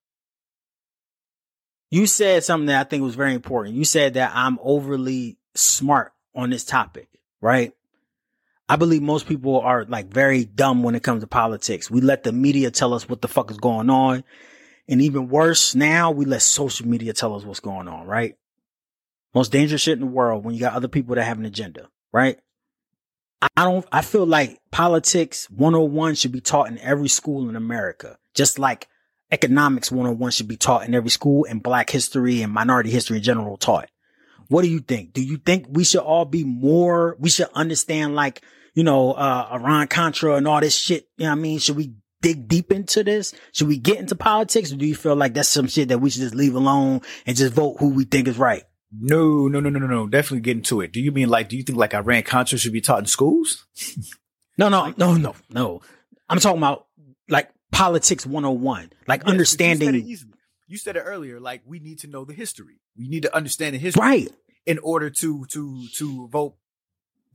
You 1.90 2.06
said 2.06 2.44
something 2.44 2.66
that 2.66 2.86
I 2.86 2.88
think 2.88 3.02
was 3.02 3.14
very 3.14 3.34
important. 3.34 3.76
You 3.76 3.84
said 3.84 4.14
that 4.14 4.32
I'm 4.34 4.58
overly 4.62 5.38
smart 5.54 6.12
on 6.34 6.50
this 6.50 6.64
topic, 6.64 7.08
right? 7.40 7.72
I 8.68 8.76
believe 8.76 9.02
most 9.02 9.26
people 9.26 9.60
are 9.60 9.84
like 9.84 10.06
very 10.06 10.44
dumb 10.44 10.82
when 10.82 10.94
it 10.94 11.02
comes 11.02 11.22
to 11.22 11.26
politics. 11.26 11.90
We 11.90 12.00
let 12.00 12.22
the 12.22 12.32
media 12.32 12.70
tell 12.70 12.94
us 12.94 13.08
what 13.08 13.20
the 13.20 13.28
fuck 13.28 13.50
is 13.50 13.58
going 13.58 13.90
on 13.90 14.24
and 14.88 15.00
even 15.00 15.28
worse, 15.28 15.74
now 15.74 16.10
we 16.10 16.24
let 16.24 16.42
social 16.42 16.86
media 16.86 17.12
tell 17.12 17.34
us 17.34 17.44
what's 17.44 17.60
going 17.60 17.88
on, 17.88 18.06
right? 18.06 18.36
Most 19.34 19.52
dangerous 19.52 19.80
shit 19.80 19.94
in 19.94 20.00
the 20.00 20.06
world 20.06 20.44
when 20.44 20.54
you 20.54 20.60
got 20.60 20.74
other 20.74 20.88
people 20.88 21.14
that 21.14 21.24
have 21.24 21.38
an 21.38 21.46
agenda, 21.46 21.88
right? 22.12 22.38
I 23.56 23.64
don't, 23.64 23.86
I 23.90 24.02
feel 24.02 24.26
like 24.26 24.60
politics 24.70 25.50
101 25.50 26.14
should 26.14 26.32
be 26.32 26.40
taught 26.40 26.68
in 26.68 26.78
every 26.78 27.08
school 27.08 27.48
in 27.48 27.56
America, 27.56 28.18
just 28.34 28.58
like 28.58 28.88
economics 29.30 29.90
101 29.90 30.30
should 30.30 30.48
be 30.48 30.56
taught 30.56 30.86
in 30.86 30.94
every 30.94 31.10
school 31.10 31.46
and 31.48 31.62
black 31.62 31.90
history 31.90 32.42
and 32.42 32.52
minority 32.52 32.90
history 32.90 33.18
in 33.18 33.22
general 33.22 33.56
taught. 33.56 33.90
What 34.48 34.62
do 34.62 34.68
you 34.68 34.80
think? 34.80 35.12
Do 35.12 35.22
you 35.22 35.38
think 35.38 35.66
we 35.68 35.84
should 35.84 36.00
all 36.00 36.24
be 36.24 36.44
more, 36.44 37.16
we 37.18 37.30
should 37.30 37.48
understand 37.54 38.14
like, 38.14 38.42
you 38.74 38.84
know, 38.84 39.12
uh, 39.12 39.48
Iran 39.52 39.88
Contra 39.88 40.36
and 40.36 40.46
all 40.46 40.60
this 40.60 40.76
shit? 40.76 41.08
You 41.16 41.24
know 41.24 41.30
what 41.30 41.38
I 41.38 41.40
mean? 41.40 41.58
Should 41.58 41.76
we 41.76 41.94
dig 42.24 42.48
deep 42.48 42.72
into 42.72 43.04
this? 43.04 43.34
Should 43.52 43.68
we 43.68 43.76
get 43.76 43.98
into 43.98 44.14
politics 44.14 44.72
or 44.72 44.76
do 44.76 44.86
you 44.86 44.94
feel 44.94 45.14
like 45.14 45.34
that's 45.34 45.48
some 45.48 45.68
shit 45.68 45.88
that 45.88 45.98
we 45.98 46.08
should 46.10 46.22
just 46.22 46.34
leave 46.34 46.54
alone 46.54 47.02
and 47.26 47.36
just 47.36 47.52
vote 47.52 47.76
who 47.78 47.90
we 47.90 48.04
think 48.04 48.26
is 48.26 48.38
right? 48.38 48.64
No, 48.90 49.46
no, 49.48 49.60
no, 49.60 49.68
no, 49.68 49.78
no, 49.78 49.86
no. 49.86 50.06
Definitely 50.06 50.40
get 50.40 50.56
into 50.56 50.80
it. 50.80 50.92
Do 50.92 51.00
you 51.00 51.12
mean 51.12 51.28
like, 51.28 51.48
do 51.48 51.56
you 51.56 51.62
think 51.62 51.78
like 51.78 51.94
Iran 51.94 52.22
Contra 52.22 52.58
should 52.58 52.72
be 52.72 52.80
taught 52.80 53.00
in 53.00 53.06
schools? 53.06 53.66
no, 54.58 54.68
no, 54.68 54.94
no, 54.96 55.14
no, 55.14 55.34
no. 55.50 55.82
I'm 56.28 56.38
talking 56.38 56.58
about 56.58 56.86
like 57.28 57.50
politics 57.70 58.24
101, 58.24 58.92
like 59.06 59.20
yes, 59.20 59.28
understanding. 59.28 59.94
You 59.94 60.16
said, 60.16 60.28
you 60.66 60.78
said, 60.78 60.96
it 60.96 61.00
earlier, 61.00 61.40
like 61.40 61.62
we 61.66 61.78
need 61.78 61.98
to 62.00 62.06
know 62.06 62.24
the 62.24 62.32
history. 62.32 62.80
We 62.96 63.08
need 63.08 63.22
to 63.22 63.36
understand 63.36 63.74
the 63.74 63.78
history. 63.78 64.00
Right. 64.00 64.28
In 64.64 64.78
order 64.78 65.10
to, 65.10 65.44
to, 65.52 65.86
to 65.98 66.28
vote 66.28 66.56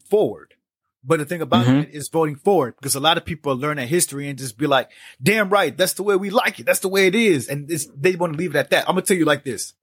forward. 0.10 0.56
But 1.04 1.20
the 1.20 1.26
thing 1.26 1.42
about 1.42 1.66
mm-hmm. 1.66 1.80
it 1.80 1.90
is 1.92 2.10
voting 2.10 2.36
for 2.36 2.68
it 2.68 2.76
because 2.78 2.96
a 2.96 3.00
lot 3.00 3.18
of 3.18 3.24
people 3.24 3.56
learn 3.56 3.78
that 3.78 3.88
history 3.88 4.28
and 4.28 4.38
just 4.38 4.58
be 4.58 4.68
like, 4.68 4.90
damn 5.22 5.50
right, 5.50 5.76
that's 5.76 5.94
the 5.94 6.04
way 6.04 6.18
we 6.18 6.30
like 6.30 6.60
it. 6.60 6.66
That's 6.66 6.82
the 6.82 6.90
way 6.90 7.08
it 7.08 7.16
is. 7.16 7.48
And 7.48 7.70
they 7.96 8.16
want 8.16 8.34
to 8.34 8.40
leave 8.40 8.56
it 8.56 8.60
at 8.60 8.70
that. 8.72 8.88
I'm 8.88 8.96
going 8.96 9.06
to 9.06 9.08
tell 9.08 9.18
you 9.18 9.26
like 9.26 9.46
this. 9.46 9.74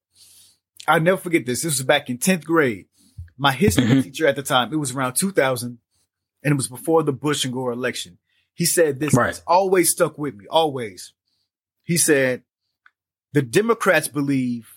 I'll 0.86 1.00
never 1.00 1.16
forget 1.16 1.46
this. 1.46 1.62
This 1.62 1.78
was 1.78 1.86
back 1.86 2.10
in 2.10 2.18
10th 2.18 2.44
grade. 2.44 2.86
My 3.38 3.52
history 3.52 3.84
mm-hmm. 3.84 4.00
teacher 4.02 4.26
at 4.26 4.36
the 4.36 4.42
time, 4.42 4.72
it 4.72 4.76
was 4.76 4.94
around 4.94 5.14
2000 5.14 5.78
and 6.42 6.52
it 6.52 6.56
was 6.56 6.68
before 6.68 7.02
the 7.02 7.12
Bush 7.12 7.44
and 7.44 7.52
Gore 7.52 7.72
election. 7.72 8.18
He 8.54 8.64
said 8.64 9.00
this 9.00 9.14
right. 9.14 9.40
always 9.46 9.90
stuck 9.90 10.16
with 10.16 10.36
me, 10.36 10.46
always. 10.48 11.12
He 11.82 11.96
said, 11.96 12.42
The 13.32 13.42
Democrats 13.42 14.08
believe 14.08 14.68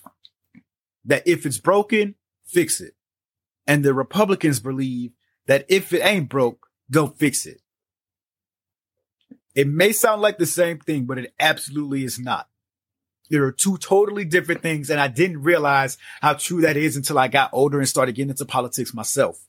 that 1.04 1.26
if 1.26 1.46
it's 1.46 1.58
broken, 1.58 2.14
fix 2.44 2.80
it. 2.80 2.94
And 3.66 3.84
the 3.84 3.94
Republicans 3.94 4.60
believe 4.60 5.12
that 5.46 5.66
if 5.68 5.92
it 5.92 6.04
ain't 6.04 6.28
broke, 6.28 6.66
don't 6.90 7.18
fix 7.18 7.46
it. 7.46 7.60
It 9.54 9.66
may 9.66 9.92
sound 9.92 10.22
like 10.22 10.38
the 10.38 10.46
same 10.46 10.78
thing, 10.78 11.06
but 11.06 11.18
it 11.18 11.34
absolutely 11.40 12.04
is 12.04 12.18
not. 12.18 12.48
There 13.30 13.44
are 13.44 13.52
two 13.52 13.78
totally 13.78 14.24
different 14.24 14.62
things. 14.62 14.90
And 14.90 15.00
I 15.00 15.08
didn't 15.08 15.42
realize 15.42 15.98
how 16.20 16.34
true 16.34 16.60
that 16.62 16.76
is 16.76 16.96
until 16.96 17.18
I 17.18 17.28
got 17.28 17.50
older 17.52 17.78
and 17.78 17.88
started 17.88 18.14
getting 18.14 18.30
into 18.30 18.44
politics 18.44 18.92
myself. 18.92 19.46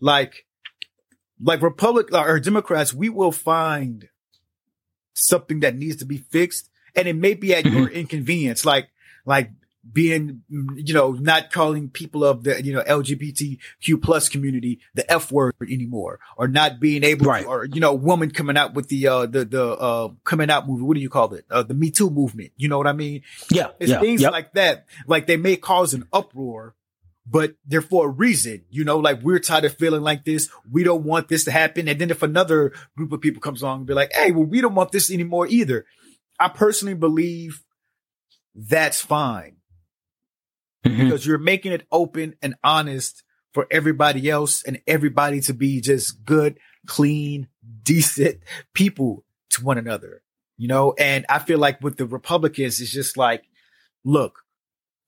Like, 0.00 0.46
like 1.40 1.62
Republic 1.62 2.12
or 2.12 2.38
Democrats, 2.40 2.92
we 2.94 3.08
will 3.08 3.32
find 3.32 4.08
something 5.14 5.60
that 5.60 5.76
needs 5.76 5.96
to 5.96 6.04
be 6.04 6.18
fixed 6.18 6.68
and 6.94 7.08
it 7.08 7.16
may 7.16 7.34
be 7.34 7.54
at 7.54 7.64
your 7.64 7.86
mm-hmm. 7.86 7.96
inconvenience. 7.96 8.64
Like, 8.64 8.88
like 9.24 9.50
being, 9.92 10.42
you 10.48 10.94
know, 10.94 11.12
not 11.12 11.50
calling 11.50 11.90
people 11.90 12.24
of 12.24 12.44
the, 12.44 12.62
you 12.64 12.72
know, 12.72 12.82
LGBTQ 12.82 14.02
plus 14.02 14.28
community 14.28 14.80
the 14.94 15.10
F 15.10 15.30
word 15.30 15.54
anymore, 15.62 16.20
or 16.36 16.48
not 16.48 16.80
being 16.80 17.04
able, 17.04 17.26
right. 17.26 17.42
to, 17.42 17.48
or, 17.48 17.64
you 17.66 17.80
know, 17.80 17.92
woman 17.92 18.30
coming 18.30 18.56
out 18.56 18.74
with 18.74 18.88
the, 18.88 19.06
uh, 19.06 19.26
the, 19.26 19.44
the, 19.44 19.64
uh, 19.64 20.08
coming 20.24 20.50
out 20.50 20.66
movie. 20.66 20.82
What 20.82 20.94
do 20.94 21.00
you 21.00 21.10
call 21.10 21.34
it? 21.34 21.44
Uh, 21.50 21.62
the 21.62 21.74
Me 21.74 21.90
Too 21.90 22.10
movement. 22.10 22.52
You 22.56 22.68
know 22.68 22.78
what 22.78 22.86
I 22.86 22.92
mean? 22.92 23.22
Yeah. 23.50 23.68
It's 23.78 23.90
yeah, 23.90 24.00
things 24.00 24.22
yep. 24.22 24.32
like 24.32 24.54
that. 24.54 24.86
Like 25.06 25.26
they 25.26 25.36
may 25.36 25.56
cause 25.56 25.92
an 25.92 26.08
uproar, 26.12 26.74
but 27.26 27.54
they're 27.66 27.82
for 27.82 28.06
a 28.06 28.10
reason, 28.10 28.64
you 28.70 28.84
know, 28.84 28.98
like 28.98 29.22
we're 29.22 29.38
tired 29.38 29.64
of 29.64 29.76
feeling 29.76 30.02
like 30.02 30.24
this. 30.24 30.48
We 30.70 30.82
don't 30.82 31.04
want 31.04 31.28
this 31.28 31.44
to 31.44 31.50
happen. 31.50 31.88
And 31.88 32.00
then 32.00 32.10
if 32.10 32.22
another 32.22 32.72
group 32.96 33.12
of 33.12 33.20
people 33.20 33.40
comes 33.40 33.62
along 33.62 33.78
and 33.78 33.86
be 33.86 33.94
like, 33.94 34.12
Hey, 34.12 34.30
well, 34.30 34.44
we 34.44 34.60
don't 34.60 34.74
want 34.74 34.92
this 34.92 35.10
anymore 35.10 35.46
either. 35.46 35.84
I 36.40 36.48
personally 36.48 36.94
believe 36.94 37.62
that's 38.54 39.00
fine 39.00 39.56
mm-hmm. 40.84 41.04
because 41.04 41.26
you're 41.26 41.38
making 41.38 41.72
it 41.72 41.86
open 41.90 42.34
and 42.42 42.54
honest 42.62 43.22
for 43.52 43.66
everybody 43.70 44.28
else 44.28 44.62
and 44.64 44.80
everybody 44.86 45.40
to 45.42 45.54
be 45.54 45.80
just 45.80 46.24
good, 46.24 46.58
clean, 46.86 47.48
decent 47.82 48.40
people 48.74 49.24
to 49.50 49.64
one 49.64 49.78
another, 49.78 50.22
you 50.56 50.68
know? 50.68 50.94
And 50.98 51.24
I 51.28 51.38
feel 51.38 51.58
like 51.58 51.80
with 51.80 51.96
the 51.96 52.06
Republicans, 52.06 52.80
it's 52.80 52.92
just 52.92 53.16
like, 53.16 53.44
look, 54.04 54.40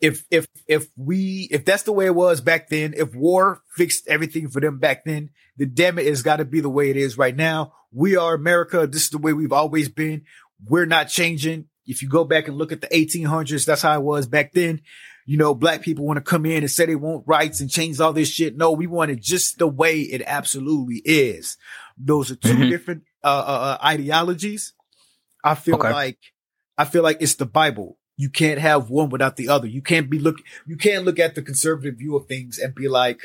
if, 0.01 0.25
if, 0.31 0.47
if 0.69 0.89
we, 0.97 1.49
if 1.51 1.65
that's 1.65 1.83
the 1.83 1.93
way 1.93 2.07
it 2.07 2.15
was 2.15 2.41
back 2.41 2.69
then, 2.69 2.95
if 2.97 3.15
war 3.15 3.63
fixed 3.77 4.07
everything 4.07 4.49
for 4.49 4.61
them 4.61 4.79
back 4.79 5.05
then, 5.05 5.31
then 5.57 5.73
damn 5.75 5.99
it, 5.99 6.07
it's 6.07 6.23
got 6.23 6.37
to 6.37 6.45
be 6.45 6.61
the 6.61 6.71
way 6.71 6.91
it 6.91 6.97
is 6.97 7.19
right 7.19 7.35
now. 7.35 7.73
We 7.93 8.17
are 8.17 8.35
America. 8.35 8.87
This 8.87 9.05
is 9.05 9.11
the 9.11 9.19
way 9.19 9.33
we've 9.33 9.53
always 9.53 9.89
been. 9.89 10.25
We're 10.65 10.87
not 10.87 11.09
changing. 11.09 11.67
If 11.87 12.03
you 12.03 12.09
go 12.09 12.25
back 12.25 12.47
and 12.47 12.59
look 12.59 12.73
at 12.73 12.81
the 12.81 12.89
1800s, 12.89 13.65
that's 13.65 13.83
how 13.83 13.99
it 13.99 14.03
was 14.03 14.27
back 14.27 14.53
then 14.53 14.83
you 15.27 15.37
know, 15.37 15.55
black 15.55 15.83
people 15.83 16.07
want 16.07 16.19
to 16.19 16.23
come 16.23 16.47
in 16.47 16.59
and 16.59 16.71
say 16.71 16.87
they 16.87 16.95
want 16.95 17.25
rights 17.27 17.61
and 17.61 17.69
change 17.69 18.01
all 18.01 18.13
this 18.13 18.31
shit. 18.31 18.57
No, 18.57 18.71
we 18.71 18.87
want 18.87 19.11
it 19.11 19.21
just 19.21 19.59
the 19.59 19.67
way 19.67 20.01
it 20.01 20.23
absolutely 20.25 21.03
is. 21.05 21.59
Those 21.99 22.31
are 22.31 22.37
2 22.37 22.49
mm-hmm. 22.49 22.71
different 22.71 23.03
uh, 23.25 23.27
uh, 23.27 23.79
uh, 23.81 23.85
ideologies. 23.85 24.73
I 25.43 25.57
feel 25.57 25.75
okay. 25.77 25.93
like 25.93 26.19
I 26.79 26.85
feel 26.85 27.03
like 27.03 27.19
it's 27.21 27.35
the 27.35 27.47
Bible. 27.47 27.99
You 28.17 28.31
can't 28.31 28.61
have 28.61 28.89
one 28.89 29.11
without 29.11 29.37
the 29.37 29.49
other. 29.49 29.67
You 29.67 29.83
can't 29.83 30.09
be 30.09 30.19
look. 30.19 30.37
You 30.65 30.77
can't 30.77 31.05
look 31.05 31.19
at 31.19 31.35
the 31.35 31.43
conservative 31.43 31.99
view 31.99 32.17
of 32.17 32.27
things 32.27 32.59
and 32.59 32.75
be 32.75 32.89
like, 32.89 33.21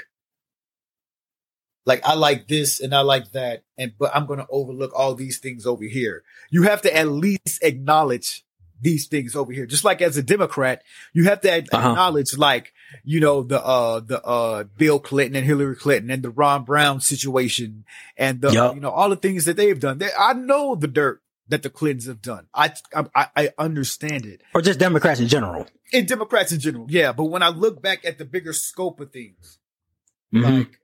like 1.85 2.01
I 2.03 2.15
like 2.15 2.47
this 2.47 2.79
and 2.79 2.93
I 2.95 3.01
like 3.01 3.31
that, 3.31 3.63
and 3.77 3.93
but 3.97 4.11
I'm 4.15 4.25
going 4.25 4.39
to 4.39 4.47
overlook 4.49 4.91
all 4.95 5.13
these 5.13 5.39
things 5.39 5.65
over 5.65 5.83
here. 5.83 6.23
You 6.49 6.63
have 6.63 6.81
to 6.81 6.95
at 6.95 7.07
least 7.07 7.59
acknowledge 7.61 8.43
these 8.81 9.07
things 9.07 9.35
over 9.35 9.51
here. 9.51 9.65
Just 9.65 9.83
like 9.83 10.01
as 10.01 10.17
a 10.17 10.23
Democrat, 10.23 10.83
you 11.13 11.25
have 11.25 11.41
to 11.41 11.51
uh-huh. 11.51 11.61
acknowledge 11.61 12.37
like, 12.37 12.73
you 13.03 13.19
know, 13.19 13.43
the, 13.43 13.63
uh, 13.63 13.99
the, 13.99 14.21
uh, 14.23 14.63
Bill 14.77 14.99
Clinton 14.99 15.35
and 15.35 15.45
Hillary 15.45 15.75
Clinton 15.75 16.09
and 16.09 16.23
the 16.23 16.29
Ron 16.31 16.63
Brown 16.63 16.99
situation 16.99 17.85
and 18.17 18.41
the, 18.41 18.51
yep. 18.51 18.75
you 18.75 18.81
know, 18.81 18.89
all 18.89 19.09
the 19.09 19.15
things 19.15 19.45
that 19.45 19.57
they've 19.57 19.79
done. 19.79 19.99
They, 19.99 20.09
I 20.17 20.33
know 20.33 20.75
the 20.75 20.87
dirt 20.87 21.21
that 21.49 21.63
the 21.63 21.69
Clintons 21.69 22.07
have 22.07 22.21
done. 22.21 22.47
I, 22.53 22.73
I, 23.15 23.27
I 23.35 23.49
understand 23.57 24.25
it. 24.25 24.41
Or 24.55 24.61
just 24.61 24.79
Democrats 24.79 25.19
in 25.19 25.27
general. 25.27 25.67
In 25.91 26.05
Democrats 26.05 26.51
in 26.51 26.59
general. 26.59 26.87
Yeah. 26.89 27.11
But 27.11 27.25
when 27.25 27.43
I 27.43 27.49
look 27.49 27.81
back 27.81 28.03
at 28.05 28.17
the 28.17 28.25
bigger 28.25 28.53
scope 28.53 28.99
of 28.99 29.11
things, 29.11 29.59
mm-hmm. 30.33 30.59
like, 30.59 30.79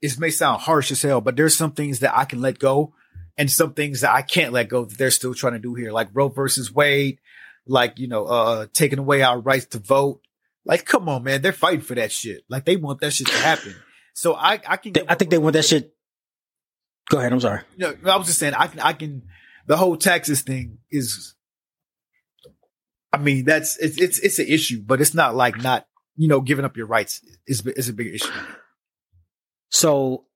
it 0.00 0.18
may 0.18 0.30
sound 0.30 0.62
harsh 0.62 0.90
as 0.90 1.02
hell, 1.02 1.20
but 1.20 1.36
there's 1.36 1.56
some 1.56 1.72
things 1.72 2.00
that 2.00 2.16
I 2.16 2.24
can 2.24 2.40
let 2.40 2.58
go 2.58 2.94
and 3.36 3.50
some 3.50 3.74
things 3.74 4.02
that 4.02 4.14
I 4.14 4.22
can't 4.22 4.52
let 4.52 4.68
go 4.68 4.84
that 4.84 4.96
they're 4.96 5.10
still 5.10 5.34
trying 5.34 5.54
to 5.54 5.58
do 5.58 5.74
here, 5.74 5.92
like 5.92 6.08
Roe 6.12 6.28
versus 6.28 6.72
Wade, 6.72 7.18
like, 7.66 7.98
you 7.98 8.08
know, 8.08 8.26
uh, 8.26 8.66
taking 8.72 8.98
away 8.98 9.22
our 9.22 9.40
rights 9.40 9.66
to 9.66 9.78
vote. 9.78 10.20
Like, 10.64 10.84
come 10.84 11.08
on, 11.08 11.24
man. 11.24 11.42
They're 11.42 11.52
fighting 11.52 11.80
for 11.80 11.94
that 11.94 12.12
shit. 12.12 12.44
Like 12.48 12.64
they 12.64 12.76
want 12.76 13.00
that 13.00 13.12
shit 13.12 13.26
to 13.26 13.36
happen. 13.36 13.74
So 14.14 14.34
I, 14.34 14.60
I 14.66 14.76
can, 14.76 14.92
I 15.08 15.14
think 15.14 15.30
they 15.30 15.38
want 15.38 15.54
that 15.54 15.64
shit. 15.64 15.94
Go 17.10 17.18
ahead. 17.18 17.32
I'm 17.32 17.40
sorry. 17.40 17.62
You 17.76 17.96
know, 18.02 18.12
I 18.12 18.16
was 18.16 18.28
just 18.28 18.38
saying, 18.38 18.54
I 18.54 18.68
can, 18.68 18.80
I 18.80 18.92
can, 18.92 19.22
the 19.66 19.76
whole 19.76 19.96
taxes 19.96 20.42
thing 20.42 20.78
is, 20.90 21.34
I 23.12 23.18
mean, 23.18 23.44
that's, 23.44 23.76
it's, 23.78 23.98
it's, 24.00 24.18
it's 24.20 24.38
an 24.38 24.46
issue, 24.46 24.82
but 24.82 25.00
it's 25.00 25.14
not 25.14 25.34
like 25.34 25.62
not, 25.62 25.86
you 26.16 26.28
know, 26.28 26.40
giving 26.40 26.64
up 26.64 26.76
your 26.76 26.86
rights 26.86 27.20
is, 27.46 27.66
is 27.66 27.88
a 27.88 27.92
big 27.92 28.14
issue. 28.14 28.30
So 29.70 30.26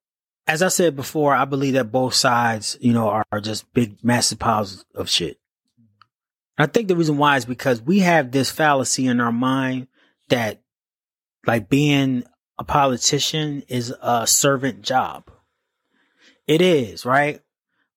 as 0.48 0.62
I 0.62 0.68
said 0.68 0.96
before, 0.96 1.34
I 1.34 1.44
believe 1.44 1.74
that 1.74 1.92
both 1.92 2.14
sides, 2.14 2.78
you 2.80 2.94
know, 2.94 3.10
are, 3.10 3.24
are 3.30 3.40
just 3.40 3.72
big, 3.74 4.02
massive 4.02 4.38
piles 4.38 4.86
of 4.94 5.10
shit. 5.10 5.38
I 6.56 6.66
think 6.66 6.88
the 6.88 6.96
reason 6.96 7.18
why 7.18 7.36
is 7.36 7.44
because 7.44 7.82
we 7.82 8.00
have 8.00 8.32
this 8.32 8.50
fallacy 8.50 9.06
in 9.06 9.20
our 9.20 9.30
mind 9.30 9.86
that 10.30 10.62
like 11.46 11.68
being 11.68 12.24
a 12.58 12.64
politician 12.64 13.62
is 13.68 13.94
a 14.02 14.26
servant 14.26 14.82
job. 14.82 15.30
It 16.46 16.62
is, 16.62 17.04
right? 17.04 17.40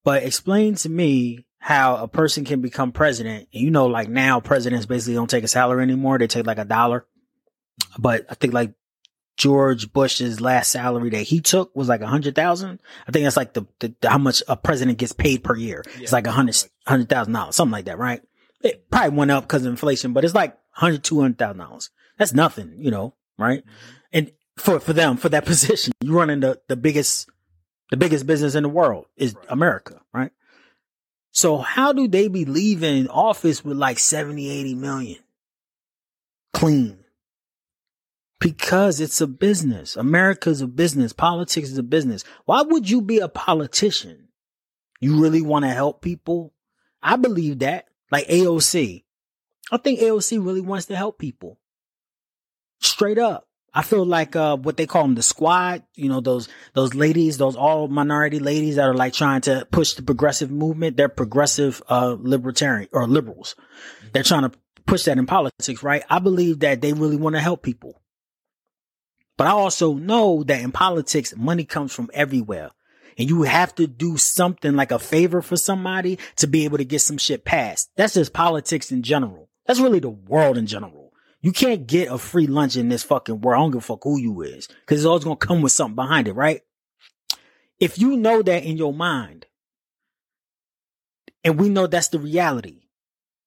But 0.04 0.24
explain 0.24 0.76
to 0.76 0.89
me 0.89 1.47
how 1.58 1.95
a 1.97 2.08
person 2.08 2.43
can 2.43 2.62
become 2.62 2.91
president. 2.91 3.47
And 3.54 3.64
you 3.64 3.72
know, 3.72 3.88
like 3.88 4.10
now 4.10 4.41
presidents 4.41 4.86
basically 4.86 5.16
don't 5.16 5.30
take 5.30 5.45
a 5.45 5.47
salary 5.47 5.84
anymore. 5.84 6.20
They 6.20 6.28
take 6.28 6.45
like 6.45 6.60
a 6.60 6.66
dollar. 6.66 7.06
But 7.97 8.26
I 8.30 8.36
think 8.36 8.54
like 8.54 8.74
George 9.42 9.92
Bush's 9.92 10.39
last 10.39 10.72
salary 10.72 11.10
that 11.10 11.24
he 11.24 11.42
took 11.42 11.76
was 11.76 11.89
like 11.89 12.02
a 12.02 12.08
hundred 12.08 12.36
thousand. 12.36 12.80
I 13.08 13.12
think 13.12 13.24
that's 13.24 13.36
like 13.36 13.54
the, 13.54 13.66
the, 13.80 13.92
how 14.08 14.20
much 14.20 14.44
a 14.48 14.56
president 14.56 15.00
gets 15.00 15.14
paid 15.14 15.44
per 15.44 15.56
year. 15.56 15.84
Yeah, 15.96 16.04
it's 16.04 16.12
like 16.12 16.28
a 16.28 16.32
hundred 16.32 16.64
hundred 16.86 17.10
thousand 17.10 17.34
dollars, 17.34 17.56
something 17.56 17.72
like 17.72 17.86
that, 17.86 17.98
right? 17.98 18.22
It 18.62 18.88
probably 18.92 19.18
went 19.18 19.32
up 19.32 19.46
because 19.46 19.66
of 19.66 19.72
inflation, 19.72 20.14
but 20.14 20.24
it's 20.24 20.36
like 20.36 20.56
hundred 20.70 21.04
two 21.04 21.22
hundred 21.22 21.39
thousand 21.39 21.58
dollars. 21.58 21.89
That's 22.20 22.34
nothing, 22.34 22.76
you 22.78 22.92
know, 22.92 23.16
right? 23.39 23.66
Mm-hmm. 23.66 23.96
And 24.14 24.32
for 24.58 24.80
for 24.80 24.94
them 24.94 25.18
for 25.18 25.30
that 25.30 25.46
position, 25.48 25.92
you're 26.02 26.16
running 26.16 26.42
the 26.42 26.62
the 26.68 26.76
biggest 26.76 27.28
the 27.89 27.98
biggest 27.98 28.28
business 28.28 28.54
in 28.54 28.62
the 28.62 28.70
world 28.70 29.08
is 29.18 29.34
right. 29.34 29.46
America, 29.50 30.02
right? 30.14 30.32
So 31.32 31.58
how 31.58 31.94
do 31.94 32.08
they 32.08 32.28
be 32.28 32.46
leaving 32.46 33.08
office 33.08 33.66
with 33.66 33.76
like 33.76 33.98
70, 33.98 34.52
80 34.52 34.76
million 34.76 35.20
clean? 36.54 37.01
Because 38.42 39.00
it's 39.00 39.22
a 39.22 39.28
business. 39.28 39.96
America's 39.96 40.62
a 40.62 40.68
business. 40.68 41.14
Politics 41.14 41.70
is 41.70 41.78
a 41.78 41.84
business. 41.84 42.24
Why 42.46 42.64
would 42.64 42.89
you 42.89 43.02
be 43.02 43.20
a 43.20 43.30
politician? 43.30 44.30
You 45.00 45.22
really 45.22 45.44
want 45.44 45.64
to 45.64 45.70
help 45.70 46.02
people? 46.02 46.54
I 47.04 47.18
believe 47.18 47.60
that. 47.60 47.86
Like 48.12 48.28
AOC. 48.28 49.04
I 49.72 49.78
think 49.78 50.00
AOC 50.00 50.44
really 50.44 50.60
wants 50.60 50.88
to 50.88 50.96
help 50.96 51.20
people. 51.20 51.60
Straight 52.80 53.20
up. 53.20 53.48
I 53.74 53.84
feel 53.84 54.06
like 54.06 54.36
uh, 54.36 54.58
what 54.58 54.76
they 54.76 54.86
call 54.86 55.04
them 55.04 55.16
the 55.16 55.24
squad, 55.24 55.84
you 55.96 56.10
know, 56.10 56.20
those 56.20 56.50
those 56.74 56.94
ladies, 56.94 57.38
those 57.38 57.56
all 57.56 57.88
minority 57.88 58.39
ladies 58.39 58.76
that 58.76 58.84
are 58.84 58.94
like 58.94 59.14
trying 59.14 59.42
to 59.42 59.66
push 59.72 59.94
the 59.94 60.02
progressive 60.02 60.52
movement. 60.52 60.98
They're 60.98 61.08
progressive 61.10 61.82
uh 61.88 62.18
libertarian 62.20 62.89
or 62.92 63.08
liberals. 63.08 63.56
They're 64.12 64.24
trying 64.24 64.50
to 64.50 64.58
push 64.86 65.04
that 65.04 65.18
in 65.18 65.26
politics, 65.26 65.84
right? 65.84 66.04
I 66.10 66.20
believe 66.20 66.60
that 66.60 66.82
they 66.82 66.92
really 66.92 67.16
want 67.16 67.36
to 67.36 67.39
help 67.39 67.64
people. 67.64 68.01
But 69.42 69.48
I 69.48 69.54
also 69.54 69.96
know 69.96 70.44
that 70.44 70.62
in 70.62 70.72
politics, 70.72 71.34
money 71.36 71.66
comes 71.66 71.92
from 71.96 72.12
everywhere. 72.14 72.70
And 73.18 73.28
you 73.28 73.42
have 73.42 73.74
to 73.74 73.88
do 73.88 74.16
something 74.16 74.76
like 74.76 74.92
a 74.92 75.00
favor 75.00 75.42
for 75.42 75.58
somebody 75.58 76.20
to 76.36 76.46
be 76.46 76.64
able 76.64 76.78
to 76.78 76.86
get 76.86 77.02
some 77.02 77.18
shit 77.18 77.44
passed. 77.44 77.89
That's 77.96 78.14
just 78.14 78.34
politics 78.34 78.92
in 78.92 79.02
general. 79.02 79.50
That's 79.66 79.80
really 79.80 79.98
the 79.98 80.12
world 80.12 80.60
in 80.60 80.68
general. 80.68 81.12
You 81.42 81.52
can't 81.54 81.88
get 81.88 82.12
a 82.12 82.20
free 82.20 82.46
lunch 82.46 82.78
in 82.78 82.89
this 82.89 83.02
fucking 83.02 83.42
world. 83.42 83.60
I 83.60 83.64
don't 83.64 83.72
give 83.72 83.80
a 83.80 83.82
fuck 83.82 84.04
who 84.04 84.20
you 84.20 84.44
is. 84.44 84.68
Cause 84.86 85.00
it's 85.00 85.06
always 85.06 85.24
gonna 85.24 85.38
come 85.38 85.64
with 85.64 85.72
something 85.72 85.96
behind 85.96 86.28
it, 86.28 86.34
right? 86.34 86.62
If 87.80 87.98
you 87.98 88.18
know 88.18 88.44
that 88.44 88.64
in 88.64 88.78
your 88.78 88.94
mind, 88.94 89.48
and 91.44 91.60
we 91.60 91.68
know 91.68 91.88
that's 91.88 92.10
the 92.10 92.20
reality, 92.20 92.82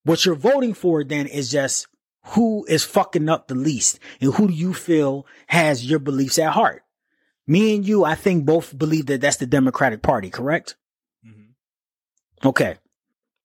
what 0.03 0.27
you're 0.27 0.35
voting 0.35 0.75
for 0.75 1.05
then 1.05 1.29
is 1.29 1.53
just 1.53 1.87
who 2.29 2.65
is 2.67 2.85
fucking 2.85 3.29
up 3.29 3.49
the 3.49 3.55
least 3.55 3.99
and 4.21 4.35
who 4.35 4.49
do 4.49 4.55
you 4.55 4.75
feel 4.75 5.27
has 5.47 5.89
your 5.89 5.99
beliefs 5.99 6.39
at 6.39 6.53
heart? 6.53 6.83
Me 7.47 7.77
and 7.77 7.87
you, 7.87 8.05
I 8.05 8.15
think 8.15 8.47
both 8.47 8.77
believe 8.77 9.07
that 9.07 9.21
that's 9.21 9.37
the 9.37 9.47
Democratic 9.47 10.03
Party, 10.03 10.31
correct? 10.31 10.77
Mm-hmm. 11.27 12.49
Okay. 12.49 12.77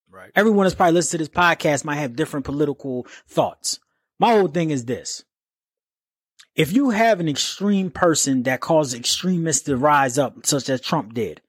Right. 0.10 0.32
Everyone 0.36 0.66
that's 0.66 0.76
probably 0.76 0.94
listening 0.94 1.26
to 1.26 1.26
this 1.26 1.36
podcast 1.36 1.84
might 1.84 1.96
have 1.96 2.16
different 2.16 2.46
political 2.46 3.06
thoughts. 3.28 3.80
My 4.18 4.32
whole 4.32 4.48
thing 4.48 4.70
is 4.70 4.86
this. 4.86 5.24
If 6.56 6.74
you 6.74 6.90
have 6.90 7.20
an 7.20 7.30
extreme 7.30 7.92
person 7.92 8.44
that 8.44 8.60
causes 8.60 9.00
extremists 9.00 9.64
to 9.64 9.78
rise 9.78 10.18
up, 10.18 10.46
such 10.46 10.70
as 10.70 10.82
Trump 10.82 11.14
did, 11.14 11.42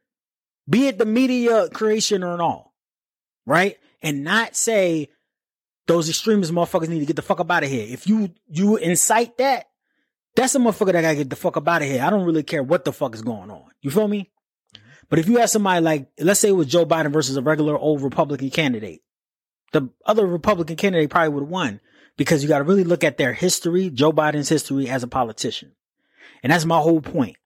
be 0.69 0.87
it 0.89 0.99
the 0.99 1.07
media 1.07 1.69
creation 1.69 2.23
or 2.23 2.41
all, 2.41 2.75
right? 3.47 3.77
And 4.03 4.23
not 4.23 4.55
say 4.55 5.09
those 5.91 6.09
extremist 6.09 6.53
motherfuckers 6.53 6.89
need 6.89 7.01
to 7.01 7.07
get 7.07 7.17
the 7.17 7.23
fuck 7.23 7.41
up 7.41 7.51
out 7.51 7.65
of 7.65 7.69
here. 7.69 7.85
If 7.89 8.07
you 8.07 8.31
you 8.49 8.77
incite 8.77 9.37
that, 9.39 9.67
that's 10.37 10.55
a 10.55 10.61
motherfucker 10.61 10.93
that 10.93 11.03
gotta 11.03 11.17
get 11.17 11.31
the 11.31 11.35
fuck 11.35 11.57
up 11.57 11.67
out 11.67 11.83
of 11.83 11.89
here. 11.89 12.01
I 12.01 12.11
don't 12.11 12.25
really 12.25 12.45
care 12.45 12.63
what 12.63 12.85
the 12.85 12.93
fuck 12.93 13.13
is 13.13 13.23
going 13.23 13.51
on. 13.51 13.65
You 13.81 13.91
feel 13.91 14.07
me? 14.07 14.31
Mm-hmm. 14.73 14.85
But 15.09 15.19
if 15.19 15.29
you 15.29 15.39
have 15.39 15.51
somebody 15.51 15.81
like, 15.81 16.09
let's 16.21 16.39
say 16.39 16.51
it 16.51 16.53
was 16.53 16.69
Joe 16.69 16.87
Biden 16.87 17.13
versus 17.13 17.37
a 17.37 17.43
regular 17.43 17.77
old 17.77 18.03
Republican 18.03 18.51
candidate, 18.51 19.03
the 19.73 19.89
other 20.07 20.27
Republican 20.27 20.77
candidate 20.77 21.11
probably 21.11 21.31
would 21.31 21.43
have 21.43 21.51
won 21.51 21.81
because 22.17 22.45
you 22.45 22.49
got 22.49 22.59
to 22.59 22.65
really 22.65 22.85
look 22.85 23.03
at 23.03 23.19
their 23.19 23.33
history, 23.33 23.91
Joe 23.91 24.13
Biden's 24.13 24.49
history 24.49 24.89
as 24.89 25.03
a 25.03 25.09
politician. 25.09 25.73
And 26.45 26.53
that's 26.53 26.65
my 26.65 26.79
whole 26.79 27.01
point. 27.01 27.37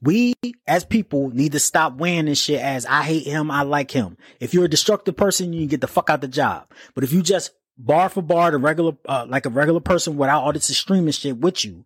We 0.00 0.34
as 0.66 0.84
people 0.84 1.30
need 1.30 1.52
to 1.52 1.60
stop 1.60 1.96
weighing 1.96 2.26
this 2.26 2.40
shit 2.40 2.60
as 2.60 2.86
I 2.86 3.02
hate 3.02 3.26
him, 3.26 3.50
I 3.50 3.62
like 3.62 3.90
him. 3.90 4.16
If 4.40 4.54
you're 4.54 4.66
a 4.66 4.70
destructive 4.70 5.16
person, 5.16 5.52
you 5.52 5.66
get 5.66 5.80
the 5.80 5.88
fuck 5.88 6.08
out 6.10 6.20
the 6.20 6.28
job. 6.28 6.70
But 6.94 7.04
if 7.04 7.12
you 7.12 7.22
just 7.22 7.50
bar 7.76 8.08
for 8.08 8.22
bar 8.22 8.50
the 8.50 8.58
regular, 8.58 8.92
uh, 9.08 9.26
like 9.28 9.46
a 9.46 9.50
regular 9.50 9.80
person 9.80 10.16
without 10.16 10.44
all 10.44 10.52
this 10.52 10.70
extremist 10.70 11.20
shit 11.20 11.38
with 11.38 11.64
you, 11.64 11.84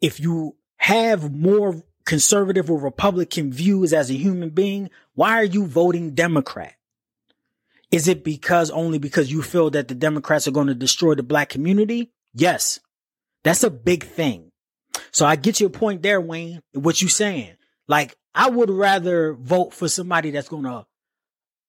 if 0.00 0.20
you 0.20 0.56
have 0.76 1.32
more 1.34 1.82
conservative 2.04 2.70
or 2.70 2.78
Republican 2.78 3.52
views 3.52 3.92
as 3.92 4.10
a 4.10 4.14
human 4.14 4.50
being, 4.50 4.90
why 5.14 5.32
are 5.32 5.44
you 5.44 5.66
voting 5.66 6.14
Democrat? 6.14 6.74
Is 7.90 8.06
it 8.06 8.22
because 8.22 8.70
only 8.70 8.98
because 8.98 9.32
you 9.32 9.42
feel 9.42 9.70
that 9.70 9.88
the 9.88 9.94
Democrats 9.94 10.46
are 10.46 10.52
going 10.52 10.66
to 10.66 10.74
destroy 10.74 11.14
the 11.14 11.22
black 11.22 11.48
community? 11.48 12.12
Yes. 12.34 12.80
That's 13.44 13.62
a 13.62 13.70
big 13.70 14.04
thing. 14.04 14.47
So 15.10 15.26
I 15.26 15.36
get 15.36 15.60
your 15.60 15.70
point 15.70 16.02
there, 16.02 16.20
Wayne, 16.20 16.62
what 16.72 17.02
you 17.02 17.08
saying. 17.08 17.54
Like, 17.86 18.16
I 18.34 18.50
would 18.50 18.70
rather 18.70 19.32
vote 19.34 19.72
for 19.74 19.88
somebody 19.88 20.30
that's 20.30 20.48
to 20.64 20.86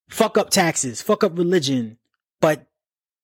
fuck 0.10 0.38
up 0.38 0.50
taxes, 0.50 1.02
fuck 1.02 1.24
up 1.24 1.38
religion, 1.38 1.98
but 2.42 2.68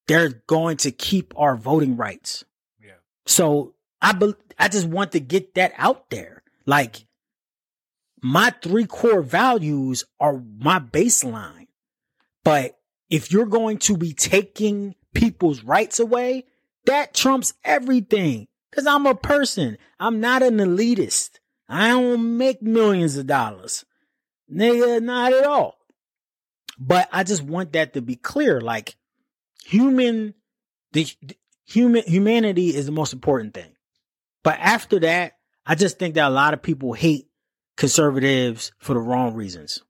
they're 0.08 0.42
going 0.48 0.78
to 0.78 0.92
keep 0.92 1.34
our 1.38 1.56
voting 1.56 1.98
rights. 1.98 2.46
Yeah. 2.84 2.94
So 3.26 3.76
I 4.02 4.14
be- 4.14 4.36
I 4.58 4.68
just 4.68 4.88
want 4.88 5.12
to 5.14 5.20
get 5.20 5.56
that 5.56 5.74
out 5.78 6.10
there. 6.10 6.44
Like 6.66 7.06
my 8.22 8.54
three 8.62 8.86
core 8.86 9.22
values 9.22 10.06
are 10.20 10.42
my 10.58 10.80
baseline. 10.80 11.68
But 12.44 12.80
if 13.10 13.32
you're 13.32 13.46
going 13.46 13.80
to 13.80 13.98
be 13.98 14.14
taking 14.14 14.96
people's 15.14 15.64
rights 15.64 16.00
away, 16.00 16.46
that 16.86 17.14
trumps 17.14 17.54
everything. 17.64 18.48
Cause 18.76 18.86
I'm 18.86 19.06
a 19.06 19.16
person. 19.16 19.78
I'm 20.00 20.20
not 20.20 20.44
an 20.44 20.58
elitist. 20.58 21.40
I 21.70 21.90
don't 21.90 22.38
make 22.38 22.62
millions 22.62 23.16
of 23.16 23.26
dollars. 23.26 23.86
Nigga, 24.54 25.02
not 25.02 25.34
at 25.34 25.46
all. 25.46 25.78
But 26.78 27.08
I 27.12 27.24
just 27.24 27.42
want 27.42 27.72
that 27.74 27.94
to 27.94 28.02
be 28.02 28.16
clear. 28.16 28.60
Like 28.60 28.98
human, 29.64 30.34
the, 30.92 31.08
the 31.22 31.38
human, 31.66 32.04
humanity 32.06 32.76
is 32.76 32.86
the 32.86 32.92
most 32.92 33.14
important 33.14 33.54
thing. 33.54 33.72
But 34.44 34.60
after 34.60 35.00
that, 35.00 35.38
I 35.66 35.76
just 35.76 35.98
think 35.98 36.16
that 36.16 36.28
a 36.28 36.34
lot 36.34 36.54
of 36.54 36.62
people 36.62 36.94
hate 36.94 37.28
conservatives 37.78 38.74
for 38.78 38.94
the 38.94 39.00
wrong 39.00 39.34
reasons. 39.34 39.82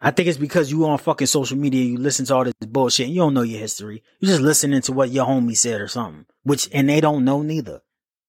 I 0.00 0.10
think 0.10 0.28
it's 0.28 0.38
because 0.38 0.70
you 0.70 0.86
on 0.86 0.98
fucking 0.98 1.26
social 1.26 1.56
media, 1.56 1.84
you 1.84 1.96
listen 1.96 2.26
to 2.26 2.34
all 2.34 2.44
this 2.44 2.54
bullshit, 2.60 3.06
and 3.06 3.14
you 3.14 3.22
don't 3.22 3.34
know 3.34 3.42
your 3.42 3.60
history. 3.60 4.02
You 4.20 4.28
just 4.28 4.42
listening 4.42 4.82
to 4.82 4.92
what 4.92 5.10
your 5.10 5.26
homie 5.26 5.56
said 5.56 5.80
or 5.80 5.88
something, 5.88 6.26
which, 6.42 6.68
and 6.72 6.88
they 6.88 7.00
don't 7.00 7.24
know 7.24 7.42
neither. 7.42 7.80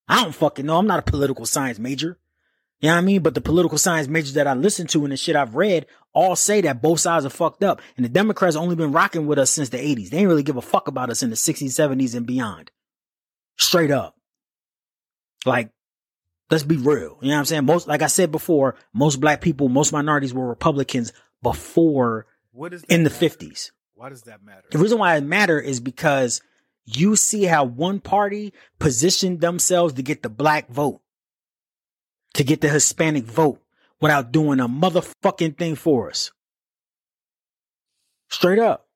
I 0.08 0.24
don't 0.24 0.36
fucking 0.36 0.66
know. 0.66 0.78
I'm 0.78 0.88
not 0.88 1.00
a 1.00 1.12
political 1.12 1.46
science 1.46 1.80
major. 1.80 2.18
You 2.80 2.90
know 2.90 2.96
what 2.96 3.00
I 3.00 3.06
mean? 3.06 3.22
But 3.22 3.34
the 3.34 3.42
political 3.42 3.78
science 3.78 4.08
majors 4.08 4.34
that 4.34 4.48
I 4.48 4.54
listen 4.54 4.88
to 4.88 5.04
and 5.04 5.12
the 5.12 5.18
shit 5.18 5.36
I've 5.36 5.56
read 5.56 5.88
all 6.14 6.36
say 6.36 6.62
that 6.62 6.82
both 6.82 7.00
sides 7.00 7.26
are 7.26 7.30
fucked 7.30 7.64
up. 7.64 7.82
And 7.98 8.06
the 8.06 8.10
Democrats 8.10 8.56
only 8.56 8.76
been 8.76 8.92
rocking 8.92 9.26
with 9.26 9.40
us 9.40 9.50
since 9.50 9.70
the 9.70 9.78
80s. 9.78 10.10
They 10.10 10.20
ain't 10.20 10.28
really 10.28 10.44
give 10.44 10.58
a 10.58 10.62
fuck 10.62 10.88
about 10.88 11.10
us 11.10 11.24
in 11.24 11.32
the 11.32 11.36
60s, 11.36 11.64
70s, 11.64 12.16
and 12.16 12.26
beyond. 12.26 12.72
Straight 13.58 13.90
up. 13.90 14.16
Like, 15.46 15.72
let's 16.52 16.64
be 16.64 16.78
real. 16.78 17.18
You 17.22 17.30
know 17.30 17.34
what 17.34 17.40
I'm 17.40 17.46
saying? 17.46 17.66
Most, 17.66 17.88
like 17.88 18.04
I 18.04 18.08
said 18.08 18.32
before, 18.32 18.76
most 18.94 19.20
black 19.20 19.42
people, 19.42 19.70
most 19.70 19.92
minorities 19.92 20.34
were 20.34 20.48
Republicans 20.48 21.14
before 21.42 22.28
what 22.52 22.74
is 22.74 22.84
in 22.86 23.04
the 23.04 23.10
matter? 23.10 23.26
50s. 23.26 23.72
Why 23.96 24.10
does 24.10 24.24
that 24.24 24.44
matter? 24.44 24.68
The 24.72 24.78
reason 24.78 25.00
why 25.00 25.16
it 25.16 25.24
matter 25.24 25.60
is 25.60 25.80
because 25.80 26.42
you 26.86 27.16
see 27.16 27.44
how 27.44 27.66
one 27.66 28.00
party 28.00 28.54
positioned 28.80 29.42
themselves 29.42 29.94
to 29.94 30.04
get 30.04 30.24
the 30.24 30.30
black 30.30 30.70
vote, 30.70 31.02
to 32.36 32.44
get 32.44 32.62
the 32.62 32.70
Hispanic 32.70 33.26
vote 33.26 33.62
without 34.00 34.32
doing 34.32 34.60
a 34.60 34.68
motherfucking 34.68 35.58
thing 35.58 35.76
for 35.76 36.10
us. 36.10 36.32
Straight 38.30 38.60
up. 38.60 38.88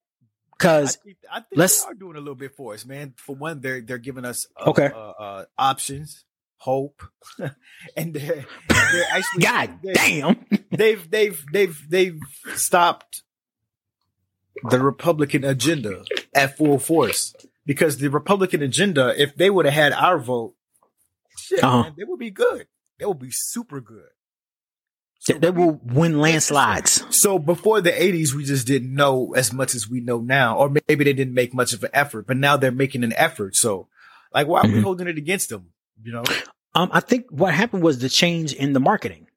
Cause 0.59 0.99
I 1.01 1.03
think, 1.03 1.17
I 1.31 1.35
think 1.39 1.47
let's, 1.55 1.83
they 1.83 1.89
are 1.89 1.95
doing 1.95 2.15
a 2.15 2.19
little 2.19 2.35
bit 2.35 2.55
for 2.55 2.75
us, 2.75 2.85
man. 2.85 3.15
For 3.17 3.35
one, 3.35 3.61
they're 3.61 3.81
they're 3.81 3.97
giving 3.97 4.25
us 4.25 4.45
uh, 4.55 4.69
okay 4.69 4.91
uh, 4.93 5.09
uh, 5.09 5.45
options 5.57 6.23
hope, 6.61 7.01
and 7.97 8.13
they're, 8.13 8.45
they're 8.69 9.07
actually 9.11 9.41
God 9.41 9.79
they, 9.83 9.93
damn 9.93 10.45
they've 10.71 11.09
they've 11.09 11.43
they've 11.51 11.89
they've 11.89 12.19
stopped 12.53 13.23
the 14.69 14.79
Republican 14.79 15.43
agenda 15.43 16.03
at 16.35 16.57
full 16.57 16.77
force 16.77 17.33
because 17.65 17.97
the 17.97 18.09
Republican 18.09 18.61
agenda, 18.61 19.19
if 19.19 19.35
they 19.35 19.49
would 19.49 19.65
have 19.65 19.73
had 19.73 19.93
our 19.93 20.19
vote, 20.19 20.53
shit, 21.37 21.63
uh-huh. 21.63 21.83
man, 21.83 21.93
they 21.97 22.03
would 22.03 22.19
be 22.19 22.29
good. 22.29 22.67
They 22.99 23.05
would 23.05 23.19
be 23.19 23.31
super 23.31 23.81
good. 23.81 24.09
So 25.19 25.33
they 25.33 25.51
will 25.51 25.79
win 25.83 26.19
landslides. 26.19 27.05
So 27.15 27.37
before 27.37 27.79
the 27.79 27.91
80s, 27.91 28.33
we 28.33 28.43
just 28.43 28.65
didn't 28.65 28.93
know 28.93 29.33
as 29.35 29.53
much 29.53 29.75
as 29.75 29.87
we 29.87 29.99
know 29.99 30.19
now, 30.19 30.57
or 30.57 30.69
maybe 30.69 31.03
they 31.03 31.13
didn't 31.13 31.35
make 31.35 31.53
much 31.53 31.73
of 31.73 31.83
an 31.83 31.91
effort, 31.93 32.25
but 32.25 32.37
now 32.37 32.57
they're 32.57 32.71
making 32.71 33.03
an 33.03 33.13
effort. 33.13 33.55
So, 33.55 33.87
like, 34.33 34.47
why 34.47 34.61
are 34.61 34.63
mm-hmm. 34.63 34.77
we 34.77 34.81
holding 34.81 35.07
it 35.07 35.19
against 35.19 35.49
them? 35.49 35.73
You 36.03 36.13
know, 36.13 36.23
um, 36.73 36.89
I 36.91 36.99
think 37.01 37.27
what 37.29 37.53
happened 37.53 37.83
was 37.83 37.99
the 37.99 38.09
change 38.09 38.53
in 38.53 38.73
the 38.73 38.79
marketing, 38.79 39.27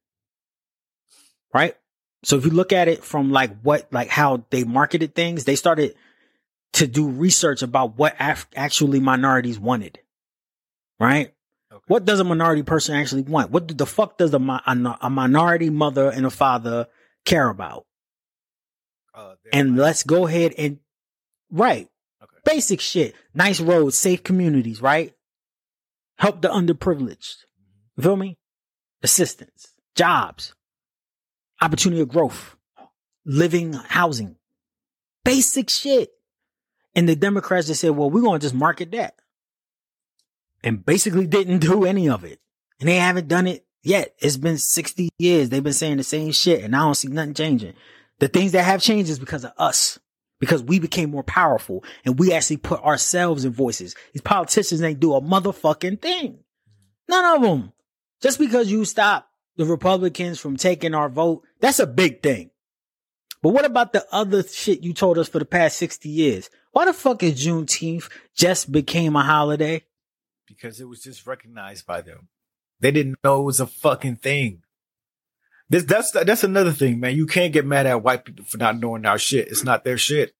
right? 1.52 1.76
So 2.22 2.36
if 2.36 2.44
you 2.44 2.50
look 2.50 2.72
at 2.72 2.88
it 2.88 3.04
from 3.04 3.32
like 3.32 3.60
what, 3.62 3.92
like 3.92 4.08
how 4.08 4.44
they 4.50 4.64
marketed 4.64 5.14
things, 5.14 5.44
they 5.44 5.56
started 5.56 5.94
to 6.74 6.86
do 6.86 7.08
research 7.08 7.62
about 7.62 7.96
what 7.98 8.14
af- 8.18 8.48
actually 8.56 9.00
minorities 9.00 9.58
wanted, 9.58 9.98
right? 10.98 11.34
Okay. 11.72 11.84
What 11.88 12.04
does 12.04 12.20
a 12.20 12.24
minority 12.24 12.62
person 12.62 12.94
actually 12.94 13.22
want? 13.22 13.50
What 13.50 13.76
the 13.76 13.86
fuck 13.86 14.16
does 14.16 14.32
a, 14.32 14.38
a, 14.38 14.98
a 15.02 15.10
minority 15.10 15.70
mother 15.70 16.10
and 16.10 16.24
a 16.24 16.30
father 16.30 16.86
care 17.24 17.48
about? 17.48 17.86
Uh, 19.12 19.34
and 19.52 19.76
let's 19.76 20.02
go 20.02 20.26
ahead 20.26 20.54
and 20.58 20.78
right, 21.50 21.88
okay. 22.22 22.36
basic 22.44 22.80
shit, 22.80 23.14
nice 23.34 23.60
roads, 23.60 23.96
safe 23.96 24.22
communities, 24.24 24.80
right? 24.82 25.13
Help 26.18 26.40
the 26.40 26.48
underprivileged. 26.48 27.44
You 27.96 28.02
feel 28.02 28.16
me? 28.16 28.38
Assistance, 29.02 29.68
jobs, 29.94 30.54
opportunity 31.60 32.00
of 32.02 32.08
growth, 32.08 32.56
living, 33.24 33.72
housing, 33.72 34.36
basic 35.24 35.70
shit. 35.70 36.10
And 36.94 37.08
the 37.08 37.16
Democrats 37.16 37.66
just 37.66 37.80
said, 37.80 37.90
well, 37.90 38.10
we're 38.10 38.22
going 38.22 38.40
to 38.40 38.44
just 38.44 38.54
market 38.54 38.92
that. 38.92 39.16
And 40.62 40.84
basically 40.84 41.26
didn't 41.26 41.58
do 41.58 41.84
any 41.84 42.08
of 42.08 42.24
it. 42.24 42.40
And 42.80 42.88
they 42.88 42.96
haven't 42.96 43.28
done 43.28 43.46
it 43.46 43.66
yet. 43.82 44.14
It's 44.18 44.36
been 44.36 44.58
60 44.58 45.10
years. 45.18 45.48
They've 45.48 45.62
been 45.62 45.72
saying 45.72 45.98
the 45.98 46.04
same 46.04 46.32
shit 46.32 46.62
and 46.62 46.74
I 46.74 46.80
don't 46.80 46.94
see 46.94 47.08
nothing 47.08 47.34
changing. 47.34 47.74
The 48.20 48.28
things 48.28 48.52
that 48.52 48.62
have 48.62 48.80
changed 48.80 49.10
is 49.10 49.18
because 49.18 49.44
of 49.44 49.52
us 49.58 49.98
because 50.44 50.62
we 50.62 50.78
became 50.78 51.10
more 51.10 51.22
powerful 51.22 51.82
and 52.04 52.18
we 52.18 52.32
actually 52.32 52.58
put 52.58 52.82
ourselves 52.82 53.44
in 53.44 53.52
voices. 53.52 53.94
These 54.12 54.22
politicians 54.22 54.82
ain't 54.82 55.00
do 55.00 55.14
a 55.14 55.20
motherfucking 55.20 56.02
thing. 56.02 56.40
None 57.08 57.36
of 57.36 57.42
them. 57.42 57.72
Just 58.20 58.38
because 58.38 58.70
you 58.70 58.84
stop 58.84 59.28
the 59.56 59.64
Republicans 59.64 60.38
from 60.38 60.56
taking 60.56 60.94
our 60.94 61.08
vote, 61.08 61.42
that's 61.60 61.78
a 61.78 61.86
big 61.86 62.22
thing. 62.22 62.50
But 63.42 63.50
what 63.50 63.64
about 63.64 63.92
the 63.92 64.06
other 64.10 64.42
shit 64.42 64.82
you 64.82 64.94
told 64.94 65.18
us 65.18 65.28
for 65.28 65.38
the 65.38 65.44
past 65.44 65.76
60 65.78 66.08
years? 66.08 66.50
Why 66.72 66.86
the 66.86 66.92
fuck 66.92 67.22
is 67.22 67.44
Juneteenth 67.44 68.10
just 68.34 68.72
became 68.72 69.16
a 69.16 69.22
holiday? 69.22 69.84
Because 70.46 70.80
it 70.80 70.88
was 70.88 71.02
just 71.02 71.26
recognized 71.26 71.86
by 71.86 72.00
them. 72.00 72.28
They 72.80 72.90
didn't 72.90 73.18
know 73.22 73.40
it 73.40 73.44
was 73.44 73.60
a 73.60 73.66
fucking 73.66 74.16
thing. 74.16 74.62
This 75.70 75.84
that's 75.84 76.10
that's 76.12 76.44
another 76.44 76.72
thing, 76.72 77.00
man. 77.00 77.16
You 77.16 77.26
can't 77.26 77.52
get 77.52 77.66
mad 77.66 77.86
at 77.86 78.02
white 78.02 78.24
people 78.24 78.44
for 78.44 78.58
not 78.58 78.78
knowing 78.78 79.06
our 79.06 79.18
shit. 79.18 79.48
It's 79.48 79.64
not 79.64 79.84
their 79.84 79.98
shit. 79.98 80.34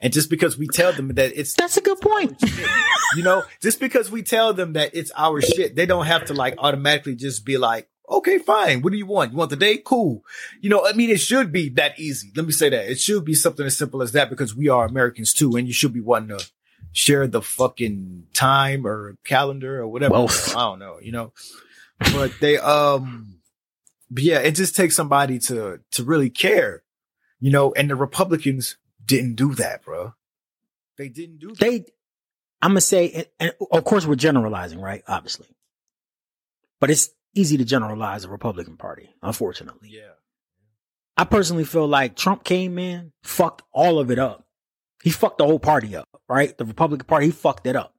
And 0.00 0.12
just 0.12 0.30
because 0.30 0.58
we 0.58 0.66
tell 0.66 0.92
them 0.92 1.08
that 1.14 1.32
it's 1.36 1.54
that's 1.54 1.76
a 1.76 1.80
good 1.80 2.00
point. 2.00 2.40
Shit, 2.40 2.68
you 3.16 3.22
know, 3.22 3.44
just 3.60 3.78
because 3.78 4.10
we 4.10 4.22
tell 4.22 4.52
them 4.52 4.72
that 4.72 4.94
it's 4.94 5.12
our 5.16 5.40
shit, 5.40 5.76
they 5.76 5.86
don't 5.86 6.06
have 6.06 6.24
to 6.26 6.34
like 6.34 6.54
automatically 6.58 7.14
just 7.14 7.44
be 7.44 7.58
like, 7.58 7.88
Okay, 8.12 8.38
fine. 8.38 8.82
What 8.82 8.92
do 8.92 8.98
you 8.98 9.06
want? 9.06 9.32
You 9.32 9.38
want 9.38 9.50
the 9.50 9.56
day? 9.56 9.78
Cool. 9.78 10.22
You 10.60 10.68
know, 10.68 10.86
I 10.86 10.92
mean, 10.92 11.08
it 11.08 11.20
should 11.20 11.50
be 11.50 11.70
that 11.70 11.98
easy. 11.98 12.30
Let 12.36 12.44
me 12.44 12.52
say 12.52 12.68
that. 12.68 12.90
It 12.90 13.00
should 13.00 13.24
be 13.24 13.34
something 13.34 13.64
as 13.64 13.76
simple 13.76 14.02
as 14.02 14.12
that 14.12 14.28
because 14.28 14.54
we 14.54 14.68
are 14.68 14.84
Americans 14.84 15.32
too, 15.32 15.56
and 15.56 15.66
you 15.66 15.72
should 15.72 15.94
be 15.94 16.00
wanting 16.00 16.36
to 16.36 16.46
share 16.92 17.26
the 17.26 17.40
fucking 17.40 18.26
time 18.34 18.86
or 18.86 19.16
calendar 19.24 19.80
or 19.80 19.88
whatever. 19.88 20.12
Well, 20.14 20.28
I 20.50 20.60
don't 20.60 20.78
know, 20.78 20.98
you 21.00 21.12
know. 21.12 21.32
But 22.12 22.32
they 22.40 22.58
um 22.58 23.36
but 24.12 24.22
yeah, 24.22 24.38
it 24.40 24.52
just 24.52 24.76
takes 24.76 24.94
somebody 24.94 25.38
to 25.40 25.80
to 25.92 26.04
really 26.04 26.30
care. 26.30 26.82
You 27.40 27.50
know, 27.50 27.72
and 27.72 27.90
the 27.90 27.96
Republicans 27.96 28.76
didn't 29.04 29.34
do 29.34 29.54
that, 29.56 29.84
bro. 29.84 30.14
They 30.96 31.08
didn't 31.08 31.38
do 31.38 31.48
that. 31.48 31.58
They 31.58 31.84
I'm 32.60 32.70
gonna 32.70 32.80
say, 32.80 33.26
and 33.40 33.52
of 33.72 33.84
course 33.84 34.06
we're 34.06 34.14
generalizing, 34.14 34.80
right? 34.80 35.02
Obviously, 35.08 35.48
but 36.80 36.90
it's 36.90 37.10
easy 37.34 37.56
to 37.56 37.64
generalize 37.64 38.22
the 38.22 38.28
Republican 38.28 38.76
Party, 38.76 39.10
unfortunately. 39.22 39.88
Yeah. 39.90 40.12
I 41.16 41.24
personally 41.24 41.64
feel 41.64 41.86
like 41.86 42.16
Trump 42.16 42.44
came 42.44 42.78
in, 42.78 43.12
fucked 43.22 43.62
all 43.72 43.98
of 43.98 44.10
it 44.10 44.18
up. 44.18 44.46
He 45.02 45.10
fucked 45.10 45.38
the 45.38 45.44
whole 45.44 45.58
party 45.58 45.96
up, 45.96 46.08
right? 46.28 46.56
The 46.56 46.64
Republican 46.64 47.06
Party, 47.06 47.26
he 47.26 47.32
fucked 47.32 47.66
it 47.66 47.76
up. 47.76 47.94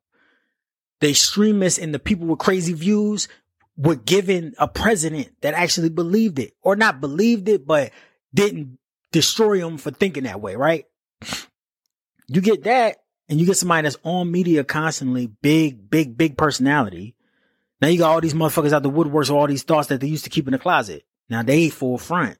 The 1.01 1.09
extremists 1.09 1.77
and 1.77 1.93
the 1.93 1.99
people 1.99 2.27
with 2.27 2.39
crazy 2.39 2.73
views 2.73 3.27
were 3.75 3.95
given 3.95 4.53
a 4.57 4.67
president 4.67 5.29
that 5.41 5.53
actually 5.53 5.89
believed 5.89 6.39
it, 6.39 6.53
or 6.61 6.75
not 6.75 7.01
believed 7.01 7.49
it, 7.49 7.65
but 7.65 7.91
didn't 8.33 8.77
destroy 9.11 9.65
him 9.65 9.77
for 9.77 9.91
thinking 9.91 10.23
that 10.23 10.41
way, 10.41 10.55
right? 10.55 10.85
You 12.27 12.41
get 12.41 12.63
that, 12.63 12.97
and 13.29 13.39
you 13.39 13.45
get 13.45 13.57
somebody 13.57 13.83
that's 13.83 13.97
on 14.03 14.31
media 14.31 14.63
constantly, 14.63 15.27
big, 15.27 15.89
big, 15.89 16.17
big 16.17 16.37
personality. 16.37 17.15
Now 17.81 17.87
you 17.87 17.97
got 17.97 18.11
all 18.11 18.21
these 18.21 18.33
motherfuckers 18.33 18.73
out 18.73 18.83
the 18.83 18.89
woodworks 18.89 19.29
all 19.29 19.47
these 19.47 19.63
thoughts 19.63 19.87
that 19.89 20.01
they 20.01 20.07
used 20.07 20.23
to 20.23 20.29
keep 20.29 20.47
in 20.47 20.53
the 20.53 20.59
closet. 20.59 21.03
Now 21.29 21.43
they 21.43 21.69
full 21.69 21.97
front. 21.97 22.37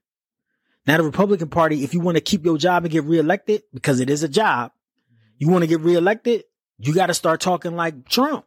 Now 0.85 0.97
the 0.97 1.03
Republican 1.03 1.49
Party, 1.49 1.83
if 1.83 1.93
you 1.93 1.99
want 1.99 2.17
to 2.17 2.21
keep 2.21 2.45
your 2.45 2.57
job 2.57 2.83
and 2.83 2.91
get 2.91 3.05
reelected, 3.05 3.63
because 3.73 3.99
it 3.99 4.09
is 4.09 4.23
a 4.23 4.29
job, 4.29 4.71
you 5.37 5.49
want 5.49 5.63
to 5.63 5.67
get 5.67 5.79
reelected, 5.79 6.43
you 6.77 6.93
got 6.93 7.07
to 7.07 7.13
start 7.13 7.41
talking 7.41 7.75
like 7.75 8.07
Trump. 8.07 8.45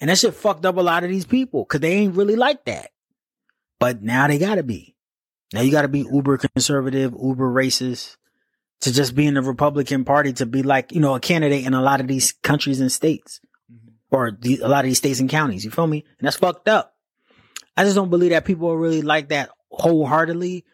And 0.00 0.10
that 0.10 0.18
shit 0.18 0.34
fucked 0.34 0.66
up 0.66 0.76
a 0.76 0.82
lot 0.82 1.04
of 1.04 1.10
these 1.10 1.24
people 1.24 1.64
because 1.64 1.80
they 1.80 1.92
ain't 1.92 2.16
really 2.16 2.36
like 2.36 2.64
that. 2.66 2.90
But 3.78 4.02
now 4.02 4.26
they 4.26 4.38
gotta 4.38 4.62
be. 4.62 4.94
Now 5.52 5.60
you 5.60 5.70
gotta 5.70 5.88
be 5.88 6.00
uber 6.00 6.38
conservative, 6.38 7.12
uber 7.12 7.48
racist 7.50 8.16
to 8.80 8.92
just 8.92 9.14
be 9.14 9.26
in 9.26 9.34
the 9.34 9.42
Republican 9.42 10.04
Party 10.04 10.32
to 10.34 10.46
be 10.46 10.62
like, 10.62 10.92
you 10.92 11.00
know, 11.00 11.14
a 11.14 11.20
candidate 11.20 11.66
in 11.66 11.74
a 11.74 11.82
lot 11.82 12.00
of 12.00 12.08
these 12.08 12.32
countries 12.32 12.80
and 12.80 12.92
states 12.92 13.40
mm-hmm. 13.72 13.88
or 14.10 14.32
the, 14.38 14.60
a 14.62 14.68
lot 14.68 14.84
of 14.84 14.88
these 14.88 14.98
states 14.98 15.20
and 15.20 15.30
counties. 15.30 15.64
You 15.64 15.70
feel 15.70 15.86
me? 15.86 16.04
And 16.18 16.26
that's 16.26 16.36
fucked 16.36 16.68
up. 16.68 16.94
I 17.76 17.84
just 17.84 17.96
don't 17.96 18.10
believe 18.10 18.30
that 18.30 18.44
people 18.44 18.70
are 18.70 18.78
really 18.78 19.02
like 19.02 19.28
that 19.28 19.50
wholeheartedly. 19.70 20.64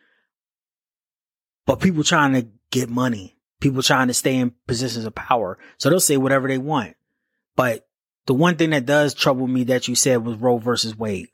But 1.65 1.81
people 1.81 2.03
trying 2.03 2.33
to 2.33 2.49
get 2.71 2.89
money, 2.89 3.37
people 3.61 3.83
trying 3.83 4.09
to 4.09 4.15
stay 4.15 4.37
in 4.37 4.53
positions 4.67 5.05
of 5.05 5.15
power. 5.15 5.59
So 5.79 5.91
they'll 5.91 6.01
say 6.01 6.17
whatever 6.17 6.49
they 6.49 6.59
want. 6.59 6.97
But 7.55 7.87
the 8.27 8.35
one 8.35 8.57
thing 8.57 8.71
that 8.71 8.87
does 8.87 9.15
trouble 9.15 9.47
me 9.47 9.65
that 9.65 9.89
you 9.89 9.95
said 9.95 10.25
was 10.25 10.37
Roe 10.37 10.59
versus 10.59 10.97
Wade. 10.97 11.29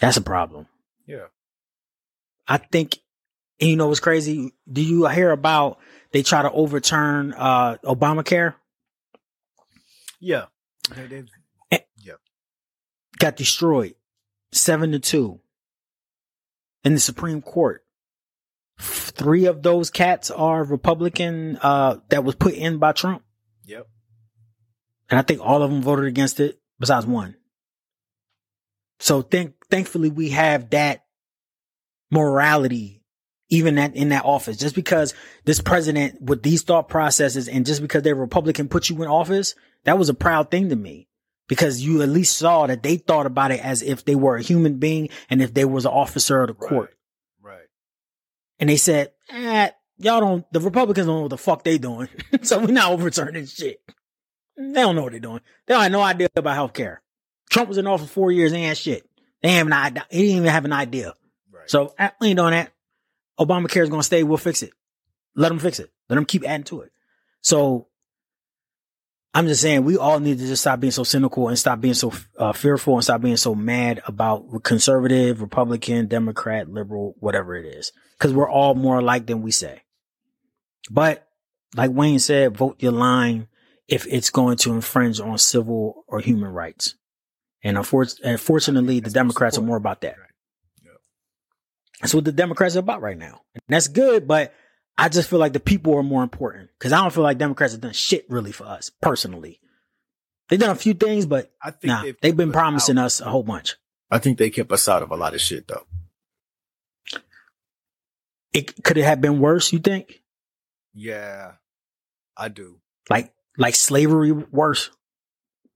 That's 0.00 0.16
a 0.16 0.22
problem. 0.22 0.66
Yeah. 1.06 1.26
I 2.46 2.58
think, 2.58 2.98
and 3.60 3.70
you 3.70 3.76
know 3.76 3.88
what's 3.88 4.00
crazy? 4.00 4.52
Do 4.70 4.82
you 4.82 5.06
hear 5.06 5.30
about 5.30 5.78
they 6.12 6.22
try 6.22 6.42
to 6.42 6.50
overturn 6.50 7.34
uh, 7.36 7.76
Obamacare? 7.84 8.54
Yeah. 10.20 10.46
yeah. 11.70 12.14
Got 13.18 13.36
destroyed 13.36 13.94
seven 14.52 14.92
to 14.92 14.98
two 14.98 15.40
in 16.84 16.94
the 16.94 17.00
Supreme 17.00 17.42
Court. 17.42 17.84
Three 18.78 19.46
of 19.46 19.62
those 19.62 19.90
cats 19.90 20.30
are 20.30 20.64
Republican 20.64 21.58
uh, 21.62 21.98
that 22.08 22.24
was 22.24 22.34
put 22.34 22.54
in 22.54 22.78
by 22.78 22.92
Trump. 22.92 23.22
Yep. 23.66 23.86
And 25.12 25.18
I 25.18 25.22
think 25.22 25.42
all 25.42 25.62
of 25.62 25.70
them 25.70 25.82
voted 25.82 26.06
against 26.06 26.40
it 26.40 26.58
besides 26.80 27.04
one. 27.04 27.36
So 28.98 29.20
think, 29.20 29.52
thankfully 29.70 30.08
we 30.08 30.30
have 30.30 30.70
that 30.70 31.04
morality 32.10 33.02
even 33.50 33.74
that 33.74 33.94
in 33.94 34.08
that 34.08 34.24
office. 34.24 34.56
Just 34.56 34.74
because 34.74 35.12
this 35.44 35.60
president 35.60 36.22
with 36.22 36.42
these 36.42 36.62
thought 36.62 36.88
processes 36.88 37.46
and 37.46 37.66
just 37.66 37.82
because 37.82 38.02
they're 38.02 38.14
Republican 38.14 38.68
put 38.68 38.88
you 38.88 39.02
in 39.02 39.08
office, 39.08 39.54
that 39.84 39.98
was 39.98 40.08
a 40.08 40.14
proud 40.14 40.50
thing 40.50 40.70
to 40.70 40.76
me. 40.76 41.08
Because 41.46 41.82
you 41.82 42.00
at 42.00 42.08
least 42.08 42.38
saw 42.38 42.66
that 42.66 42.82
they 42.82 42.96
thought 42.96 43.26
about 43.26 43.50
it 43.50 43.62
as 43.62 43.82
if 43.82 44.06
they 44.06 44.14
were 44.14 44.36
a 44.36 44.42
human 44.42 44.78
being 44.78 45.10
and 45.28 45.42
if 45.42 45.52
they 45.52 45.66
was 45.66 45.84
an 45.84 45.92
officer 45.92 46.40
of 46.40 46.48
the 46.48 46.54
court. 46.54 46.94
Right. 47.42 47.52
right. 47.52 47.66
And 48.58 48.70
they 48.70 48.78
said, 48.78 49.12
eh, 49.28 49.68
y'all 49.98 50.20
don't, 50.20 50.50
the 50.54 50.60
Republicans 50.60 51.06
don't 51.06 51.16
know 51.16 51.22
what 51.22 51.28
the 51.28 51.36
fuck 51.36 51.64
they 51.64 51.76
doing. 51.76 52.08
so 52.42 52.60
we're 52.60 52.68
not 52.68 52.92
overturning 52.92 53.44
shit. 53.44 53.82
They 54.70 54.80
don't 54.80 54.94
know 54.96 55.02
what 55.02 55.12
they're 55.12 55.20
doing. 55.20 55.40
They 55.66 55.74
don't 55.74 55.82
have 55.82 55.92
no 55.92 56.02
idea 56.02 56.28
about 56.36 56.54
health 56.54 56.72
care. 56.72 57.02
Trump 57.50 57.68
was 57.68 57.78
in 57.78 57.86
office 57.86 58.10
four 58.10 58.32
years 58.32 58.52
and 58.52 58.76
shit. 58.76 59.08
They 59.42 59.52
have 59.52 59.66
an 59.66 59.72
idea. 59.72 60.06
He 60.10 60.22
didn't 60.22 60.36
even 60.38 60.50
have 60.50 60.64
an 60.64 60.72
idea. 60.72 61.14
Right. 61.50 61.68
So 61.68 61.94
we 62.20 62.28
ain't 62.28 62.38
doing 62.38 62.52
that. 62.52 62.72
Obamacare 63.38 63.82
is 63.82 63.88
going 63.88 64.00
to 64.00 64.06
stay. 64.06 64.22
We'll 64.22 64.38
fix 64.38 64.62
it. 64.62 64.72
Let 65.34 65.48
them 65.48 65.58
fix 65.58 65.78
it. 65.80 65.90
Let 66.08 66.16
them 66.16 66.24
keep 66.24 66.44
adding 66.44 66.64
to 66.64 66.82
it. 66.82 66.92
So 67.40 67.88
I'm 69.34 69.46
just 69.46 69.62
saying 69.62 69.84
we 69.84 69.96
all 69.96 70.20
need 70.20 70.38
to 70.38 70.46
just 70.46 70.62
stop 70.62 70.80
being 70.80 70.90
so 70.90 71.04
cynical 71.04 71.48
and 71.48 71.58
stop 71.58 71.80
being 71.80 71.94
so 71.94 72.12
uh, 72.38 72.52
fearful 72.52 72.94
and 72.94 73.04
stop 73.04 73.22
being 73.22 73.36
so 73.36 73.54
mad 73.54 74.02
about 74.06 74.62
conservative, 74.62 75.40
Republican, 75.40 76.06
Democrat, 76.06 76.68
liberal, 76.70 77.16
whatever 77.18 77.56
it 77.56 77.66
is. 77.66 77.92
Cause 78.18 78.32
we're 78.32 78.50
all 78.50 78.74
more 78.74 78.98
alike 78.98 79.26
than 79.26 79.42
we 79.42 79.50
say. 79.50 79.82
But 80.90 81.26
like 81.74 81.90
Wayne 81.90 82.18
said, 82.18 82.56
vote 82.56 82.76
your 82.80 82.92
line 82.92 83.48
if 83.88 84.06
it's 84.06 84.30
going 84.30 84.56
to 84.58 84.72
infringe 84.72 85.20
on 85.20 85.38
civil 85.38 86.04
or 86.06 86.20
human 86.20 86.52
rights. 86.52 86.94
And 87.64 87.76
unfortunately, 87.76 89.00
the 89.00 89.10
Democrats 89.10 89.58
are 89.58 89.62
more 89.62 89.76
about 89.76 90.00
that. 90.00 90.16
That's 92.00 92.14
what 92.14 92.24
the 92.24 92.32
Democrats 92.32 92.74
are 92.74 92.80
about 92.80 93.00
right 93.00 93.16
now. 93.16 93.42
And 93.54 93.62
that's 93.68 93.86
good, 93.86 94.26
but 94.26 94.52
I 94.98 95.08
just 95.08 95.30
feel 95.30 95.38
like 95.38 95.52
the 95.52 95.60
people 95.60 95.94
are 95.96 96.02
more 96.02 96.24
important 96.24 96.70
because 96.78 96.92
I 96.92 97.00
don't 97.00 97.14
feel 97.14 97.22
like 97.22 97.38
Democrats 97.38 97.74
have 97.74 97.80
done 97.80 97.92
shit 97.92 98.26
really 98.28 98.52
for 98.52 98.64
us 98.64 98.90
personally. 98.90 99.60
They've 100.48 100.58
done 100.58 100.70
a 100.70 100.74
few 100.74 100.94
things, 100.94 101.26
but 101.26 101.52
I 101.62 101.70
think 101.70 101.84
nah, 101.84 102.02
they've, 102.02 102.16
they've 102.20 102.36
been 102.36 102.52
promising 102.52 102.98
out. 102.98 103.06
us 103.06 103.20
a 103.20 103.30
whole 103.30 103.44
bunch. 103.44 103.76
I 104.10 104.18
think 104.18 104.36
they 104.36 104.50
kept 104.50 104.72
us 104.72 104.88
out 104.88 105.02
of 105.02 105.10
a 105.10 105.16
lot 105.16 105.34
of 105.34 105.40
shit 105.40 105.68
though. 105.68 105.86
It 108.52 108.82
could 108.84 108.98
it 108.98 109.04
have 109.04 109.20
been 109.20 109.38
worse, 109.38 109.72
you 109.72 109.78
think? 109.78 110.22
Yeah, 110.92 111.52
I 112.36 112.48
do. 112.48 112.80
Like 113.08 113.32
like 113.56 113.74
slavery 113.74 114.32
worse? 114.32 114.90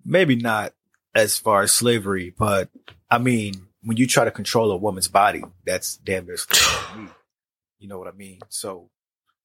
Maybe 0.05 0.37
not 0.37 0.73
as 1.15 1.39
far 1.39 1.63
as 1.63 1.73
slavery, 1.73 2.35
but 2.37 2.69
I 3.11 3.19
mean, 3.19 3.67
when 3.83 3.97
you 3.97 4.07
try 4.07 4.25
to 4.25 4.31
control 4.31 4.71
a 4.73 4.77
woman's 4.77 5.09
body, 5.09 5.43
that's 5.65 5.97
damn 5.97 6.27
near 6.27 6.37
slavery. 6.37 7.09
you 7.79 7.89
know 7.89 7.99
what 7.99 8.09
I 8.09 8.13
mean? 8.13 8.41
So 8.49 8.91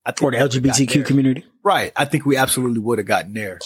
I 0.05 0.11
think 0.11 0.23
or 0.23 0.31
the 0.31 0.37
LGBTQ 0.37 1.05
community. 1.05 1.45
Right. 1.63 1.91
I 1.95 2.05
think 2.05 2.25
we 2.25 2.37
absolutely 2.37 2.79
would 2.79 2.97
have 2.97 3.07
gotten 3.07 3.33
there. 3.33 3.59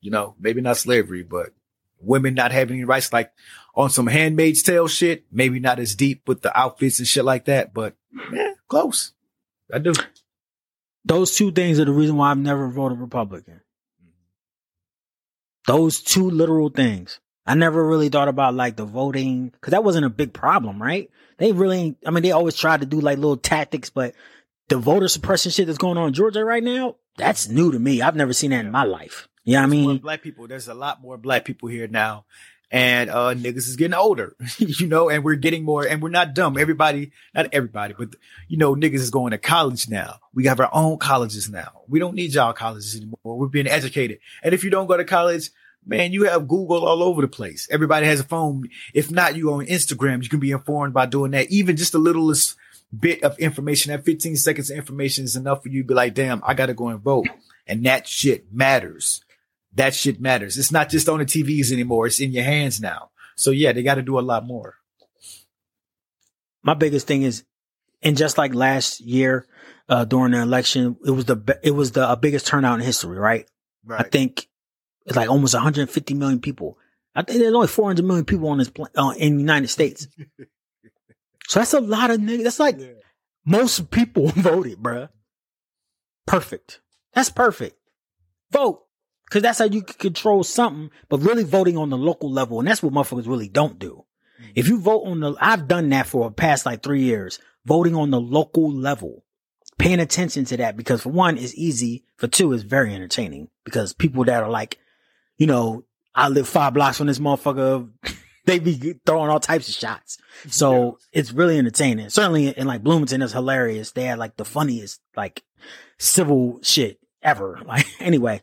You 0.00 0.10
know, 0.10 0.34
maybe 0.38 0.60
not 0.60 0.76
slavery, 0.76 1.22
but 1.22 1.50
women 2.00 2.34
not 2.34 2.52
having 2.52 2.76
any 2.76 2.84
rights, 2.84 3.12
like 3.12 3.32
on 3.74 3.90
some 3.90 4.06
handmaid's 4.06 4.62
tale 4.62 4.88
shit. 4.88 5.24
Maybe 5.30 5.60
not 5.60 5.78
as 5.78 5.94
deep 5.94 6.26
with 6.26 6.42
the 6.42 6.56
outfits 6.58 6.98
and 6.98 7.06
shit 7.06 7.24
like 7.24 7.44
that, 7.44 7.72
but 7.72 7.94
yeah, 8.32 8.54
close. 8.68 9.12
I 9.72 9.78
do. 9.78 9.92
Those 11.04 11.34
two 11.34 11.52
things 11.52 11.78
are 11.78 11.84
the 11.84 11.92
reason 11.92 12.16
why 12.16 12.30
I've 12.30 12.38
never 12.38 12.68
voted 12.68 12.98
Republican. 12.98 13.60
Those 15.66 16.00
two 16.00 16.30
literal 16.30 16.70
things. 16.70 17.20
I 17.46 17.54
never 17.54 17.84
really 17.84 18.08
thought 18.08 18.28
about 18.28 18.54
like 18.54 18.76
the 18.76 18.84
voting 18.84 19.48
because 19.48 19.72
that 19.72 19.84
wasn't 19.84 20.06
a 20.06 20.10
big 20.10 20.32
problem, 20.32 20.80
right? 20.80 21.10
They 21.38 21.52
really, 21.52 21.96
I 22.06 22.10
mean, 22.10 22.22
they 22.22 22.32
always 22.32 22.56
tried 22.56 22.80
to 22.80 22.86
do 22.86 23.00
like 23.00 23.18
little 23.18 23.36
tactics, 23.36 23.90
but 23.90 24.14
the 24.68 24.78
voter 24.78 25.08
suppression 25.08 25.50
shit 25.50 25.66
that's 25.66 25.78
going 25.78 25.98
on 25.98 26.08
in 26.08 26.14
Georgia 26.14 26.44
right 26.44 26.62
now, 26.62 26.96
that's 27.16 27.48
new 27.48 27.72
to 27.72 27.78
me. 27.78 28.02
I've 28.02 28.16
never 28.16 28.32
seen 28.32 28.50
that 28.50 28.64
in 28.64 28.70
my 28.70 28.84
life. 28.84 29.28
You 29.44 29.54
know 29.54 29.60
what 29.60 29.66
I 29.66 29.70
mean? 29.70 29.98
Black 29.98 30.22
people, 30.22 30.46
there's 30.46 30.68
a 30.68 30.74
lot 30.74 31.00
more 31.00 31.16
black 31.16 31.44
people 31.44 31.68
here 31.68 31.88
now. 31.88 32.24
And 32.70 33.10
uh 33.10 33.34
niggas 33.34 33.68
is 33.68 33.76
getting 33.76 33.94
older, 33.94 34.36
you 34.58 34.86
know, 34.86 35.08
and 35.08 35.24
we're 35.24 35.34
getting 35.34 35.64
more 35.64 35.86
and 35.86 36.00
we're 36.00 36.08
not 36.08 36.34
dumb. 36.34 36.56
Everybody, 36.56 37.10
not 37.34 37.48
everybody, 37.52 37.94
but 37.98 38.10
you 38.48 38.58
know, 38.58 38.76
niggas 38.76 38.94
is 38.94 39.10
going 39.10 39.32
to 39.32 39.38
college 39.38 39.88
now. 39.88 40.20
We 40.34 40.46
have 40.46 40.60
our 40.60 40.70
own 40.72 40.98
colleges 40.98 41.50
now. 41.50 41.82
We 41.88 41.98
don't 41.98 42.14
need 42.14 42.32
y'all 42.32 42.52
colleges 42.52 42.94
anymore. 42.94 43.18
We're 43.24 43.48
being 43.48 43.66
educated. 43.66 44.20
And 44.42 44.54
if 44.54 44.62
you 44.62 44.70
don't 44.70 44.86
go 44.86 44.96
to 44.96 45.04
college, 45.04 45.50
man, 45.84 46.12
you 46.12 46.24
have 46.24 46.48
Google 46.48 46.86
all 46.86 47.02
over 47.02 47.22
the 47.22 47.28
place. 47.28 47.66
Everybody 47.70 48.06
has 48.06 48.20
a 48.20 48.24
phone. 48.24 48.68
If 48.94 49.10
not, 49.10 49.36
you 49.36 49.52
on 49.52 49.66
Instagram, 49.66 50.22
you 50.22 50.28
can 50.28 50.40
be 50.40 50.52
informed 50.52 50.94
by 50.94 51.06
doing 51.06 51.32
that. 51.32 51.50
Even 51.50 51.76
just 51.76 51.92
the 51.92 51.98
littlest 51.98 52.56
bit 52.96 53.22
of 53.22 53.38
information, 53.38 53.92
that 53.92 54.04
15 54.04 54.36
seconds 54.36 54.70
of 54.70 54.76
information 54.76 55.24
is 55.24 55.36
enough 55.36 55.62
for 55.62 55.68
you 55.68 55.82
to 55.82 55.88
be 55.88 55.94
like, 55.94 56.14
damn, 56.14 56.42
I 56.44 56.54
got 56.54 56.66
to 56.66 56.74
go 56.74 56.88
and 56.88 57.00
vote. 57.00 57.26
And 57.66 57.84
that 57.86 58.06
shit 58.06 58.52
matters. 58.52 59.24
That 59.74 59.94
shit 59.94 60.20
matters. 60.20 60.58
It's 60.58 60.72
not 60.72 60.88
just 60.88 61.08
on 61.08 61.18
the 61.18 61.24
TVs 61.24 61.72
anymore. 61.72 62.06
It's 62.06 62.20
in 62.20 62.32
your 62.32 62.44
hands 62.44 62.80
now. 62.80 63.10
So 63.36 63.50
yeah, 63.50 63.72
they 63.72 63.82
got 63.82 63.94
to 63.94 64.02
do 64.02 64.18
a 64.18 64.20
lot 64.20 64.46
more. 64.46 64.76
my 66.62 66.74
biggest 66.74 67.06
thing 67.06 67.22
is, 67.22 67.44
and 68.02 68.16
just 68.16 68.36
like 68.38 68.54
last 68.54 69.00
year, 69.00 69.46
uh, 69.88 70.04
during 70.04 70.32
the 70.32 70.42
election, 70.42 70.96
it 71.04 71.10
was 71.10 71.26
the, 71.26 71.58
it 71.62 71.72
was 71.72 71.92
the 71.92 72.08
uh, 72.08 72.16
biggest 72.16 72.46
turnout 72.46 72.78
in 72.78 72.84
history, 72.84 73.18
right? 73.18 73.46
Right. 73.84 74.00
I 74.00 74.08
think 74.08 74.48
it's 75.06 75.16
like 75.16 75.28
almost 75.28 75.54
150 75.54 76.14
million 76.14 76.40
people. 76.40 76.78
I 77.14 77.22
think 77.22 77.40
there's 77.40 77.54
only 77.54 77.68
400 77.68 78.04
million 78.04 78.24
people 78.24 78.48
on 78.48 78.58
this, 78.58 78.70
uh, 78.96 79.14
in 79.18 79.34
the 79.34 79.40
United 79.40 79.68
States. 79.68 80.06
so 81.48 81.60
that's 81.60 81.74
a 81.74 81.80
lot 81.80 82.10
of 82.10 82.18
niggas. 82.20 82.44
That's 82.44 82.60
like 82.60 82.78
yeah. 82.78 82.88
most 83.44 83.90
people 83.90 84.28
voted, 84.36 84.78
bruh. 84.78 85.08
Perfect. 86.26 86.80
That's 87.12 87.30
perfect. 87.30 87.76
Vote. 88.52 88.82
Cause 89.30 89.42
that's 89.42 89.60
how 89.60 89.64
you 89.66 89.82
can 89.82 89.96
control 89.96 90.42
something, 90.42 90.90
but 91.08 91.20
really 91.20 91.44
voting 91.44 91.78
on 91.78 91.88
the 91.88 91.96
local 91.96 92.30
level. 92.30 92.58
And 92.58 92.68
that's 92.68 92.82
what 92.82 92.92
motherfuckers 92.92 93.28
really 93.28 93.48
don't 93.48 93.78
do. 93.78 94.04
Mm-hmm. 94.40 94.50
If 94.56 94.68
you 94.68 94.78
vote 94.80 95.02
on 95.04 95.20
the, 95.20 95.34
I've 95.40 95.68
done 95.68 95.88
that 95.90 96.08
for 96.08 96.28
the 96.28 96.34
past 96.34 96.66
like 96.66 96.82
three 96.82 97.02
years, 97.02 97.38
voting 97.64 97.94
on 97.94 98.10
the 98.10 98.20
local 98.20 98.72
level, 98.72 99.24
paying 99.78 100.00
attention 100.00 100.44
to 100.46 100.56
that 100.58 100.76
because 100.76 101.02
for 101.02 101.10
one, 101.10 101.38
it's 101.38 101.54
easy. 101.54 102.04
For 102.16 102.28
two, 102.28 102.52
it's 102.52 102.64
very 102.64 102.94
entertaining 102.94 103.48
because 103.64 103.92
people 103.92 104.24
that 104.24 104.42
are 104.42 104.50
like, 104.50 104.78
you 105.38 105.46
know, 105.46 105.84
I 106.14 106.28
live 106.28 106.48
five 106.48 106.74
blocks 106.74 106.98
from 106.98 107.06
this 107.06 107.18
motherfucker. 107.18 107.88
they 108.46 108.58
be 108.58 109.00
throwing 109.06 109.30
all 109.30 109.40
types 109.40 109.68
of 109.68 109.74
shots. 109.74 110.18
So 110.48 110.98
it's 111.12 111.32
really 111.32 111.58
entertaining. 111.58 112.08
Certainly 112.08 112.56
in 112.56 112.66
like 112.66 112.82
Bloomington, 112.82 113.20
it's 113.20 113.34
hilarious. 113.34 113.92
They 113.92 114.04
had 114.04 114.18
like 114.18 114.38
the 114.38 114.44
funniest, 114.46 115.02
like 115.14 115.42
civil 115.98 116.60
shit 116.62 116.98
ever. 117.22 117.60
Like 117.66 117.86
anyway, 118.00 118.40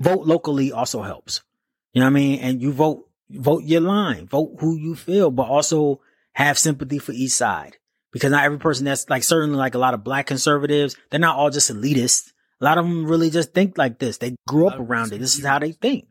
vote 0.00 0.26
locally 0.26 0.72
also 0.72 1.02
helps. 1.02 1.42
You 1.92 2.00
know 2.00 2.06
what 2.06 2.10
I 2.10 2.14
mean? 2.14 2.40
And 2.40 2.62
you 2.62 2.72
vote, 2.72 3.08
vote 3.30 3.64
your 3.64 3.80
line, 3.80 4.26
vote 4.26 4.56
who 4.58 4.76
you 4.76 4.94
feel, 4.94 5.30
but 5.30 5.48
also 5.48 6.00
have 6.32 6.58
sympathy 6.58 6.98
for 6.98 7.12
each 7.12 7.32
side. 7.32 7.76
Because 8.12 8.30
not 8.30 8.44
every 8.44 8.58
person 8.58 8.84
that's 8.84 9.08
like 9.08 9.24
certainly 9.24 9.56
like 9.56 9.74
a 9.74 9.78
lot 9.78 9.94
of 9.94 10.04
black 10.04 10.26
conservatives, 10.26 10.96
they're 11.10 11.20
not 11.20 11.36
all 11.36 11.50
just 11.50 11.70
elitists. 11.70 12.32
A 12.60 12.64
lot 12.64 12.78
of 12.78 12.84
them 12.84 13.06
really 13.06 13.30
just 13.30 13.52
think 13.52 13.76
like 13.76 13.98
this. 13.98 14.18
They 14.18 14.36
grew 14.46 14.68
up 14.68 14.78
around 14.78 15.12
it. 15.12 15.18
This 15.18 15.36
is 15.36 15.44
how 15.44 15.58
they 15.58 15.72
think. 15.72 16.06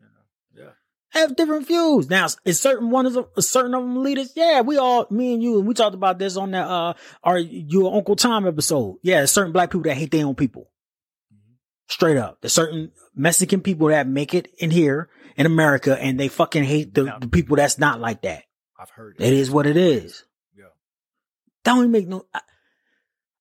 Yeah. 0.54 0.70
Have 1.10 1.34
different 1.34 1.66
views. 1.66 2.10
Now, 2.10 2.26
is 2.44 2.60
certain 2.60 2.90
one 2.90 3.06
of 3.06 3.16
a, 3.36 3.42
certain 3.42 3.74
of 3.74 3.82
them 3.82 4.02
leaders? 4.02 4.32
Yeah, 4.36 4.60
we 4.60 4.76
all, 4.76 5.06
me 5.10 5.32
and 5.32 5.42
you, 5.42 5.58
and 5.58 5.66
we 5.66 5.72
talked 5.72 5.94
about 5.94 6.18
this 6.18 6.36
on 6.36 6.50
that, 6.50 6.66
uh, 6.66 6.92
our, 7.22 7.38
your 7.38 7.94
Uncle 7.94 8.16
Tom 8.16 8.46
episode. 8.46 8.98
Yeah, 9.02 9.24
certain 9.24 9.52
black 9.52 9.70
people 9.70 9.84
that 9.84 9.94
hate 9.96 10.10
their 10.10 10.26
own 10.26 10.34
people. 10.34 10.70
Straight 11.88 12.18
up. 12.18 12.38
There's 12.42 12.52
certain 12.52 12.92
Mexican 13.14 13.60
people 13.60 13.88
that 13.88 14.06
make 14.06 14.34
it 14.34 14.48
in 14.58 14.70
here 14.70 15.08
in 15.36 15.46
America 15.46 16.00
and 16.00 16.18
they 16.18 16.28
fucking 16.28 16.64
hate 16.64 16.94
the, 16.94 17.16
the 17.20 17.28
people 17.28 17.56
that's 17.56 17.78
not 17.78 18.00
like 18.00 18.22
that. 18.22 18.44
I've 18.78 18.90
heard 18.90 19.16
it. 19.18 19.26
It 19.26 19.32
is 19.32 19.50
what 19.50 19.66
it 19.66 19.76
is. 19.76 20.24
Yeah. 20.56 20.64
That 21.64 21.74
don't 21.76 21.90
make 21.90 22.08
no. 22.08 22.26
I, 22.34 22.40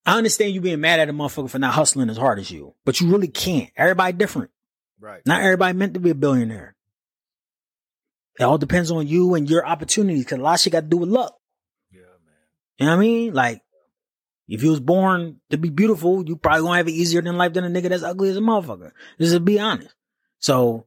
I, 0.06 0.18
understand 0.18 0.54
you 0.54 0.62
being 0.62 0.82
mad 0.82 1.00
at 1.00 1.10
a 1.10 1.14
motherfucker 1.14 1.50
for 1.50 1.60
not 1.60 1.74
hustling 1.74 2.10
as 2.10 2.18
hard 2.18 2.40
as 2.40 2.52
you, 2.52 2.76
but 2.86 3.02
you 3.02 3.10
really 3.10 3.28
can't. 3.28 3.70
Everybody 3.76 4.14
different. 4.14 4.52
Right. 5.00 5.22
Not 5.26 5.42
everybody 5.42 5.78
meant 5.78 5.96
to 5.96 6.00
be 6.00 6.12
a 6.12 6.16
billionaire. 6.16 6.76
It 8.40 8.44
all 8.44 8.58
depends 8.58 8.90
on 8.90 9.08
you 9.08 9.36
and 9.36 9.50
your 9.50 9.66
opportunities 9.66 10.24
because 10.24 10.40
a 10.40 10.42
lot 10.42 10.56
of 10.56 10.60
shit 10.62 10.74
got 10.74 10.82
to 10.82 10.88
do 10.88 10.98
with 10.98 11.10
luck. 11.10 11.36
Yeah, 11.92 12.00
man. 12.00 12.08
You 12.78 12.86
know 12.86 12.92
what 12.94 12.98
I 12.98 13.00
mean? 13.02 13.34
Like, 13.34 13.62
if 14.48 14.64
you 14.64 14.72
was 14.72 14.80
born 14.80 15.40
to 15.50 15.58
be 15.58 15.70
beautiful, 15.70 16.24
you 16.26 16.36
probably 16.36 16.62
gonna 16.62 16.78
have 16.78 16.88
it 16.88 16.94
easier 16.94 17.22
than 17.22 17.38
life 17.38 17.54
than 17.54 17.64
a 17.64 17.70
nigga 17.70 17.90
that's 17.90 18.04
ugly 18.04 18.30
as 18.30 18.38
a 18.38 18.42
motherfucker. 18.42 18.92
Just 19.20 19.34
to 19.34 19.40
be 19.40 19.60
honest. 19.60 19.94
So 20.40 20.86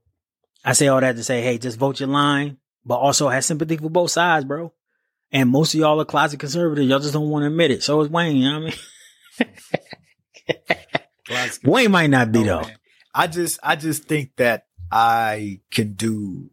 I 0.65 0.73
say 0.73 0.89
all 0.89 1.01
that 1.01 1.17
to 1.17 1.25
say, 1.25 1.43
hey, 1.43 1.59
just 1.59 1.79
vote 1.79 2.01
your 2.01 2.09
line, 2.09 2.59
but 2.85 2.97
also 2.97 3.29
have 3.29 3.45
sympathy 3.45 3.77
for 3.77 3.89
both 3.89 4.11
sides, 4.11 4.45
bro. 4.45 4.73
And 5.33 5.51
most 5.51 5.75
of 5.75 5.81
y'all 5.81 6.01
are 6.01 6.05
closet 6.05 6.39
conservatives. 6.39 6.89
Y'all 6.89 6.99
just 6.99 7.15
don't 7.15 7.31
want 7.31 7.43
to 7.45 7.47
admit 7.49 7.71
it. 7.71 7.83
So 7.83 8.01
is 8.01 8.11
Wayne, 8.11 8.37
you 8.37 8.51
know 8.51 8.61
what 8.61 8.75
I 9.41 9.45
mean? 11.31 11.57
Wayne 11.65 11.91
might 11.91 12.11
not 12.11 12.33
be 12.33 12.43
though. 12.43 12.65
I 13.15 13.27
just, 13.27 13.59
I 13.63 13.77
just 13.77 14.05
think 14.05 14.37
that 14.37 14.67
I 14.93 15.61
can 15.71 15.95
do 15.95 16.51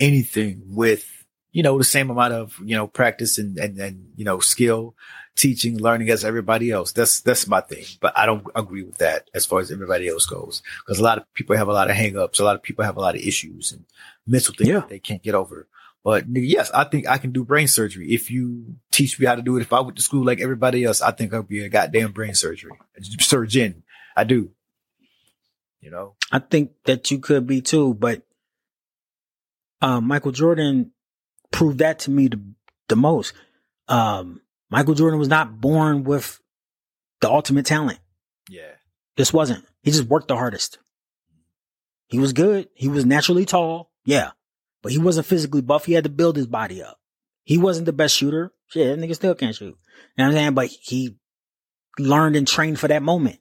anything 0.00 0.62
with, 0.66 1.06
you 1.52 1.62
know, 1.62 1.76
the 1.76 1.84
same 1.84 2.10
amount 2.10 2.32
of, 2.32 2.58
you 2.64 2.76
know, 2.76 2.86
practice 2.86 3.38
and, 3.38 3.58
and, 3.58 3.78
and, 3.78 4.08
you 4.16 4.24
know, 4.24 4.40
skill 4.40 4.94
teaching, 5.38 5.78
learning 5.78 6.10
as 6.10 6.24
everybody 6.24 6.70
else. 6.70 6.92
That's 6.92 7.20
that's 7.20 7.46
my 7.46 7.60
thing. 7.60 7.84
But 8.00 8.16
I 8.16 8.26
don't 8.26 8.44
agree 8.54 8.82
with 8.82 8.98
that 8.98 9.30
as 9.34 9.46
far 9.46 9.60
as 9.60 9.70
everybody 9.70 10.08
else 10.08 10.26
goes. 10.26 10.62
Because 10.80 10.98
a 10.98 11.04
lot 11.04 11.18
of 11.18 11.32
people 11.34 11.56
have 11.56 11.68
a 11.68 11.72
lot 11.72 11.88
of 11.88 11.96
hangups. 11.96 12.40
A 12.40 12.44
lot 12.44 12.56
of 12.56 12.62
people 12.62 12.84
have 12.84 12.96
a 12.96 13.00
lot 13.00 13.14
of 13.14 13.22
issues 13.22 13.72
and 13.72 13.84
mental 14.26 14.54
things 14.54 14.68
yeah. 14.68 14.82
they 14.88 14.98
can't 14.98 15.22
get 15.22 15.34
over. 15.34 15.66
But 16.04 16.24
yes, 16.28 16.70
I 16.70 16.84
think 16.84 17.08
I 17.08 17.18
can 17.18 17.32
do 17.32 17.44
brain 17.44 17.68
surgery. 17.68 18.12
If 18.12 18.30
you 18.30 18.76
teach 18.90 19.18
me 19.18 19.26
how 19.26 19.34
to 19.34 19.42
do 19.42 19.56
it, 19.56 19.62
if 19.62 19.72
I 19.72 19.80
went 19.80 19.96
to 19.96 20.02
school 20.02 20.24
like 20.24 20.40
everybody 20.40 20.84
else, 20.84 21.02
I 21.02 21.10
think 21.12 21.34
I'd 21.34 21.48
be 21.48 21.64
a 21.64 21.68
goddamn 21.68 22.12
brain 22.12 22.34
surgery 22.34 22.72
surgeon. 23.20 23.82
I 24.16 24.24
do. 24.24 24.50
You 25.80 25.90
know, 25.90 26.14
I 26.32 26.40
think 26.40 26.72
that 26.84 27.10
you 27.10 27.20
could 27.20 27.46
be 27.46 27.60
too, 27.60 27.94
but 27.94 28.22
uh, 29.80 30.00
Michael 30.00 30.32
Jordan 30.32 30.90
proved 31.50 31.78
that 31.78 32.00
to 32.00 32.10
me 32.10 32.28
the, 32.28 32.40
the 32.88 32.96
most. 32.96 33.32
Um, 33.86 34.40
Michael 34.70 34.94
Jordan 34.94 35.18
was 35.18 35.28
not 35.28 35.60
born 35.60 36.04
with 36.04 36.40
the 37.20 37.30
ultimate 37.30 37.66
talent. 37.66 37.98
Yeah. 38.48 38.72
This 39.16 39.32
wasn't. 39.32 39.64
He 39.82 39.90
just 39.90 40.08
worked 40.08 40.28
the 40.28 40.36
hardest. 40.36 40.78
He 42.08 42.18
was 42.18 42.32
good. 42.32 42.68
He 42.74 42.88
was 42.88 43.04
naturally 43.04 43.44
tall. 43.44 43.90
Yeah. 44.04 44.30
But 44.82 44.92
he 44.92 44.98
wasn't 44.98 45.26
physically 45.26 45.60
buff. 45.60 45.84
He 45.84 45.92
had 45.92 46.04
to 46.04 46.10
build 46.10 46.36
his 46.36 46.46
body 46.46 46.82
up. 46.82 46.98
He 47.44 47.58
wasn't 47.58 47.86
the 47.86 47.92
best 47.92 48.14
shooter. 48.14 48.52
Shit, 48.68 48.86
that 48.86 49.04
nigga 49.04 49.14
still 49.14 49.34
can't 49.34 49.54
shoot. 49.54 49.66
You 49.66 49.74
know 50.18 50.24
what 50.24 50.26
I'm 50.26 50.32
saying? 50.32 50.54
But 50.54 50.66
he 50.68 51.16
learned 51.98 52.36
and 52.36 52.46
trained 52.46 52.78
for 52.78 52.88
that 52.88 53.02
moment. 53.02 53.40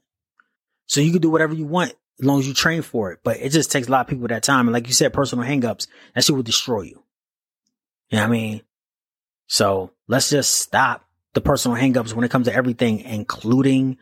So 0.88 1.02
you 1.02 1.12
can 1.12 1.22
do 1.22 1.30
whatever 1.30 1.54
you 1.54 1.66
want 1.66 1.94
as 2.20 2.26
long 2.26 2.40
as 2.40 2.48
you 2.48 2.54
train 2.54 2.82
for 2.82 3.12
it. 3.12 3.20
But 3.24 3.38
it 3.38 3.50
just 3.50 3.72
takes 3.72 3.88
a 3.88 3.92
lot 3.92 4.02
of 4.02 4.08
people 4.08 4.28
that 4.30 4.44
time. 4.44 4.68
And 4.68 4.74
like 4.74 4.88
you 4.88 4.94
said, 4.94 5.14
personal 5.14 5.46
hangups, 5.46 5.88
that 6.16 6.24
shit 6.24 6.36
will 6.36 6.44
destroy 6.44 6.82
you. 6.82 7.04
You 8.10 8.18
know 8.18 8.24
what 8.24 8.30
I 8.30 8.32
mean? 8.32 8.62
So 9.48 9.92
let's 10.08 10.30
just 10.30 10.56
stop 10.56 11.07
the 11.38 11.42
personal 11.42 11.78
hangups 11.78 12.14
when 12.14 12.26
it 12.26 12.32
comes 12.32 12.48
to 12.48 12.54
everything, 12.54 13.02
including 13.02 14.00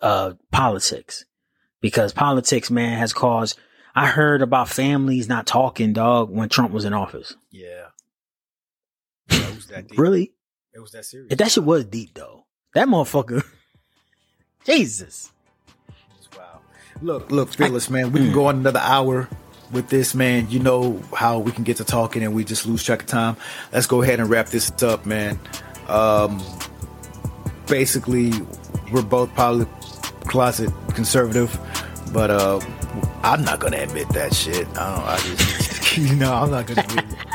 uh, 0.00 0.32
politics. 0.50 1.26
Because 1.82 2.14
politics, 2.14 2.70
man, 2.70 2.96
has 2.96 3.12
caused. 3.12 3.58
I 3.94 4.06
heard 4.06 4.40
about 4.40 4.70
families 4.70 5.28
not 5.28 5.46
talking, 5.46 5.92
dog, 5.92 6.30
when 6.30 6.48
Trump 6.48 6.72
was 6.72 6.86
in 6.86 6.94
office. 6.94 7.36
Yeah. 7.50 7.88
That 9.28 9.54
was 9.54 9.66
that 9.66 9.88
deep. 9.88 9.98
really? 9.98 10.32
It 10.74 10.80
was 10.80 10.92
that 10.92 11.04
serious. 11.04 11.34
That 11.36 11.50
shit 11.50 11.62
was 11.62 11.84
deep, 11.84 12.14
though. 12.14 12.46
That 12.72 12.88
motherfucker. 12.88 13.44
Jesus. 14.64 15.30
Wow. 16.38 16.60
Look, 17.02 17.30
look, 17.30 17.50
Fearless, 17.50 17.90
man, 17.90 18.12
we 18.12 18.20
can 18.20 18.32
go 18.32 18.46
on 18.46 18.60
another 18.60 18.80
hour 18.80 19.28
with 19.70 19.90
this, 19.90 20.14
man. 20.14 20.48
You 20.48 20.60
know 20.60 21.02
how 21.14 21.38
we 21.38 21.52
can 21.52 21.64
get 21.64 21.76
to 21.78 21.84
talking 21.84 22.22
and 22.22 22.34
we 22.34 22.44
just 22.44 22.64
lose 22.64 22.82
track 22.82 23.02
of 23.02 23.08
time. 23.08 23.36
Let's 23.74 23.86
go 23.86 24.00
ahead 24.00 24.20
and 24.20 24.30
wrap 24.30 24.46
this 24.46 24.70
up, 24.82 25.04
man. 25.04 25.38
Um, 25.92 26.42
basically, 27.66 28.32
we're 28.90 29.02
both 29.02 29.32
probably 29.34 29.66
closet 30.24 30.72
conservative, 30.94 31.58
but 32.12 32.30
uh, 32.30 32.60
I'm 33.22 33.44
not 33.44 33.60
gonna 33.60 33.78
admit 33.78 34.08
that 34.10 34.34
shit. 34.34 34.66
I, 34.76 35.14
I 35.14 35.16
just, 35.18 35.96
you 35.98 36.16
know, 36.16 36.32
I'm 36.32 36.50
not 36.50 36.66
gonna. 36.66 36.82
Admit 36.82 37.04
it. 37.04 37.18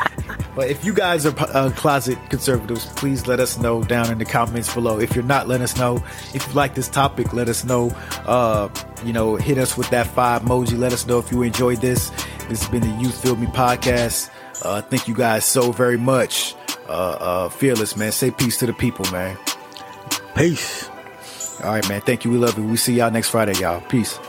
But 0.58 0.72
if 0.72 0.84
you 0.84 0.92
guys 0.92 1.24
are 1.28 1.36
uh, 1.38 1.70
closet 1.76 2.18
conservatives, 2.32 2.88
please 2.96 3.28
let 3.28 3.40
us 3.40 3.60
know 3.60 3.84
down 3.84 4.12
in 4.12 4.18
the 4.18 4.26
comments 4.26 4.74
below. 4.74 5.00
If 5.00 5.14
you're 5.14 5.24
not, 5.24 5.48
let 5.48 5.62
us 5.62 5.78
know. 5.78 6.04
If 6.34 6.48
you 6.48 6.54
like 6.54 6.74
this 6.74 6.90
topic, 6.90 7.32
let 7.32 7.48
us 7.48 7.64
know. 7.64 7.92
Uh, 8.26 8.68
you 9.06 9.14
know, 9.14 9.36
hit 9.36 9.60
us 9.60 9.78
with 9.78 9.88
that 9.92 10.08
five 10.08 10.42
emoji. 10.42 10.76
Let 10.76 10.94
us 10.94 11.06
know 11.06 11.20
if 11.20 11.32
you 11.32 11.44
enjoyed 11.44 11.80
this. 11.80 12.10
This 12.50 12.64
has 12.64 12.70
been 12.70 12.82
the 12.82 13.04
You 13.04 13.10
Feel 13.10 13.36
Me 13.36 13.46
podcast. 13.46 14.32
Uh, 14.64 14.82
thank 14.82 15.08
you 15.08 15.14
guys 15.14 15.46
so 15.46 15.72
very 15.72 15.96
much 15.96 16.56
uh, 16.90 17.18
uh, 17.20 17.50
fearless, 17.50 17.96
man. 17.96 18.12
Say 18.12 18.32
peace 18.32 18.58
to 18.60 18.66
the 18.66 18.74
people, 18.74 19.06
man. 19.12 19.38
Peace. 20.36 20.90
All 21.64 21.72
right, 21.72 21.90
man. 21.90 22.02
Thank 22.02 22.26
you. 22.26 22.32
We 22.32 22.38
love 22.38 22.58
you. 22.58 22.64
We 22.66 22.78
see 22.78 22.94
y'all 22.94 23.12
next 23.12 23.30
Friday, 23.30 23.54
y'all. 23.60 23.82
Peace. 23.82 24.20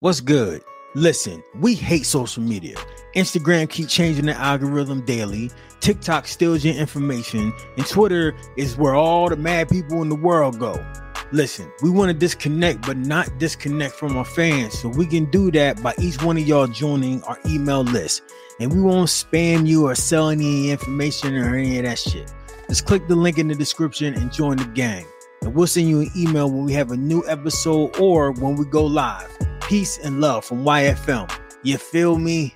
What's 0.00 0.20
good? 0.20 0.62
Listen, 0.94 1.42
we 1.56 1.74
hate 1.74 2.06
social 2.06 2.40
media. 2.40 2.76
Instagram 3.16 3.68
keep 3.68 3.88
changing 3.88 4.26
the 4.26 4.34
algorithm 4.34 5.04
daily. 5.04 5.50
TikTok 5.80 6.28
steals 6.28 6.64
your 6.64 6.76
information, 6.76 7.52
and 7.76 7.84
Twitter 7.84 8.36
is 8.56 8.76
where 8.76 8.94
all 8.94 9.28
the 9.28 9.36
mad 9.36 9.68
people 9.68 10.00
in 10.00 10.08
the 10.08 10.14
world 10.14 10.60
go. 10.60 10.76
Listen, 11.32 11.68
we 11.82 11.90
want 11.90 12.12
to 12.12 12.14
disconnect, 12.16 12.82
but 12.86 12.96
not 12.96 13.40
disconnect 13.40 13.92
from 13.92 14.16
our 14.16 14.24
fans. 14.24 14.78
So 14.78 14.88
we 14.88 15.04
can 15.04 15.24
do 15.32 15.50
that 15.50 15.82
by 15.82 15.94
each 15.98 16.22
one 16.22 16.36
of 16.36 16.46
y'all 16.46 16.68
joining 16.68 17.20
our 17.24 17.40
email 17.44 17.82
list. 17.82 18.22
And 18.60 18.72
we 18.72 18.80
won't 18.80 19.08
spam 19.08 19.66
you 19.66 19.88
or 19.88 19.96
sell 19.96 20.28
any 20.28 20.70
information 20.70 21.34
or 21.34 21.56
any 21.56 21.76
of 21.78 21.86
that 21.86 21.98
shit. 21.98 22.32
Just 22.68 22.86
click 22.86 23.08
the 23.08 23.16
link 23.16 23.36
in 23.36 23.48
the 23.48 23.56
description 23.56 24.14
and 24.14 24.32
join 24.32 24.58
the 24.58 24.64
gang. 24.66 25.06
And 25.42 25.54
we'll 25.54 25.66
send 25.66 25.88
you 25.88 26.00
an 26.00 26.10
email 26.16 26.50
when 26.50 26.64
we 26.64 26.72
have 26.72 26.90
a 26.90 26.96
new 26.96 27.26
episode 27.28 27.96
or 27.98 28.32
when 28.32 28.56
we 28.56 28.64
go 28.64 28.84
live. 28.84 29.30
Peace 29.60 29.98
and 29.98 30.20
love 30.20 30.44
from 30.44 30.64
YFM. 30.64 31.30
You 31.62 31.78
feel 31.78 32.18
me? 32.18 32.54